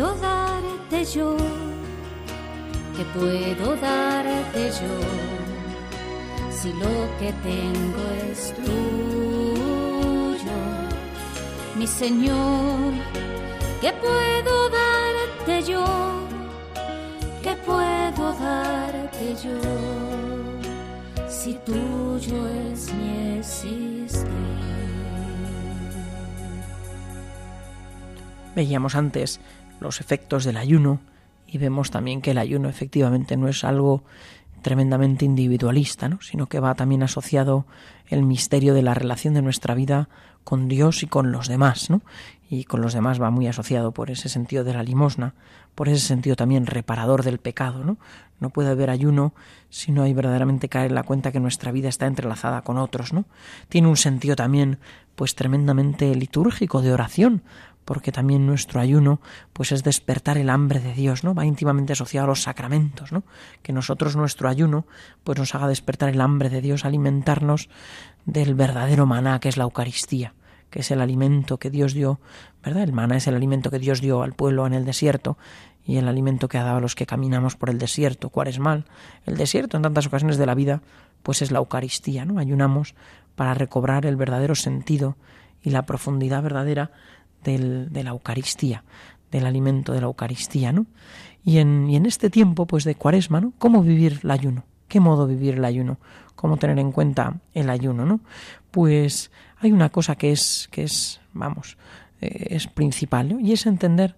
puedo 0.00 0.16
darte 0.16 1.04
yo? 1.04 1.36
¿Qué 2.96 3.04
puedo 3.18 3.76
darte 3.76 4.70
yo? 4.80 4.94
Si 6.50 6.72
lo 6.72 6.92
que 7.18 7.30
tengo 7.42 8.02
es 8.30 8.54
tuyo. 8.54 10.58
Mi 11.76 11.86
Señor, 11.86 12.94
¿qué 13.82 13.92
puedo 13.92 14.70
darte 14.70 15.62
yo? 15.70 15.84
¿Qué 17.42 17.54
puedo 17.66 18.32
darte 18.38 19.36
yo? 19.44 19.60
Si 21.28 21.52
tuyo 21.66 22.48
es 22.72 22.90
mi 22.94 23.36
existir. 23.38 23.90
Veíamos 28.54 28.94
antes 28.94 29.40
los 29.80 30.00
efectos 30.00 30.44
del 30.44 30.56
ayuno 30.56 31.00
y 31.46 31.58
vemos 31.58 31.90
también 31.90 32.20
que 32.20 32.30
el 32.30 32.38
ayuno 32.38 32.68
efectivamente 32.68 33.36
no 33.36 33.48
es 33.48 33.64
algo 33.64 34.04
tremendamente 34.62 35.24
individualista, 35.24 36.08
¿no? 36.08 36.20
sino 36.20 36.46
que 36.46 36.60
va 36.60 36.74
también 36.74 37.02
asociado 37.02 37.66
el 38.06 38.22
misterio 38.22 38.74
de 38.74 38.82
la 38.82 38.94
relación 38.94 39.34
de 39.34 39.42
nuestra 39.42 39.74
vida 39.74 40.08
con 40.44 40.68
Dios 40.68 41.02
y 41.02 41.06
con 41.06 41.32
los 41.32 41.48
demás, 41.48 41.90
¿no? 41.90 42.00
Y 42.48 42.64
con 42.64 42.80
los 42.80 42.94
demás 42.94 43.20
va 43.20 43.30
muy 43.30 43.46
asociado 43.46 43.92
por 43.92 44.10
ese 44.10 44.28
sentido 44.28 44.64
de 44.64 44.72
la 44.72 44.82
limosna, 44.82 45.34
por 45.74 45.88
ese 45.88 46.04
sentido 46.04 46.34
también 46.34 46.66
reparador 46.66 47.22
del 47.22 47.38
pecado, 47.38 47.84
¿no? 47.84 47.98
No 48.40 48.50
puede 48.50 48.70
haber 48.70 48.90
ayuno 48.90 49.34
si 49.68 49.92
no 49.92 50.02
hay 50.02 50.12
verdaderamente 50.12 50.68
caer 50.68 50.88
en 50.88 50.94
la 50.94 51.02
cuenta 51.02 51.30
que 51.30 51.40
nuestra 51.40 51.72
vida 51.72 51.88
está 51.88 52.06
entrelazada 52.06 52.62
con 52.62 52.78
otros, 52.78 53.12
¿no? 53.12 53.26
Tiene 53.68 53.88
un 53.88 53.96
sentido 53.96 54.34
también 54.34 54.78
pues 55.14 55.34
tremendamente 55.34 56.14
litúrgico 56.14 56.82
de 56.82 56.92
oración, 56.92 57.42
porque 57.90 58.12
también 58.12 58.46
nuestro 58.46 58.80
ayuno 58.80 59.20
pues 59.52 59.72
es 59.72 59.82
despertar 59.82 60.38
el 60.38 60.48
hambre 60.48 60.78
de 60.78 60.94
Dios, 60.94 61.24
¿no? 61.24 61.34
Va 61.34 61.44
íntimamente 61.44 61.94
asociado 61.94 62.26
a 62.26 62.28
los 62.28 62.42
sacramentos, 62.42 63.10
¿no? 63.10 63.24
Que 63.64 63.72
nosotros 63.72 64.14
nuestro 64.14 64.48
ayuno 64.48 64.86
pues 65.24 65.36
nos 65.40 65.56
haga 65.56 65.66
despertar 65.66 66.08
el 66.10 66.20
hambre 66.20 66.50
de 66.50 66.60
Dios, 66.60 66.84
alimentarnos 66.84 67.68
del 68.26 68.54
verdadero 68.54 69.06
maná 69.06 69.40
que 69.40 69.48
es 69.48 69.56
la 69.56 69.64
Eucaristía, 69.64 70.34
que 70.70 70.82
es 70.82 70.90
el 70.92 71.00
alimento 71.00 71.58
que 71.58 71.68
Dios 71.68 71.92
dio, 71.92 72.20
¿verdad? 72.62 72.84
El 72.84 72.92
maná 72.92 73.16
es 73.16 73.26
el 73.26 73.34
alimento 73.34 73.72
que 73.72 73.80
Dios 73.80 74.00
dio 74.00 74.22
al 74.22 74.34
pueblo 74.34 74.68
en 74.68 74.74
el 74.74 74.84
desierto 74.84 75.36
y 75.84 75.96
el 75.96 76.06
alimento 76.06 76.46
que 76.46 76.58
ha 76.58 76.62
dado 76.62 76.76
a 76.76 76.80
los 76.80 76.94
que 76.94 77.06
caminamos 77.06 77.56
por 77.56 77.70
el 77.70 77.78
desierto, 77.80 78.28
¿cuál 78.28 78.46
es 78.46 78.60
mal? 78.60 78.84
El 79.26 79.36
desierto 79.36 79.76
en 79.76 79.82
tantas 79.82 80.06
ocasiones 80.06 80.36
de 80.36 80.46
la 80.46 80.54
vida 80.54 80.80
pues 81.24 81.42
es 81.42 81.50
la 81.50 81.58
Eucaristía, 81.58 82.24
¿no? 82.24 82.38
Ayunamos 82.38 82.94
para 83.34 83.54
recobrar 83.54 84.06
el 84.06 84.14
verdadero 84.14 84.54
sentido 84.54 85.16
y 85.60 85.70
la 85.70 85.86
profundidad 85.86 86.40
verdadera 86.42 86.92
del, 87.44 87.92
de 87.92 88.04
la 88.04 88.10
Eucaristía, 88.10 88.84
del 89.30 89.46
alimento 89.46 89.92
de 89.92 90.00
la 90.00 90.06
Eucaristía, 90.06 90.72
¿no? 90.72 90.86
Y 91.44 91.58
en, 91.58 91.88
y 91.88 91.96
en 91.96 92.06
este 92.06 92.30
tiempo, 92.30 92.66
pues 92.66 92.84
de 92.84 92.94
Cuaresma, 92.94 93.40
¿no? 93.40 93.52
¿Cómo 93.58 93.82
vivir 93.82 94.20
el 94.22 94.30
ayuno? 94.30 94.64
¿Qué 94.88 95.00
modo 95.00 95.26
vivir 95.26 95.54
el 95.54 95.64
ayuno? 95.64 95.98
¿Cómo 96.34 96.56
tener 96.56 96.78
en 96.78 96.92
cuenta 96.92 97.36
el 97.54 97.70
ayuno, 97.70 98.04
no? 98.04 98.20
Pues 98.70 99.30
hay 99.58 99.72
una 99.72 99.90
cosa 99.90 100.16
que 100.16 100.32
es, 100.32 100.68
que 100.70 100.82
es, 100.82 101.20
vamos, 101.32 101.76
eh, 102.20 102.48
es 102.50 102.66
principal. 102.66 103.38
Y 103.40 103.52
es 103.52 103.66
entender 103.66 104.16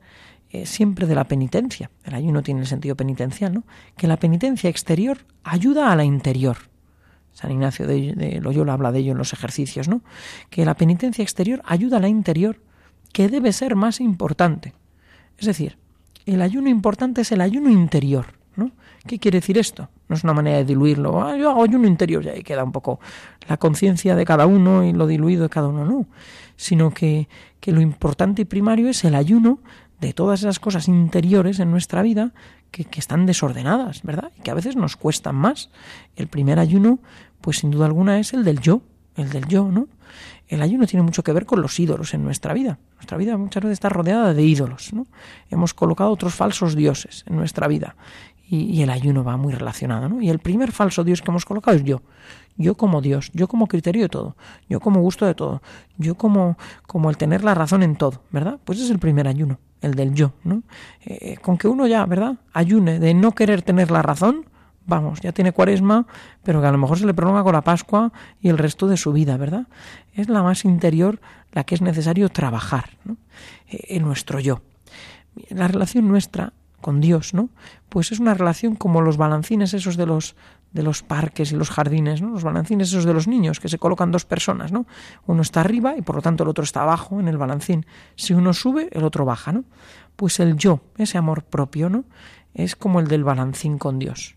eh, 0.50 0.66
siempre 0.66 1.06
de 1.06 1.14
la 1.14 1.24
penitencia. 1.24 1.90
El 2.04 2.14
ayuno 2.14 2.42
tiene 2.42 2.60
el 2.60 2.66
sentido 2.66 2.96
penitencial, 2.96 3.54
¿no? 3.54 3.64
Que 3.96 4.06
la 4.06 4.16
penitencia 4.16 4.70
exterior 4.70 5.18
ayuda 5.44 5.92
a 5.92 5.96
la 5.96 6.04
interior. 6.04 6.56
San 7.32 7.50
Ignacio 7.50 7.86
de, 7.86 8.14
de 8.14 8.40
Loyola 8.40 8.74
habla 8.74 8.92
de 8.92 8.98
ello 9.00 9.12
en 9.12 9.18
los 9.18 9.32
ejercicios, 9.32 9.88
¿no? 9.88 10.02
Que 10.50 10.64
la 10.64 10.74
penitencia 10.74 11.22
exterior 11.22 11.62
ayuda 11.64 11.96
a 11.96 12.00
la 12.00 12.08
interior 12.08 12.60
que 13.12 13.28
debe 13.28 13.52
ser 13.52 13.76
más 13.76 14.00
importante. 14.00 14.74
Es 15.38 15.46
decir, 15.46 15.76
el 16.26 16.42
ayuno 16.42 16.68
importante 16.68 17.22
es 17.22 17.32
el 17.32 17.40
ayuno 17.40 17.70
interior. 17.70 18.26
¿no? 18.56 18.70
¿Qué 19.06 19.18
quiere 19.18 19.40
decir 19.40 19.58
esto? 19.58 19.88
No 20.08 20.16
es 20.16 20.24
una 20.24 20.32
manera 20.32 20.58
de 20.58 20.64
diluirlo. 20.64 21.22
Ah, 21.22 21.36
yo 21.36 21.50
hago 21.50 21.64
ayuno 21.64 21.86
interior 21.86 22.24
y 22.24 22.28
ahí 22.28 22.42
queda 22.42 22.64
un 22.64 22.72
poco 22.72 23.00
la 23.48 23.56
conciencia 23.56 24.14
de 24.14 24.24
cada 24.24 24.46
uno 24.46 24.84
y 24.84 24.92
lo 24.92 25.06
diluido 25.06 25.44
de 25.44 25.48
cada 25.48 25.68
uno. 25.68 25.84
No, 25.84 26.06
sino 26.56 26.92
que, 26.92 27.28
que 27.60 27.72
lo 27.72 27.80
importante 27.80 28.42
y 28.42 28.44
primario 28.44 28.88
es 28.88 29.04
el 29.04 29.14
ayuno 29.14 29.60
de 30.00 30.12
todas 30.12 30.40
esas 30.40 30.58
cosas 30.58 30.88
interiores 30.88 31.60
en 31.60 31.70
nuestra 31.70 32.02
vida 32.02 32.32
que, 32.70 32.84
que, 32.84 32.98
están 32.98 33.24
desordenadas, 33.24 34.02
¿verdad? 34.02 34.32
Y 34.36 34.42
que 34.42 34.50
a 34.50 34.54
veces 34.54 34.74
nos 34.76 34.96
cuestan 34.96 35.36
más. 35.36 35.70
El 36.16 36.26
primer 36.26 36.58
ayuno, 36.58 36.98
pues 37.40 37.58
sin 37.58 37.70
duda 37.70 37.86
alguna, 37.86 38.18
es 38.18 38.32
el 38.32 38.44
del 38.44 38.60
yo, 38.60 38.82
el 39.16 39.30
del 39.30 39.46
yo, 39.46 39.70
¿no? 39.70 39.86
El 40.52 40.60
ayuno 40.60 40.86
tiene 40.86 41.02
mucho 41.02 41.22
que 41.22 41.32
ver 41.32 41.46
con 41.46 41.62
los 41.62 41.80
ídolos 41.80 42.12
en 42.12 42.22
nuestra 42.24 42.52
vida. 42.52 42.78
Nuestra 42.96 43.16
vida 43.16 43.38
muchas 43.38 43.62
veces 43.62 43.72
está 43.72 43.88
rodeada 43.88 44.34
de 44.34 44.42
ídolos, 44.42 44.92
¿no? 44.92 45.06
Hemos 45.48 45.72
colocado 45.72 46.10
otros 46.10 46.34
falsos 46.34 46.76
dioses 46.76 47.24
en 47.26 47.36
nuestra 47.36 47.68
vida 47.68 47.96
y, 48.46 48.82
el 48.82 48.90
ayuno 48.90 49.24
va 49.24 49.38
muy 49.38 49.54
relacionado, 49.54 50.10
¿no? 50.10 50.20
Y 50.20 50.28
el 50.28 50.40
primer 50.40 50.70
falso 50.70 51.04
dios 51.04 51.22
que 51.22 51.30
hemos 51.30 51.46
colocado 51.46 51.78
es 51.78 51.84
yo. 51.84 52.02
Yo 52.58 52.74
como 52.74 53.00
Dios, 53.00 53.30
yo 53.32 53.48
como 53.48 53.66
criterio 53.66 54.02
de 54.02 54.08
todo, 54.10 54.36
yo 54.68 54.78
como 54.78 55.00
gusto 55.00 55.24
de 55.24 55.34
todo, 55.34 55.62
yo 55.96 56.16
como, 56.16 56.58
como 56.86 57.08
el 57.08 57.16
tener 57.16 57.44
la 57.44 57.54
razón 57.54 57.82
en 57.82 57.96
todo, 57.96 58.20
¿verdad? 58.30 58.60
Pues 58.62 58.78
es 58.78 58.90
el 58.90 58.98
primer 58.98 59.28
ayuno, 59.28 59.58
el 59.80 59.94
del 59.94 60.12
yo, 60.12 60.34
¿no? 60.44 60.64
Eh, 61.06 61.38
con 61.40 61.56
que 61.56 61.66
uno 61.66 61.86
ya, 61.86 62.04
¿verdad? 62.04 62.36
Ayune 62.52 62.98
de 62.98 63.14
no 63.14 63.32
querer 63.32 63.62
tener 63.62 63.90
la 63.90 64.02
razón, 64.02 64.44
vamos, 64.86 65.20
ya 65.20 65.32
tiene 65.32 65.52
cuaresma, 65.52 66.06
pero 66.42 66.60
que 66.60 66.66
a 66.66 66.72
lo 66.72 66.78
mejor 66.78 66.98
se 66.98 67.06
le 67.06 67.14
prolonga 67.14 67.42
con 67.42 67.52
la 67.52 67.62
Pascua 67.62 68.12
y 68.40 68.48
el 68.48 68.58
resto 68.58 68.86
de 68.86 68.96
su 68.96 69.12
vida, 69.12 69.36
¿verdad? 69.36 69.66
Es 70.14 70.28
la 70.28 70.42
más 70.42 70.64
interior 70.64 71.20
la 71.52 71.64
que 71.64 71.74
es 71.74 71.82
necesario 71.82 72.28
trabajar, 72.28 72.90
¿no? 73.04 73.16
Eh, 73.68 73.96
en 73.96 74.02
nuestro 74.02 74.40
yo. 74.40 74.62
La 75.48 75.68
relación 75.68 76.08
nuestra 76.08 76.52
con 76.80 77.00
Dios, 77.00 77.32
¿no? 77.32 77.48
Pues 77.88 78.12
es 78.12 78.20
una 78.20 78.34
relación 78.34 78.74
como 78.74 79.00
los 79.00 79.16
balancines 79.16 79.72
esos 79.72 79.96
de 79.96 80.06
los 80.06 80.36
de 80.72 80.82
los 80.82 81.02
parques 81.02 81.52
y 81.52 81.56
los 81.56 81.70
jardines, 81.70 82.22
¿no? 82.22 82.30
Los 82.30 82.44
balancines 82.44 82.88
esos 82.88 83.04
de 83.04 83.12
los 83.12 83.28
niños 83.28 83.60
que 83.60 83.68
se 83.68 83.78
colocan 83.78 84.10
dos 84.10 84.24
personas, 84.24 84.72
¿no? 84.72 84.86
Uno 85.26 85.42
está 85.42 85.60
arriba 85.60 85.96
y 85.96 86.02
por 86.02 86.16
lo 86.16 86.22
tanto 86.22 86.44
el 86.44 86.48
otro 86.48 86.64
está 86.64 86.82
abajo 86.82 87.20
en 87.20 87.28
el 87.28 87.36
balancín. 87.36 87.86
Si 88.16 88.32
uno 88.32 88.54
sube, 88.54 88.88
el 88.92 89.04
otro 89.04 89.24
baja, 89.24 89.52
¿no? 89.52 89.64
Pues 90.16 90.40
el 90.40 90.56
yo, 90.56 90.80
ese 90.96 91.18
amor 91.18 91.44
propio, 91.44 91.90
¿no? 91.90 92.04
Es 92.54 92.74
como 92.74 93.00
el 93.00 93.08
del 93.08 93.24
balancín 93.24 93.76
con 93.78 93.98
Dios. 93.98 94.36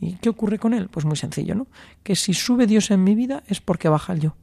¿Y 0.00 0.14
qué 0.16 0.28
ocurre 0.28 0.58
con 0.58 0.74
él? 0.74 0.88
Pues 0.88 1.06
muy 1.06 1.16
sencillo, 1.16 1.54
¿no? 1.54 1.66
Que 2.02 2.16
si 2.16 2.34
sube 2.34 2.66
Dios 2.66 2.90
en 2.90 3.02
mi 3.02 3.14
vida 3.14 3.42
es 3.46 3.60
porque 3.60 3.88
baja 3.88 4.12
el 4.12 4.20
yo. 4.20 4.36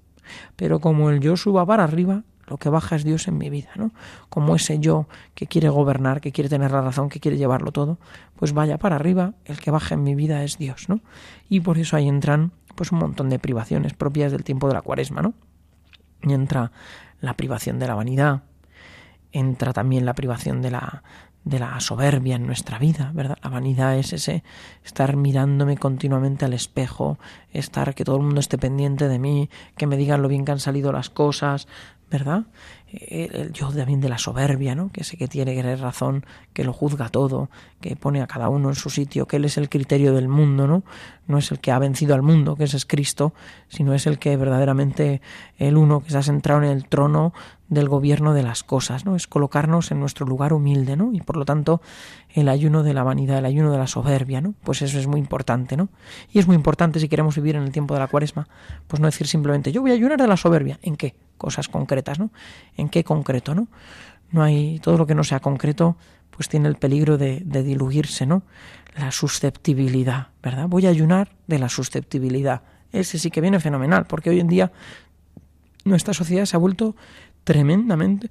Pero 0.56 0.80
como 0.80 1.10
el 1.10 1.20
yo 1.20 1.38
suba 1.38 1.66
para 1.66 1.84
arriba, 1.84 2.24
lo 2.47 2.58
que 2.58 2.70
baja 2.70 2.95
es 2.95 3.04
Dios 3.04 3.28
en 3.28 3.38
mi 3.38 3.49
vida, 3.49 3.70
¿no? 3.76 3.91
Como 4.30 4.56
ese 4.56 4.80
yo 4.80 5.08
que 5.36 5.47
quiere 5.47 5.70
gobernar, 5.70 6.22
que 6.22 6.32
quiere 6.32 6.49
tener 6.49 6.72
la 6.72 6.82
razón, 6.82 7.10
que 7.10 7.20
quiere 7.20 7.38
llevarlo 7.38 7.72
todo, 7.72 7.99
pues 8.36 8.54
vaya 8.54 8.78
para 8.78 8.95
arriba, 8.95 9.34
el 9.45 9.60
que 9.60 9.72
baja 9.72 9.95
en 9.95 10.04
mi 10.04 10.16
vida 10.16 10.43
es 10.43 10.58
Dios, 10.58 10.89
¿no? 10.89 11.01
Y 11.49 11.62
por 11.62 11.78
eso 11.78 11.95
ahí 11.95 12.08
entran 12.08 12.51
pues 12.76 12.91
un 12.91 12.99
montón 12.99 13.30
de 13.30 13.39
privaciones 13.39 13.93
propias 13.93 14.32
del 14.32 14.43
tiempo 14.43 14.68
de 14.68 14.74
la 14.74 14.82
cuaresma, 14.82 15.22
¿no? 15.22 15.34
Y 16.24 16.34
entra 16.34 16.72
la 17.22 17.36
privación 17.36 17.80
de 17.80 17.88
la 17.88 17.95
vanidad, 17.95 18.43
entra 19.32 19.74
también 19.74 20.06
la 20.06 20.14
privación 20.14 20.62
de 20.62 20.72
la, 20.72 21.04
de 21.46 21.60
la 21.60 21.80
soberbia 21.80 22.38
en 22.38 22.48
nuestra 22.48 22.80
vida, 22.80 23.12
¿verdad? 23.14 23.38
La 23.44 23.50
vanidad 23.50 23.98
es 23.98 24.14
ese 24.14 24.44
estar 24.86 25.18
mirándome 25.18 25.78
continuamente 25.78 26.46
al 26.46 26.54
espejo, 26.54 27.20
estar 27.52 27.96
que 27.96 28.06
todo 28.06 28.16
el 28.18 28.24
mundo 28.24 28.39
esté 28.39 28.58
pendiente 28.58 29.08
de 29.08 29.20
mí, 29.20 29.50
que 29.76 29.88
me 29.88 29.98
digan 29.98 30.22
lo 30.22 30.30
bien 30.30 30.46
que 30.46 30.54
han 30.54 30.60
salido 30.60 30.91
las 30.91 31.10
cosas, 31.10 31.68
¿verdad? 32.14 32.44
El, 32.91 33.52
yo 33.54 33.72
también 33.72 34.00
de 34.00 34.08
la 34.08 34.20
soberbia, 34.20 34.76
¿no? 34.76 34.91
Que 34.91 35.02
ese 35.02 35.18
que 35.18 35.28
tiene 35.28 35.56
que 35.56 35.76
razón, 35.76 36.26
que 36.54 36.64
lo 36.64 36.72
juzga 36.72 37.10
todo, 37.10 37.50
que 37.82 37.96
pone 37.96 38.22
a 38.22 38.28
cada 38.28 38.50
uno 38.50 38.70
en 38.70 38.76
su 38.76 38.91
sitio, 38.91 39.26
que 39.26 39.38
él 39.38 39.46
es 39.46 39.58
el 39.58 39.68
criterio 39.68 40.14
del 40.14 40.28
mundo, 40.28 40.68
¿no? 40.68 40.84
No 41.28 41.39
es 41.39 41.52
el 41.52 41.60
que 41.60 41.72
ha 41.72 41.80
vencido 41.80 42.14
al 42.14 42.22
mundo, 42.22 42.56
que 42.56 42.66
ese 42.66 42.78
es 42.78 42.86
Cristo, 42.86 43.34
sino 43.68 43.96
es 43.96 44.06
el 44.06 44.20
que 44.20 44.38
verdaderamente 44.38 45.22
el 45.58 45.76
uno 45.76 46.04
que 46.04 46.12
se 46.12 46.20
ha 46.20 46.24
centrado 46.24 46.62
en 46.62 46.70
el 46.70 46.88
trono 46.88 47.34
del 47.74 47.90
gobierno 47.90 48.34
de 48.34 48.44
las 48.44 48.64
cosas, 48.64 49.06
¿no? 49.06 49.16
Es 49.16 49.28
colocarnos 49.28 49.92
en 49.92 50.00
nuestro 50.00 50.26
lugar 50.26 50.54
humilde, 50.54 50.96
¿no? 50.96 51.12
Y 51.14 51.22
por 51.22 51.38
lo 51.38 51.46
tanto, 51.46 51.82
el 52.34 52.50
ayuno 52.50 52.84
de 52.84 52.94
la 52.94 53.04
vanidad, 53.04 53.40
el 53.40 53.46
ayuno 53.46 53.72
de 53.72 53.78
la 53.78 53.88
soberbia, 53.88 54.42
¿no? 54.42 54.54
Pues 54.64 54.82
eso 54.82 55.00
es 55.00 55.08
muy 55.08 55.20
importante, 55.20 55.78
¿no? 55.78 55.90
Y 56.32 56.40
es 56.40 56.48
muy 56.48 56.56
importante 56.56 57.00
si 57.00 57.10
queremos 57.10 57.36
vivir 57.36 57.56
en 57.56 57.64
el 57.64 57.72
tiempo 57.72 57.94
de 57.94 58.00
la 58.00 58.08
cuaresma, 58.08 58.48
pues 58.88 59.00
no 59.00 59.08
decir 59.08 59.28
simplemente 59.28 59.72
yo 59.72 59.82
voy 59.82 59.92
a 59.92 59.96
ayunar 59.96 60.20
de 60.20 60.28
la 60.28 60.38
soberbia, 60.38 60.80
¿en 60.82 60.96
qué? 60.96 61.16
cosas 61.44 61.68
concretas, 61.68 62.20
¿no? 62.20 62.32
¿En 62.78 62.88
qué 62.88 63.04
concreto, 63.04 63.54
no? 63.54 63.68
No 64.32 64.44
hay 64.44 64.80
todo 64.80 64.98
lo 64.98 65.06
que 65.06 65.14
no 65.14 65.26
sea 65.26 65.42
concreto, 65.42 65.98
pues 66.30 66.48
tiene 66.48 66.70
el 66.70 66.76
peligro 66.76 67.18
de, 67.18 67.42
de 67.44 67.64
diluirse, 67.64 68.26
¿no? 68.26 68.44
La 68.96 69.12
susceptibilidad, 69.12 70.30
¿verdad? 70.42 70.68
Voy 70.70 70.86
a 70.86 70.90
ayunar 70.90 71.36
de 71.48 71.60
la 71.60 71.68
susceptibilidad. 71.68 72.62
Ese 72.94 73.20
sí 73.20 73.30
que 73.30 73.42
viene 73.42 73.60
fenomenal, 73.60 74.06
porque 74.06 74.30
hoy 74.30 74.40
en 74.40 74.48
día 74.48 74.72
nuestra 75.84 76.14
sociedad 76.14 76.46
se 76.46 76.56
ha 76.56 76.60
vuelto 76.60 76.96
tremendamente 77.44 78.30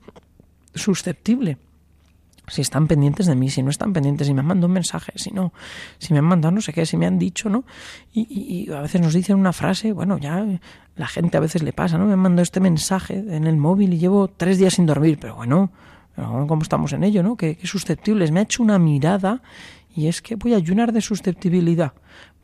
susceptible 0.75 1.59
si 2.49 2.61
están 2.61 2.89
pendientes 2.89 3.27
de 3.27 3.35
mí, 3.35 3.51
si 3.51 3.63
no 3.63 3.71
están 3.71 3.93
pendientes, 3.93 4.27
si 4.27 4.35
me 4.35 4.41
han 4.41 4.47
mandado 4.47 4.67
un 4.67 4.73
mensaje, 4.73 5.13
si 5.15 5.31
no, 5.31 5.53
si 5.99 6.13
me 6.13 6.19
han 6.19 6.25
mandado 6.25 6.53
no 6.53 6.61
sé 6.61 6.73
qué, 6.73 6.85
si 6.85 6.97
me 6.97 7.07
han 7.07 7.19
dicho, 7.19 7.49
¿no? 7.49 7.65
Y, 8.13 8.71
a 8.71 8.81
veces 8.81 9.01
nos 9.01 9.15
dicen 9.15 9.37
una 9.37 9.53
frase, 9.53 9.93
bueno, 9.93 10.19
ya 10.19 10.45
la 10.97 11.07
gente 11.07 11.37
a 11.37 11.41
veces 11.41 11.63
le 11.63 11.73
pasa, 11.73 11.99
¿no? 11.99 12.07
Me 12.07 12.15
han 12.15 12.19
mandado 12.19 12.43
este 12.43 12.61
mensaje 12.61 13.25
en 13.29 13.47
el 13.47 13.57
móvil 13.57 13.95
y 13.95 13.99
llevo 13.99 14.29
tres 14.29 14.59
días 14.59 14.75
sin 14.75 14.87
dormir, 14.87 15.19
pero 15.21 15.37
bueno, 15.37 15.71
¿cómo 16.17 16.63
estamos 16.63 16.93
en 16.93 17.05
ello, 17.05 17.23
no? 17.23 17.37
Qué, 17.37 17.59
susceptibles. 17.63 18.33
Me 18.33 18.41
ha 18.41 18.43
hecho 18.43 18.63
una 18.63 18.79
mirada 18.79 19.41
y 19.95 20.09
es 20.09 20.21
que 20.21 20.35
voy 20.35 20.55
a 20.55 20.57
ayunar 20.57 20.93
de 20.93 21.01
susceptibilidad. 21.01 21.93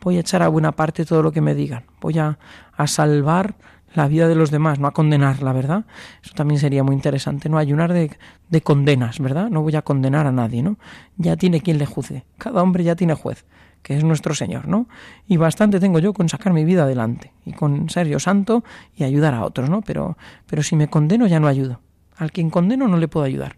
Voy 0.01 0.16
a 0.16 0.21
echar 0.21 0.43
a 0.43 0.49
buena 0.49 0.73
parte 0.73 1.05
todo 1.05 1.23
lo 1.23 1.33
que 1.33 1.41
me 1.41 1.55
digan. 1.55 1.85
Voy 2.01 2.19
a, 2.19 2.39
a 2.77 2.87
salvar 2.87 3.57
la 3.95 4.09
vida 4.09 4.28
de 4.28 4.34
los 4.34 4.51
demás, 4.51 4.78
no 4.78 4.86
a 4.86 4.93
condenar, 4.93 5.43
la 5.43 5.53
verdad. 5.53 5.84
Eso 6.22 6.34
también 6.34 6.61
sería 6.61 6.82
muy 6.82 6.95
interesante, 6.95 7.49
no 7.49 7.59
ayunar 7.59 7.93
de, 7.93 8.11
de 8.49 8.61
condenas, 8.61 9.18
¿verdad? 9.20 9.51
No 9.51 9.62
voy 9.62 9.76
a 9.76 9.82
condenar 9.82 10.26
a 10.26 10.32
nadie, 10.32 10.62
¿no? 10.62 10.78
Ya 11.16 11.36
tiene 11.36 11.61
quien 11.61 11.78
le 11.78 11.86
juzgue. 11.86 12.24
Cada 12.36 12.62
hombre 12.62 12.84
ya 12.84 12.97
tiene 12.97 13.14
juez, 13.14 13.47
que 13.82 13.97
es 13.97 14.05
nuestro 14.05 14.34
Señor, 14.34 14.68
¿no? 14.68 14.89
Y 15.26 15.36
bastante 15.36 15.80
tengo 15.80 15.99
yo 15.99 16.12
con 16.12 16.28
sacar 16.28 16.53
mi 16.53 16.64
vida 16.64 16.82
adelante 16.82 17.32
y 17.45 17.53
con 17.53 17.89
ser 17.89 18.09
yo 18.09 18.18
santo 18.18 18.64
y 18.95 19.05
ayudar 19.05 19.34
a 19.34 19.45
otros, 19.45 19.70
¿no? 19.70 19.82
Pero, 19.82 20.16
pero 20.47 20.62
si 20.62 20.76
me 20.76 20.89
condeno 20.89 21.26
ya 21.26 21.41
no 21.41 21.49
ayudo. 21.49 21.80
Al 22.16 22.32
quien 22.32 22.51
condeno 22.51 22.89
no 22.89 22.97
le 22.97 23.09
puedo 23.09 23.24
ayudar. 23.24 23.57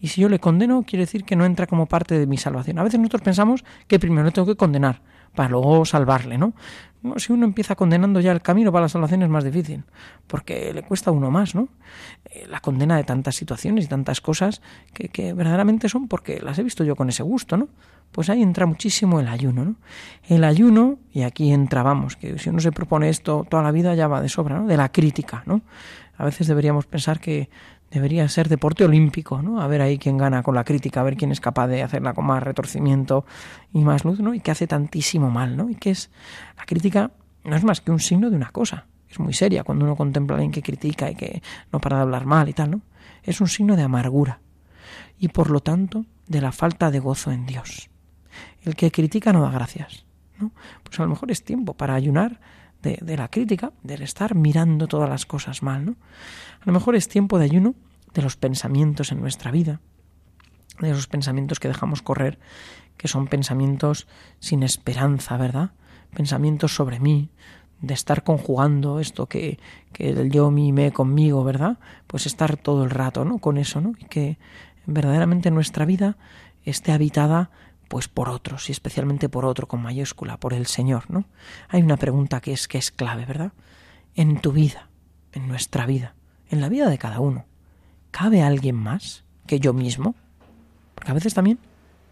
Y 0.00 0.08
si 0.08 0.20
yo 0.20 0.28
le 0.28 0.40
condeno, 0.40 0.82
quiere 0.82 1.04
decir 1.04 1.24
que 1.24 1.36
no 1.36 1.46
entra 1.46 1.66
como 1.66 1.86
parte 1.86 2.18
de 2.18 2.26
mi 2.26 2.36
salvación. 2.36 2.78
A 2.78 2.82
veces 2.82 2.98
nosotros 2.98 3.22
pensamos 3.22 3.64
que 3.86 3.98
primero 3.98 4.24
le 4.26 4.32
tengo 4.32 4.46
que 4.46 4.56
condenar 4.56 5.00
para 5.34 5.50
luego 5.50 5.84
salvarle, 5.84 6.38
¿no? 6.38 6.54
si 7.16 7.32
uno 7.32 7.44
empieza 7.44 7.74
condenando 7.74 8.20
ya 8.20 8.32
el 8.32 8.40
camino 8.40 8.72
para 8.72 8.84
la 8.84 8.88
salvación 8.88 9.22
es 9.22 9.28
más 9.28 9.44
difícil, 9.44 9.84
porque 10.26 10.72
le 10.72 10.82
cuesta 10.82 11.10
a 11.10 11.12
uno 11.12 11.30
más, 11.30 11.54
¿no? 11.54 11.68
Eh, 12.24 12.46
la 12.48 12.60
condena 12.60 12.96
de 12.96 13.04
tantas 13.04 13.36
situaciones 13.36 13.84
y 13.84 13.88
tantas 13.88 14.20
cosas 14.20 14.62
que, 14.92 15.08
que, 15.08 15.34
verdaderamente 15.34 15.88
son 15.88 16.08
porque 16.08 16.40
las 16.40 16.58
he 16.58 16.62
visto 16.62 16.82
yo 16.82 16.96
con 16.96 17.08
ese 17.10 17.22
gusto, 17.22 17.56
¿no? 17.56 17.68
Pues 18.10 18.30
ahí 18.30 18.42
entra 18.42 18.64
muchísimo 18.64 19.20
el 19.20 19.28
ayuno, 19.28 19.64
¿no? 19.64 19.76
El 20.28 20.44
ayuno, 20.44 20.98
y 21.12 21.22
aquí 21.22 21.52
entra, 21.52 21.82
vamos, 21.82 22.16
que 22.16 22.38
si 22.38 22.48
uno 22.48 22.60
se 22.60 22.72
propone 22.72 23.10
esto 23.10 23.46
toda 23.48 23.62
la 23.62 23.70
vida 23.70 23.94
ya 23.94 24.08
va 24.08 24.22
de 24.22 24.28
sobra, 24.28 24.60
¿no? 24.60 24.66
De 24.66 24.76
la 24.76 24.90
crítica, 24.90 25.42
¿no? 25.46 25.60
A 26.16 26.24
veces 26.24 26.46
deberíamos 26.46 26.86
pensar 26.86 27.20
que 27.20 27.50
debería 27.90 28.28
ser 28.28 28.48
deporte 28.48 28.84
olímpico, 28.84 29.42
¿no? 29.42 29.60
A 29.60 29.66
ver 29.66 29.82
ahí 29.82 29.98
quién 29.98 30.18
gana 30.18 30.42
con 30.42 30.54
la 30.54 30.64
crítica, 30.64 31.00
a 31.00 31.04
ver 31.04 31.16
quién 31.16 31.30
es 31.30 31.40
capaz 31.40 31.68
de 31.68 31.82
hacerla 31.82 32.12
con 32.12 32.26
más 32.26 32.42
retorcimiento 32.42 33.24
y 33.72 33.80
más 33.80 34.04
luz, 34.04 34.20
¿no? 34.20 34.34
Y 34.34 34.40
que 34.40 34.50
hace 34.50 34.66
tantísimo 34.66 35.30
mal, 35.30 35.56
¿no? 35.56 35.70
Y 35.70 35.76
que 35.76 35.90
es 35.90 36.10
la 36.56 36.64
crítica 36.64 37.12
no 37.44 37.56
es 37.56 37.62
más 37.62 37.80
que 37.80 37.90
un 37.90 38.00
signo 38.00 38.30
de 38.30 38.36
una 38.36 38.50
cosa. 38.50 38.86
Es 39.08 39.20
muy 39.20 39.32
seria 39.32 39.62
cuando 39.62 39.84
uno 39.84 39.94
contempla 39.96 40.34
a 40.34 40.36
alguien 40.38 40.50
que 40.50 40.62
critica 40.62 41.10
y 41.10 41.14
que 41.14 41.42
no 41.72 41.80
para 41.80 41.96
de 41.96 42.02
hablar 42.02 42.26
mal 42.26 42.48
y 42.48 42.52
tal, 42.52 42.70
¿no? 42.72 42.80
Es 43.22 43.40
un 43.40 43.48
signo 43.48 43.76
de 43.76 43.82
amargura 43.82 44.40
y 45.18 45.28
por 45.28 45.50
lo 45.50 45.60
tanto 45.60 46.04
de 46.26 46.40
la 46.40 46.52
falta 46.52 46.90
de 46.90 46.98
gozo 46.98 47.30
en 47.30 47.46
Dios. 47.46 47.90
El 48.64 48.74
que 48.74 48.90
critica 48.90 49.32
no 49.32 49.42
da 49.42 49.50
gracias, 49.50 50.04
¿no? 50.38 50.52
Pues 50.82 50.98
a 50.98 51.04
lo 51.04 51.10
mejor 51.10 51.30
es 51.30 51.44
tiempo 51.44 51.74
para 51.74 51.94
ayunar 51.94 52.40
de, 52.84 53.16
la 53.16 53.28
crítica, 53.28 53.72
del 53.82 54.02
estar 54.02 54.34
mirando 54.34 54.86
todas 54.86 55.08
las 55.08 55.26
cosas 55.26 55.62
mal, 55.62 55.84
¿no? 55.84 55.96
A 56.60 56.64
lo 56.66 56.72
mejor 56.72 56.94
es 56.94 57.08
tiempo 57.08 57.38
de 57.38 57.46
ayuno 57.46 57.74
de 58.12 58.22
los 58.22 58.36
pensamientos 58.36 59.10
en 59.10 59.20
nuestra 59.20 59.50
vida, 59.50 59.80
de 60.80 60.90
esos 60.90 61.08
pensamientos 61.08 61.58
que 61.58 61.68
dejamos 61.68 62.02
correr, 62.02 62.38
que 62.96 63.08
son 63.08 63.26
pensamientos 63.26 64.06
sin 64.38 64.62
esperanza, 64.62 65.36
¿verdad? 65.36 65.72
Pensamientos 66.14 66.74
sobre 66.74 67.00
mí, 67.00 67.30
de 67.80 67.94
estar 67.94 68.22
conjugando 68.22 69.00
esto 69.00 69.26
que, 69.26 69.58
que 69.92 70.10
el 70.10 70.30
yo, 70.30 70.50
mi, 70.50 70.72
me 70.72 70.92
conmigo, 70.92 71.42
¿verdad? 71.42 71.78
Pues 72.06 72.26
estar 72.26 72.56
todo 72.56 72.84
el 72.84 72.90
rato, 72.90 73.24
¿no? 73.24 73.38
Con 73.38 73.58
eso, 73.58 73.80
¿no? 73.80 73.94
Y 73.98 74.04
que 74.04 74.38
verdaderamente 74.86 75.50
nuestra 75.50 75.84
vida 75.84 76.16
esté 76.64 76.92
habitada 76.92 77.50
pues 77.88 78.08
por 78.08 78.28
otros 78.28 78.68
y 78.68 78.72
especialmente 78.72 79.28
por 79.28 79.44
otro 79.44 79.68
con 79.68 79.82
mayúscula, 79.82 80.38
por 80.38 80.54
el 80.54 80.66
Señor, 80.66 81.04
¿no? 81.08 81.24
Hay 81.68 81.82
una 81.82 81.96
pregunta 81.96 82.40
que 82.40 82.52
es 82.52 82.68
que 82.68 82.78
es 82.78 82.90
clave, 82.90 83.24
¿verdad? 83.24 83.52
En 84.14 84.40
tu 84.40 84.52
vida, 84.52 84.88
en 85.32 85.48
nuestra 85.48 85.86
vida, 85.86 86.14
en 86.48 86.60
la 86.60 86.68
vida 86.68 86.88
de 86.88 86.98
cada 86.98 87.20
uno, 87.20 87.46
¿cabe 88.10 88.42
alguien 88.42 88.76
más 88.76 89.24
que 89.46 89.60
yo 89.60 89.72
mismo? 89.72 90.14
Porque 90.94 91.10
a 91.10 91.14
veces 91.14 91.34
también, 91.34 91.58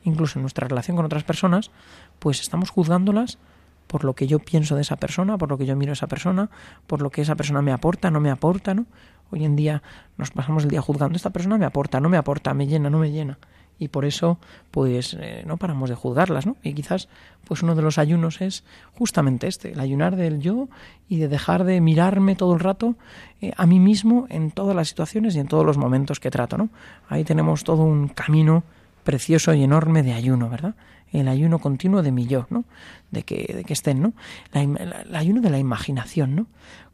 incluso 0.04 0.38
en 0.38 0.42
nuestra 0.42 0.66
relación 0.66 0.96
con 0.96 1.06
otras 1.06 1.24
personas, 1.24 1.70
pues 2.18 2.40
estamos 2.40 2.70
juzgándolas 2.70 3.38
por 3.86 4.04
lo 4.04 4.14
que 4.14 4.26
yo 4.26 4.38
pienso 4.38 4.74
de 4.74 4.82
esa 4.82 4.96
persona, 4.96 5.38
por 5.38 5.48
lo 5.50 5.58
que 5.58 5.66
yo 5.66 5.76
miro 5.76 5.92
a 5.92 5.94
esa 5.94 6.06
persona, 6.06 6.50
por 6.86 7.02
lo 7.02 7.10
que 7.10 7.22
esa 7.22 7.36
persona 7.36 7.62
me 7.62 7.72
aporta, 7.72 8.10
no 8.10 8.20
me 8.20 8.30
aporta, 8.30 8.74
¿no? 8.74 8.86
Hoy 9.30 9.44
en 9.44 9.56
día 9.56 9.82
nos 10.18 10.30
pasamos 10.30 10.64
el 10.64 10.70
día 10.70 10.82
juzgando, 10.82 11.16
esta 11.16 11.30
persona 11.30 11.56
me 11.58 11.64
aporta, 11.64 12.00
no 12.00 12.08
me 12.08 12.16
aporta, 12.16 12.52
me 12.54 12.66
llena, 12.66 12.90
no 12.90 12.98
me 12.98 13.10
llena 13.10 13.38
y 13.82 13.88
por 13.88 14.04
eso 14.04 14.38
pues 14.70 15.16
eh, 15.18 15.42
no 15.44 15.56
paramos 15.56 15.90
de 15.90 15.96
juzgarlas, 15.96 16.46
¿no? 16.46 16.56
Y 16.62 16.72
quizás 16.72 17.08
pues 17.44 17.64
uno 17.64 17.74
de 17.74 17.82
los 17.82 17.98
ayunos 17.98 18.40
es 18.40 18.62
justamente 18.96 19.48
este, 19.48 19.72
el 19.72 19.80
ayunar 19.80 20.14
del 20.14 20.40
yo 20.40 20.68
y 21.08 21.18
de 21.18 21.26
dejar 21.26 21.64
de 21.64 21.80
mirarme 21.80 22.36
todo 22.36 22.54
el 22.54 22.60
rato 22.60 22.94
eh, 23.40 23.50
a 23.56 23.66
mí 23.66 23.80
mismo 23.80 24.26
en 24.30 24.52
todas 24.52 24.76
las 24.76 24.88
situaciones 24.88 25.34
y 25.34 25.40
en 25.40 25.48
todos 25.48 25.66
los 25.66 25.78
momentos 25.78 26.20
que 26.20 26.30
trato, 26.30 26.56
¿no? 26.56 26.68
Ahí 27.08 27.24
tenemos 27.24 27.64
todo 27.64 27.82
un 27.82 28.06
camino 28.06 28.62
precioso 29.02 29.52
y 29.52 29.64
enorme 29.64 30.04
de 30.04 30.12
ayuno, 30.12 30.48
¿verdad? 30.48 30.76
El 31.10 31.26
ayuno 31.26 31.58
continuo 31.58 32.02
de 32.02 32.12
mi 32.12 32.26
yo, 32.28 32.46
¿no? 32.50 32.64
De 33.10 33.24
que, 33.24 33.52
de 33.52 33.64
que 33.64 33.72
estén, 33.72 34.00
¿no? 34.00 34.12
el 34.54 35.16
ayuno 35.16 35.40
de 35.40 35.50
la 35.50 35.58
imaginación, 35.58 36.36
¿no? 36.36 36.46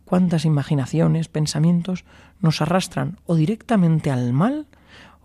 Cuántas 0.07 0.47
imaginaciones, 0.47 1.29
pensamientos 1.29 2.07
nos 2.41 2.63
arrastran 2.63 3.19
o 3.27 3.35
directamente 3.35 4.11
al 4.11 4.33
mal 4.33 4.67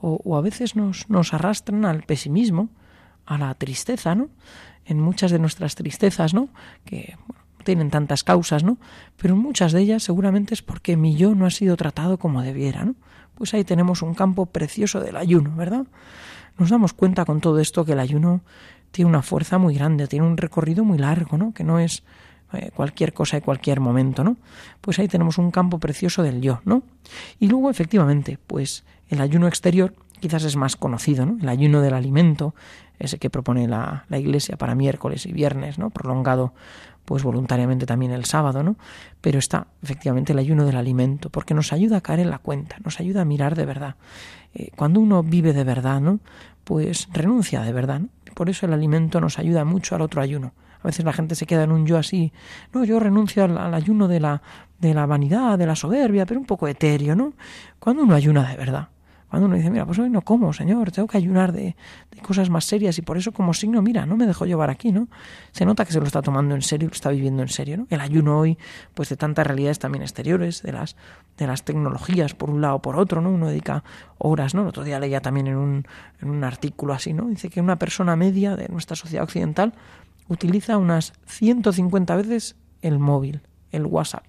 o, 0.06 0.38
a 0.38 0.42
veces 0.42 0.76
nos, 0.76 1.10
nos 1.10 1.34
arrastran 1.34 1.86
al 1.86 2.04
pesimismo, 2.04 2.70
a 3.26 3.38
la 3.38 3.54
tristeza, 3.56 4.16
¿no? 4.16 4.30
En 4.86 5.00
muchas 5.00 5.32
de 5.32 5.40
nuestras 5.40 5.76
tristezas, 5.76 6.34
¿no? 6.34 6.50
Que 6.84 7.16
tienen 7.64 7.90
tantas 7.90 8.26
causas, 8.26 8.66
¿no? 8.66 8.78
Pero 9.16 9.38
muchas 9.38 9.72
de 9.72 9.82
ellas 9.82 10.04
seguramente 10.04 10.54
es 10.54 10.62
porque 10.62 10.98
mi 10.98 11.16
yo 11.16 11.36
no 11.36 11.46
ha 11.46 11.52
sido 11.52 11.78
tratado 11.78 12.18
como 12.18 12.42
debiera, 12.42 12.84
¿no? 12.84 12.96
Pues 13.36 13.54
ahí 13.54 13.64
tenemos 13.64 14.02
un 14.02 14.14
campo 14.14 14.46
precioso 14.46 15.00
del 15.00 15.16
ayuno, 15.16 15.56
¿verdad? 15.56 15.86
Nos 16.58 16.70
damos 16.70 16.92
cuenta 16.92 17.24
con 17.24 17.40
todo 17.40 17.60
esto 17.60 17.86
que 17.86 17.94
el 17.94 18.00
ayuno 18.00 18.42
tiene 18.92 19.08
una 19.08 19.22
fuerza 19.22 19.58
muy 19.58 19.74
grande, 19.74 20.08
tiene 20.08 20.28
un 20.28 20.36
recorrido 20.36 20.84
muy 20.84 20.98
largo, 20.98 21.38
¿no? 21.38 21.54
Que 21.54 21.64
no 21.64 21.80
es 21.80 22.04
eh, 22.54 22.72
cualquier 22.76 23.14
cosa 23.14 23.38
y 23.38 23.42
cualquier 23.42 23.80
momento, 23.80 24.24
¿no? 24.24 24.38
Pues 24.82 25.00
ahí 25.00 25.08
tenemos 25.08 25.38
un 25.38 25.52
campo 25.52 25.80
precioso 25.80 26.24
del 26.24 26.42
yo, 26.42 26.62
¿no? 26.66 26.84
Y 27.40 27.48
luego, 27.48 27.70
efectivamente, 27.70 28.38
pues 28.48 28.84
el 29.10 29.22
ayuno 29.22 29.48
exterior 29.48 29.94
quizás 30.20 30.44
es 30.46 30.56
más 30.56 30.76
conocido, 30.76 31.26
¿no? 31.26 31.38
El 31.42 31.50
ayuno 31.50 31.82
del 31.82 31.94
alimento, 31.94 32.56
ese 32.98 33.18
que 33.18 33.30
propone 33.30 33.68
la, 33.68 34.06
Iglesia 34.10 34.56
para 34.56 34.76
miércoles 34.76 35.26
y 35.26 35.34
viernes, 35.34 35.78
¿no? 35.78 35.90
Prolongado 35.90 36.54
pues 37.04 37.24
voluntariamente 37.24 37.86
también 37.86 38.14
el 38.14 38.24
sábado, 38.24 38.64
¿no? 38.64 38.78
Pero 39.20 39.38
está 39.38 39.68
efectivamente 39.82 40.32
el 40.32 40.40
ayuno 40.40 40.66
del 40.66 40.78
alimento, 40.78 41.30
porque 41.30 41.54
nos 41.54 41.74
ayuda 41.74 41.98
a 41.98 42.02
caer 42.02 42.22
en 42.22 42.30
la 42.30 42.38
cuenta, 42.38 42.78
nos 42.86 43.02
ayuda 43.02 43.22
a 43.22 43.26
mirar 43.26 43.56
de 43.56 43.66
verdad. 43.66 43.96
Eh, 44.54 44.70
cuando 44.78 45.02
uno 45.02 45.24
vive 45.24 45.52
de 45.52 45.66
verdad, 45.66 46.00
¿no? 46.00 46.20
Pues 46.64 47.10
renuncia 47.12 47.62
de 47.62 47.74
verdad, 47.74 48.00
¿no? 48.00 48.10
Por 48.34 48.50
eso 48.50 48.66
el 48.66 48.74
alimento 48.74 49.20
nos 49.20 49.38
ayuda 49.40 49.66
mucho 49.66 49.96
al 49.96 50.02
otro 50.02 50.22
ayuno. 50.22 50.54
A 50.84 50.88
veces 50.88 51.06
la 51.06 51.14
gente 51.14 51.36
se 51.36 51.46
queda 51.46 51.64
en 51.64 51.72
un 51.72 51.86
yo 51.86 51.98
así. 51.98 52.34
No, 52.74 52.84
yo 52.84 53.00
renuncio 53.00 53.44
al, 53.46 53.74
ayuno 53.74 54.08
de 54.08 54.20
la, 54.20 54.42
de 54.80 54.94
la 54.94 55.06
vanidad, 55.06 55.58
de 55.58 55.66
la 55.66 55.76
soberbia, 55.76 56.26
pero 56.26 56.40
un 56.40 56.46
poco 56.46 56.68
etéreo, 56.68 57.16
¿no? 57.16 57.34
Cuando 57.80 58.04
uno 58.04 58.16
ayuna 58.16 58.50
de 58.50 58.58
verdad. 58.58 58.90
Cuando 59.34 59.48
uno 59.48 59.56
dice, 59.56 59.72
mira, 59.72 59.84
pues 59.84 59.98
hoy 59.98 60.12
no 60.12 60.22
como, 60.22 60.54
Señor, 60.54 60.92
tengo 60.92 61.08
que 61.08 61.18
ayunar 61.18 61.54
de, 61.54 61.76
cosas 62.22 62.52
más 62.52 62.66
serias 62.66 63.00
y 63.00 63.02
por 63.02 63.18
eso 63.18 63.32
como 63.32 63.56
signo, 63.56 63.82
mira, 63.82 64.06
no 64.06 64.16
me 64.16 64.28
dejo 64.28 64.46
llevar 64.46 64.70
aquí, 64.70 64.92
¿no? 64.92 65.08
Se 65.52 65.66
nota 65.66 65.86
que 65.86 65.92
se 65.92 66.00
lo 66.00 66.06
está 66.06 66.22
tomando 66.22 66.54
en 66.54 66.62
serio, 66.62 66.88
lo 66.88 66.94
está 66.94 67.10
viviendo 67.10 67.42
en 67.42 67.50
serio, 67.50 67.78
¿no? 67.78 67.88
El 67.90 68.00
ayuno 68.00 68.38
hoy, 68.38 68.60
pues 68.94 69.10
de 69.10 69.18
tantas 69.18 69.48
realidades 69.48 69.80
también 69.80 70.04
exteriores, 70.04 70.62
de 70.62 70.74
las, 70.74 70.96
de 71.36 71.48
las 71.48 71.64
tecnologías 71.64 72.36
por 72.36 72.52
un 72.52 72.62
lado 72.62 72.76
o 72.76 72.82
por 72.84 72.96
otro, 72.96 73.22
¿no? 73.22 73.32
Uno 73.32 73.48
dedica 73.48 73.84
horas, 74.20 74.54
¿no? 74.54 74.62
El 74.62 74.68
otro 74.68 74.84
día 74.84 75.00
leía 75.00 75.20
también 75.20 75.48
en 75.48 75.56
un, 75.56 75.88
en 76.22 76.30
un 76.30 76.44
artículo 76.44 76.94
así, 76.94 77.14
¿no? 77.14 77.26
Dice 77.26 77.50
que 77.50 77.60
una 77.60 77.80
persona 77.80 78.16
media 78.16 78.56
de 78.56 78.68
nuestra 78.68 78.96
sociedad 78.96 79.24
occidental 79.24 79.74
utiliza 80.28 80.78
unas 80.78 81.14
150 81.26 82.16
veces 82.16 82.56
el 82.82 83.00
móvil, 83.00 83.42
el 83.72 83.86
WhatsApp. 83.86 84.26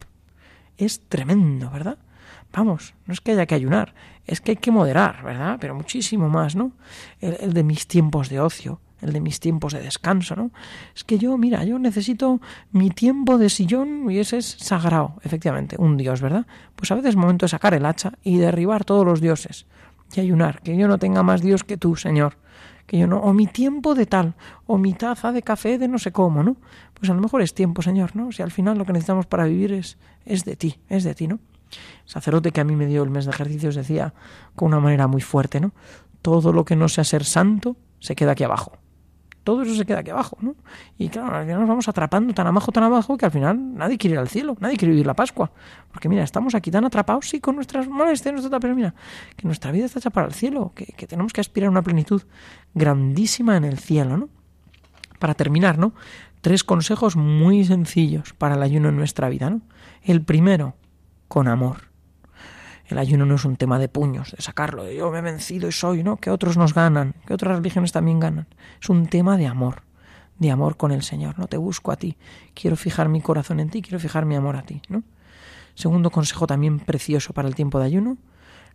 Es 0.76 1.00
tremendo, 1.08 1.70
¿verdad? 1.70 1.98
Vamos, 2.52 2.94
no 3.06 3.12
es 3.12 3.20
que 3.20 3.32
haya 3.32 3.46
que 3.46 3.54
ayunar, 3.54 3.94
es 4.26 4.40
que 4.40 4.52
hay 4.52 4.56
que 4.56 4.70
moderar, 4.70 5.24
¿verdad? 5.24 5.58
Pero 5.60 5.74
muchísimo 5.74 6.28
más, 6.28 6.54
¿no? 6.54 6.72
El, 7.20 7.52
de 7.52 7.62
mis 7.64 7.88
tiempos 7.88 8.28
de 8.28 8.40
ocio, 8.40 8.80
el 9.00 9.12
de 9.12 9.20
mis 9.20 9.40
tiempos 9.40 9.72
de 9.72 9.82
descanso, 9.82 10.36
¿no? 10.36 10.52
Es 10.94 11.02
que 11.02 11.18
yo, 11.18 11.36
mira, 11.36 11.64
yo 11.64 11.78
necesito 11.80 12.40
mi 12.70 12.90
tiempo 12.90 13.38
de 13.38 13.50
sillón 13.50 14.08
y 14.08 14.18
ese 14.18 14.38
es 14.38 14.46
sagrado, 14.46 15.16
efectivamente, 15.22 15.76
un 15.78 15.96
dios, 15.96 16.20
¿verdad? 16.20 16.46
Pues 16.76 16.92
a 16.92 16.94
veces 16.94 17.10
es 17.10 17.16
momento 17.16 17.44
de 17.44 17.50
sacar 17.50 17.74
el 17.74 17.86
hacha 17.86 18.12
y 18.22 18.38
derribar 18.38 18.84
todos 18.84 19.04
los 19.04 19.20
dioses 19.20 19.66
y 20.14 20.20
ayunar, 20.20 20.60
que 20.62 20.76
yo 20.76 20.86
no 20.86 20.98
tenga 20.98 21.22
más 21.24 21.42
dios 21.42 21.64
que 21.64 21.76
tú, 21.76 21.96
Señor. 21.96 22.36
Que 22.86 22.98
yo 22.98 23.06
no, 23.06 23.18
o 23.18 23.32
mi 23.32 23.46
tiempo 23.46 23.94
de 23.94 24.06
tal, 24.06 24.34
o 24.66 24.78
mi 24.78 24.92
taza 24.92 25.32
de 25.32 25.42
café 25.42 25.78
de 25.78 25.88
no 25.88 25.98
sé 25.98 26.12
cómo, 26.12 26.42
¿no? 26.42 26.56
Pues 26.92 27.10
a 27.10 27.14
lo 27.14 27.20
mejor 27.20 27.42
es 27.42 27.54
tiempo, 27.54 27.82
Señor, 27.82 28.14
¿no? 28.14 28.30
Si 28.32 28.42
al 28.42 28.50
final 28.50 28.76
lo 28.78 28.84
que 28.84 28.92
necesitamos 28.92 29.26
para 29.26 29.44
vivir 29.44 29.72
es, 29.72 29.98
es 30.24 30.44
de 30.44 30.56
ti, 30.56 30.78
es 30.88 31.04
de 31.04 31.14
ti, 31.14 31.28
¿no? 31.28 31.38
sacerdote 32.04 32.52
que 32.52 32.60
a 32.60 32.64
mí 32.64 32.76
me 32.76 32.86
dio 32.86 33.02
el 33.02 33.10
mes 33.10 33.24
de 33.24 33.32
ejercicios 33.32 33.74
decía 33.74 34.14
con 34.54 34.68
una 34.68 34.80
manera 34.80 35.06
muy 35.06 35.20
fuerte, 35.20 35.60
¿no? 35.60 35.72
Todo 36.22 36.52
lo 36.52 36.64
que 36.64 36.76
no 36.76 36.88
sea 36.88 37.04
ser 37.04 37.24
santo 37.24 37.76
se 38.00 38.14
queda 38.14 38.32
aquí 38.32 38.44
abajo. 38.44 38.72
Todo 39.44 39.62
eso 39.62 39.74
se 39.74 39.84
queda 39.84 39.98
aquí 39.98 40.10
abajo, 40.10 40.38
¿no? 40.40 40.56
Y 40.98 41.10
claro, 41.10 41.36
al 41.36 41.44
final 41.44 41.60
nos 41.60 41.68
vamos 41.68 41.86
atrapando 41.86 42.32
tan 42.32 42.46
abajo, 42.46 42.72
tan 42.72 42.82
abajo, 42.82 43.18
que 43.18 43.26
al 43.26 43.30
final 43.30 43.74
nadie 43.74 43.98
quiere 43.98 44.14
ir 44.14 44.18
al 44.18 44.28
cielo, 44.28 44.56
nadie 44.58 44.78
quiere 44.78 44.92
vivir 44.92 45.06
la 45.06 45.14
Pascua. 45.14 45.52
Porque 45.92 46.08
mira, 46.08 46.24
estamos 46.24 46.54
aquí 46.54 46.70
tan 46.70 46.84
atrapados, 46.86 47.28
sí, 47.28 47.40
con 47.40 47.54
nuestras 47.56 47.86
molestias, 47.86 48.32
nuestra, 48.32 48.58
pero 48.58 48.74
mira, 48.74 48.94
que 49.36 49.46
nuestra 49.46 49.70
vida 49.70 49.84
está 49.84 49.98
hecha 49.98 50.10
para 50.10 50.26
el 50.26 50.32
cielo, 50.32 50.72
que, 50.74 50.86
que 50.86 51.06
tenemos 51.06 51.32
que 51.34 51.42
aspirar 51.42 51.68
a 51.68 51.70
una 51.70 51.82
plenitud 51.82 52.22
grandísima 52.72 53.56
en 53.56 53.64
el 53.64 53.78
cielo, 53.78 54.16
¿no? 54.16 54.28
Para 55.18 55.34
terminar, 55.34 55.78
¿no? 55.78 55.92
Tres 56.40 56.64
consejos 56.64 57.14
muy 57.14 57.64
sencillos 57.64 58.32
para 58.32 58.54
el 58.54 58.62
ayuno 58.62 58.88
en 58.88 58.96
nuestra 58.96 59.28
vida, 59.28 59.50
¿no? 59.50 59.60
El 60.02 60.22
primero, 60.22 60.74
con 61.28 61.48
amor. 61.48 61.93
El 62.94 62.98
ayuno 62.98 63.26
no 63.26 63.34
es 63.34 63.44
un 63.44 63.56
tema 63.56 63.80
de 63.80 63.88
puños, 63.88 64.30
de 64.30 64.40
sacarlo, 64.40 64.84
de 64.84 64.94
yo 64.94 65.10
me 65.10 65.18
he 65.18 65.20
vencido 65.20 65.66
y 65.66 65.72
soy, 65.72 66.04
¿no? 66.04 66.16
Que 66.16 66.30
otros 66.30 66.56
nos 66.56 66.74
ganan, 66.74 67.16
que 67.26 67.34
otras 67.34 67.56
religiones 67.56 67.90
también 67.90 68.20
ganan. 68.20 68.46
Es 68.80 68.88
un 68.88 69.08
tema 69.08 69.36
de 69.36 69.48
amor, 69.48 69.82
de 70.38 70.52
amor 70.52 70.76
con 70.76 70.92
el 70.92 71.02
Señor, 71.02 71.36
¿no? 71.36 71.48
Te 71.48 71.56
busco 71.56 71.90
a 71.90 71.96
ti, 71.96 72.16
quiero 72.54 72.76
fijar 72.76 73.08
mi 73.08 73.20
corazón 73.20 73.58
en 73.58 73.68
ti, 73.68 73.82
quiero 73.82 73.98
fijar 73.98 74.26
mi 74.26 74.36
amor 74.36 74.54
a 74.54 74.62
ti, 74.62 74.80
¿no? 74.88 75.02
Segundo 75.74 76.10
consejo 76.10 76.46
también 76.46 76.78
precioso 76.78 77.32
para 77.32 77.48
el 77.48 77.56
tiempo 77.56 77.80
de 77.80 77.86
ayuno, 77.86 78.16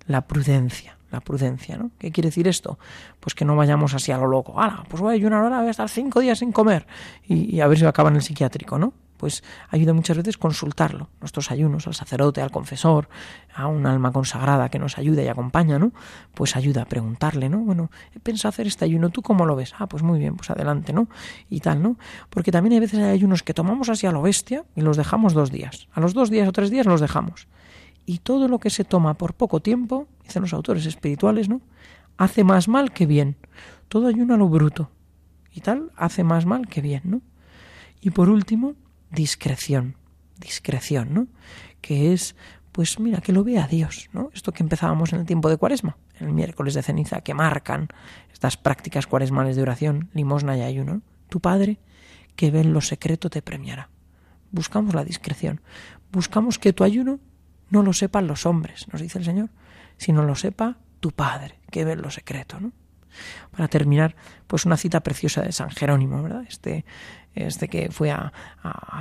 la 0.06 0.28
prudencia, 0.28 0.98
la 1.12 1.22
prudencia, 1.22 1.78
¿no? 1.78 1.92
¿Qué 1.98 2.12
quiere 2.12 2.28
decir 2.28 2.50
esto? 2.50 2.78
Pues 3.22 3.34
que 3.34 3.46
no 3.46 3.56
vayamos 3.56 3.94
así 3.94 4.12
a 4.12 4.18
lo 4.18 4.28
loco. 4.28 4.60
¡Hala! 4.60 4.84
Pues 4.90 5.02
voy 5.02 5.12
a 5.12 5.16
ayunar 5.16 5.44
ahora, 5.44 5.60
voy 5.60 5.70
a 5.70 5.72
estar 5.72 5.88
cinco 5.88 6.20
días 6.20 6.40
sin 6.40 6.52
comer 6.52 6.86
y, 7.26 7.56
y 7.56 7.62
a 7.62 7.68
ver 7.68 7.80
si 7.80 7.86
acaba 7.86 8.10
en 8.10 8.18
el 8.18 8.22
psiquiátrico, 8.22 8.78
¿no? 8.78 8.92
Pues 9.20 9.44
ayuda 9.70 9.92
muchas 9.92 10.16
veces 10.16 10.38
consultarlo, 10.38 11.10
nuestros 11.20 11.52
ayunos, 11.52 11.88
al 11.88 11.94
sacerdote, 11.94 12.42
al 12.42 12.52
confesor, 12.52 13.10
a 13.54 13.68
un 13.68 13.86
alma 13.86 14.14
consagrada 14.14 14.70
que 14.70 14.80
nos 14.80 14.98
ayuda 14.98 15.22
y 15.22 15.28
acompaña, 15.28 15.78
¿no? 15.78 15.92
Pues 16.34 16.56
ayuda 16.56 16.84
a 16.84 16.86
preguntarle, 16.86 17.50
¿no? 17.50 17.60
Bueno, 17.60 17.92
he 18.16 18.20
pensado 18.22 18.50
hacer 18.50 18.66
este 18.66 18.86
ayuno, 18.86 19.10
¿tú 19.10 19.22
cómo 19.22 19.46
lo 19.46 19.58
ves? 19.58 19.74
Ah, 19.78 19.88
pues 19.88 20.04
muy 20.04 20.20
bien, 20.20 20.38
pues 20.38 20.50
adelante, 20.50 20.94
¿no? 20.94 21.10
Y 21.50 21.60
tal, 21.60 21.84
¿no? 21.84 21.98
Porque 22.30 22.54
también 22.54 22.74
hay 22.74 22.80
veces 22.80 23.00
hay 23.00 23.10
ayunos 23.10 23.44
que 23.44 23.54
tomamos 23.54 23.90
así 23.90 24.08
a 24.08 24.14
lo 24.14 24.22
bestia 24.22 24.64
y 24.74 24.82
los 24.82 24.96
dejamos 24.96 25.34
dos 25.34 25.52
días. 25.52 25.90
A 25.92 26.00
los 26.00 26.14
dos 26.14 26.30
días 26.30 26.48
o 26.48 26.54
tres 26.54 26.70
días 26.70 26.86
los 26.86 27.02
dejamos. 27.02 27.50
Y 28.06 28.20
todo 28.20 28.48
lo 28.48 28.60
que 28.60 28.70
se 28.70 28.86
toma 28.86 29.16
por 29.16 29.34
poco 29.34 29.60
tiempo, 29.60 30.08
dicen 30.24 30.44
los 30.44 30.54
autores 30.54 30.86
espirituales, 30.86 31.50
¿no? 31.50 31.60
Hace 32.18 32.46
más 32.46 32.70
mal 32.70 32.94
que 32.94 33.06
bien. 33.06 33.36
Todo 33.90 34.08
ayuno 34.08 34.36
a 34.36 34.38
lo 34.38 34.48
bruto. 34.48 34.90
Y 35.54 35.60
tal, 35.60 35.92
hace 35.98 36.24
más 36.24 36.46
mal 36.46 36.70
que 36.70 36.80
bien, 36.80 37.02
¿no? 37.04 37.22
Y 38.00 38.12
por 38.12 38.30
último, 38.30 38.76
discreción, 39.12 39.96
discreción, 40.38 41.14
¿no? 41.14 41.28
Que 41.82 42.14
es, 42.14 42.36
pues 42.72 43.00
mira, 43.00 43.22
que 43.22 43.34
lo 43.34 43.44
vea 43.44 43.68
Dios, 43.68 44.10
¿no? 44.14 44.30
Esto 44.34 44.52
que 44.52 44.64
empezábamos 44.64 45.14
en 45.14 45.20
el 45.20 45.26
tiempo 45.26 45.50
de 45.50 45.58
Cuaresma, 45.58 45.98
el 46.20 46.32
miércoles 46.32 46.74
de 46.74 46.84
ceniza, 46.84 47.22
que 47.22 47.34
marcan 47.34 47.90
estas 48.32 48.58
prácticas 48.58 49.08
cuaresmales 49.08 49.56
de 49.56 49.62
oración, 49.62 50.10
limosna 50.14 50.58
y 50.58 50.62
ayuno. 50.62 51.02
Tu 51.30 51.40
Padre, 51.40 51.80
que 52.36 52.52
ve 52.52 52.62
en 52.62 52.74
lo 52.74 52.82
secreto, 52.82 53.30
te 53.30 53.42
premiará. 53.42 53.90
Buscamos 54.52 54.96
la 54.96 55.04
discreción. 55.04 55.62
Buscamos 56.12 56.58
que 56.58 56.74
tu 56.74 56.84
ayuno 56.84 57.20
no 57.70 57.84
lo 57.84 57.94
sepan 57.94 58.28
los 58.28 58.46
hombres, 58.46 58.88
nos 58.92 59.02
dice 59.02 59.20
el 59.20 59.26
Señor, 59.26 59.50
sino 59.98 60.24
lo 60.24 60.36
sepa 60.36 60.78
tu 61.00 61.12
Padre, 61.12 61.60
que 61.72 61.86
ve 61.86 61.94
en 61.94 62.02
lo 62.02 62.10
secreto, 62.10 62.60
¿no? 62.60 62.72
Para 63.52 63.68
terminar, 63.68 64.16
pues 64.48 64.66
una 64.66 64.78
cita 64.78 65.02
preciosa 65.02 65.42
de 65.42 65.52
San 65.52 65.70
Jerónimo, 65.70 66.22
¿verdad? 66.22 66.44
Este 66.48 66.86
este 67.36 67.68
que 67.68 67.90
fue 67.92 68.12
a, 68.12 68.32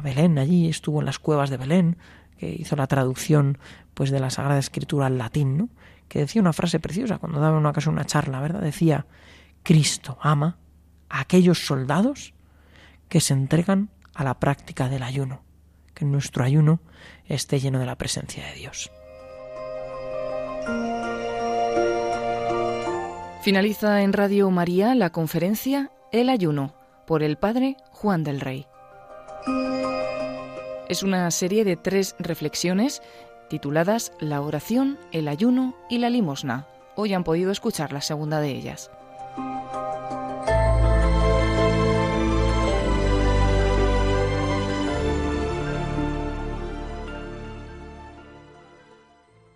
Belén 0.02 0.38
allí, 0.38 0.68
estuvo 0.68 1.00
en 1.00 1.06
las 1.06 1.18
cuevas 1.18 1.50
de 1.50 1.56
Belén, 1.56 1.96
que 2.38 2.48
hizo 2.50 2.76
la 2.76 2.86
traducción 2.86 3.58
pues 3.94 4.10
de 4.10 4.20
la 4.20 4.30
Sagrada 4.30 4.60
Escritura 4.60 5.06
al 5.06 5.18
latín, 5.18 5.58
¿no? 5.58 5.68
que 6.08 6.20
decía 6.20 6.40
una 6.40 6.52
frase 6.52 6.80
preciosa 6.80 7.18
cuando 7.18 7.40
daba 7.40 7.58
una 7.58 7.70
ocasión 7.70 7.94
una 7.94 8.04
charla, 8.04 8.40
¿verdad? 8.40 8.60
Decía, 8.60 9.06
Cristo 9.62 10.18
ama 10.22 10.56
a 11.08 11.20
aquellos 11.20 11.66
soldados 11.66 12.32
que 13.08 13.20
se 13.20 13.34
entregan 13.34 13.90
a 14.14 14.24
la 14.24 14.38
práctica 14.38 14.88
del 14.88 15.02
ayuno, 15.02 15.42
que 15.94 16.04
nuestro 16.04 16.44
ayuno 16.44 16.80
esté 17.26 17.60
lleno 17.60 17.78
de 17.78 17.86
la 17.86 17.96
presencia 17.96 18.44
de 18.46 18.54
Dios. 18.54 18.90
Finaliza 23.42 24.02
en 24.02 24.12
Radio 24.12 24.50
María 24.50 24.94
la 24.94 25.10
conferencia 25.10 25.90
El 26.12 26.28
ayuno 26.28 26.77
por 27.08 27.22
el 27.22 27.38
padre 27.38 27.78
Juan 27.90 28.22
del 28.22 28.38
Rey. 28.38 28.66
Es 30.90 31.02
una 31.02 31.30
serie 31.30 31.64
de 31.64 31.74
tres 31.76 32.14
reflexiones 32.18 33.00
tituladas 33.48 34.12
La 34.20 34.42
oración, 34.42 34.98
el 35.10 35.26
ayuno 35.26 35.74
y 35.88 35.98
la 35.98 36.10
limosna. 36.10 36.68
Hoy 36.96 37.14
han 37.14 37.24
podido 37.24 37.50
escuchar 37.50 37.94
la 37.94 38.02
segunda 38.02 38.40
de 38.40 38.50
ellas. 38.50 38.90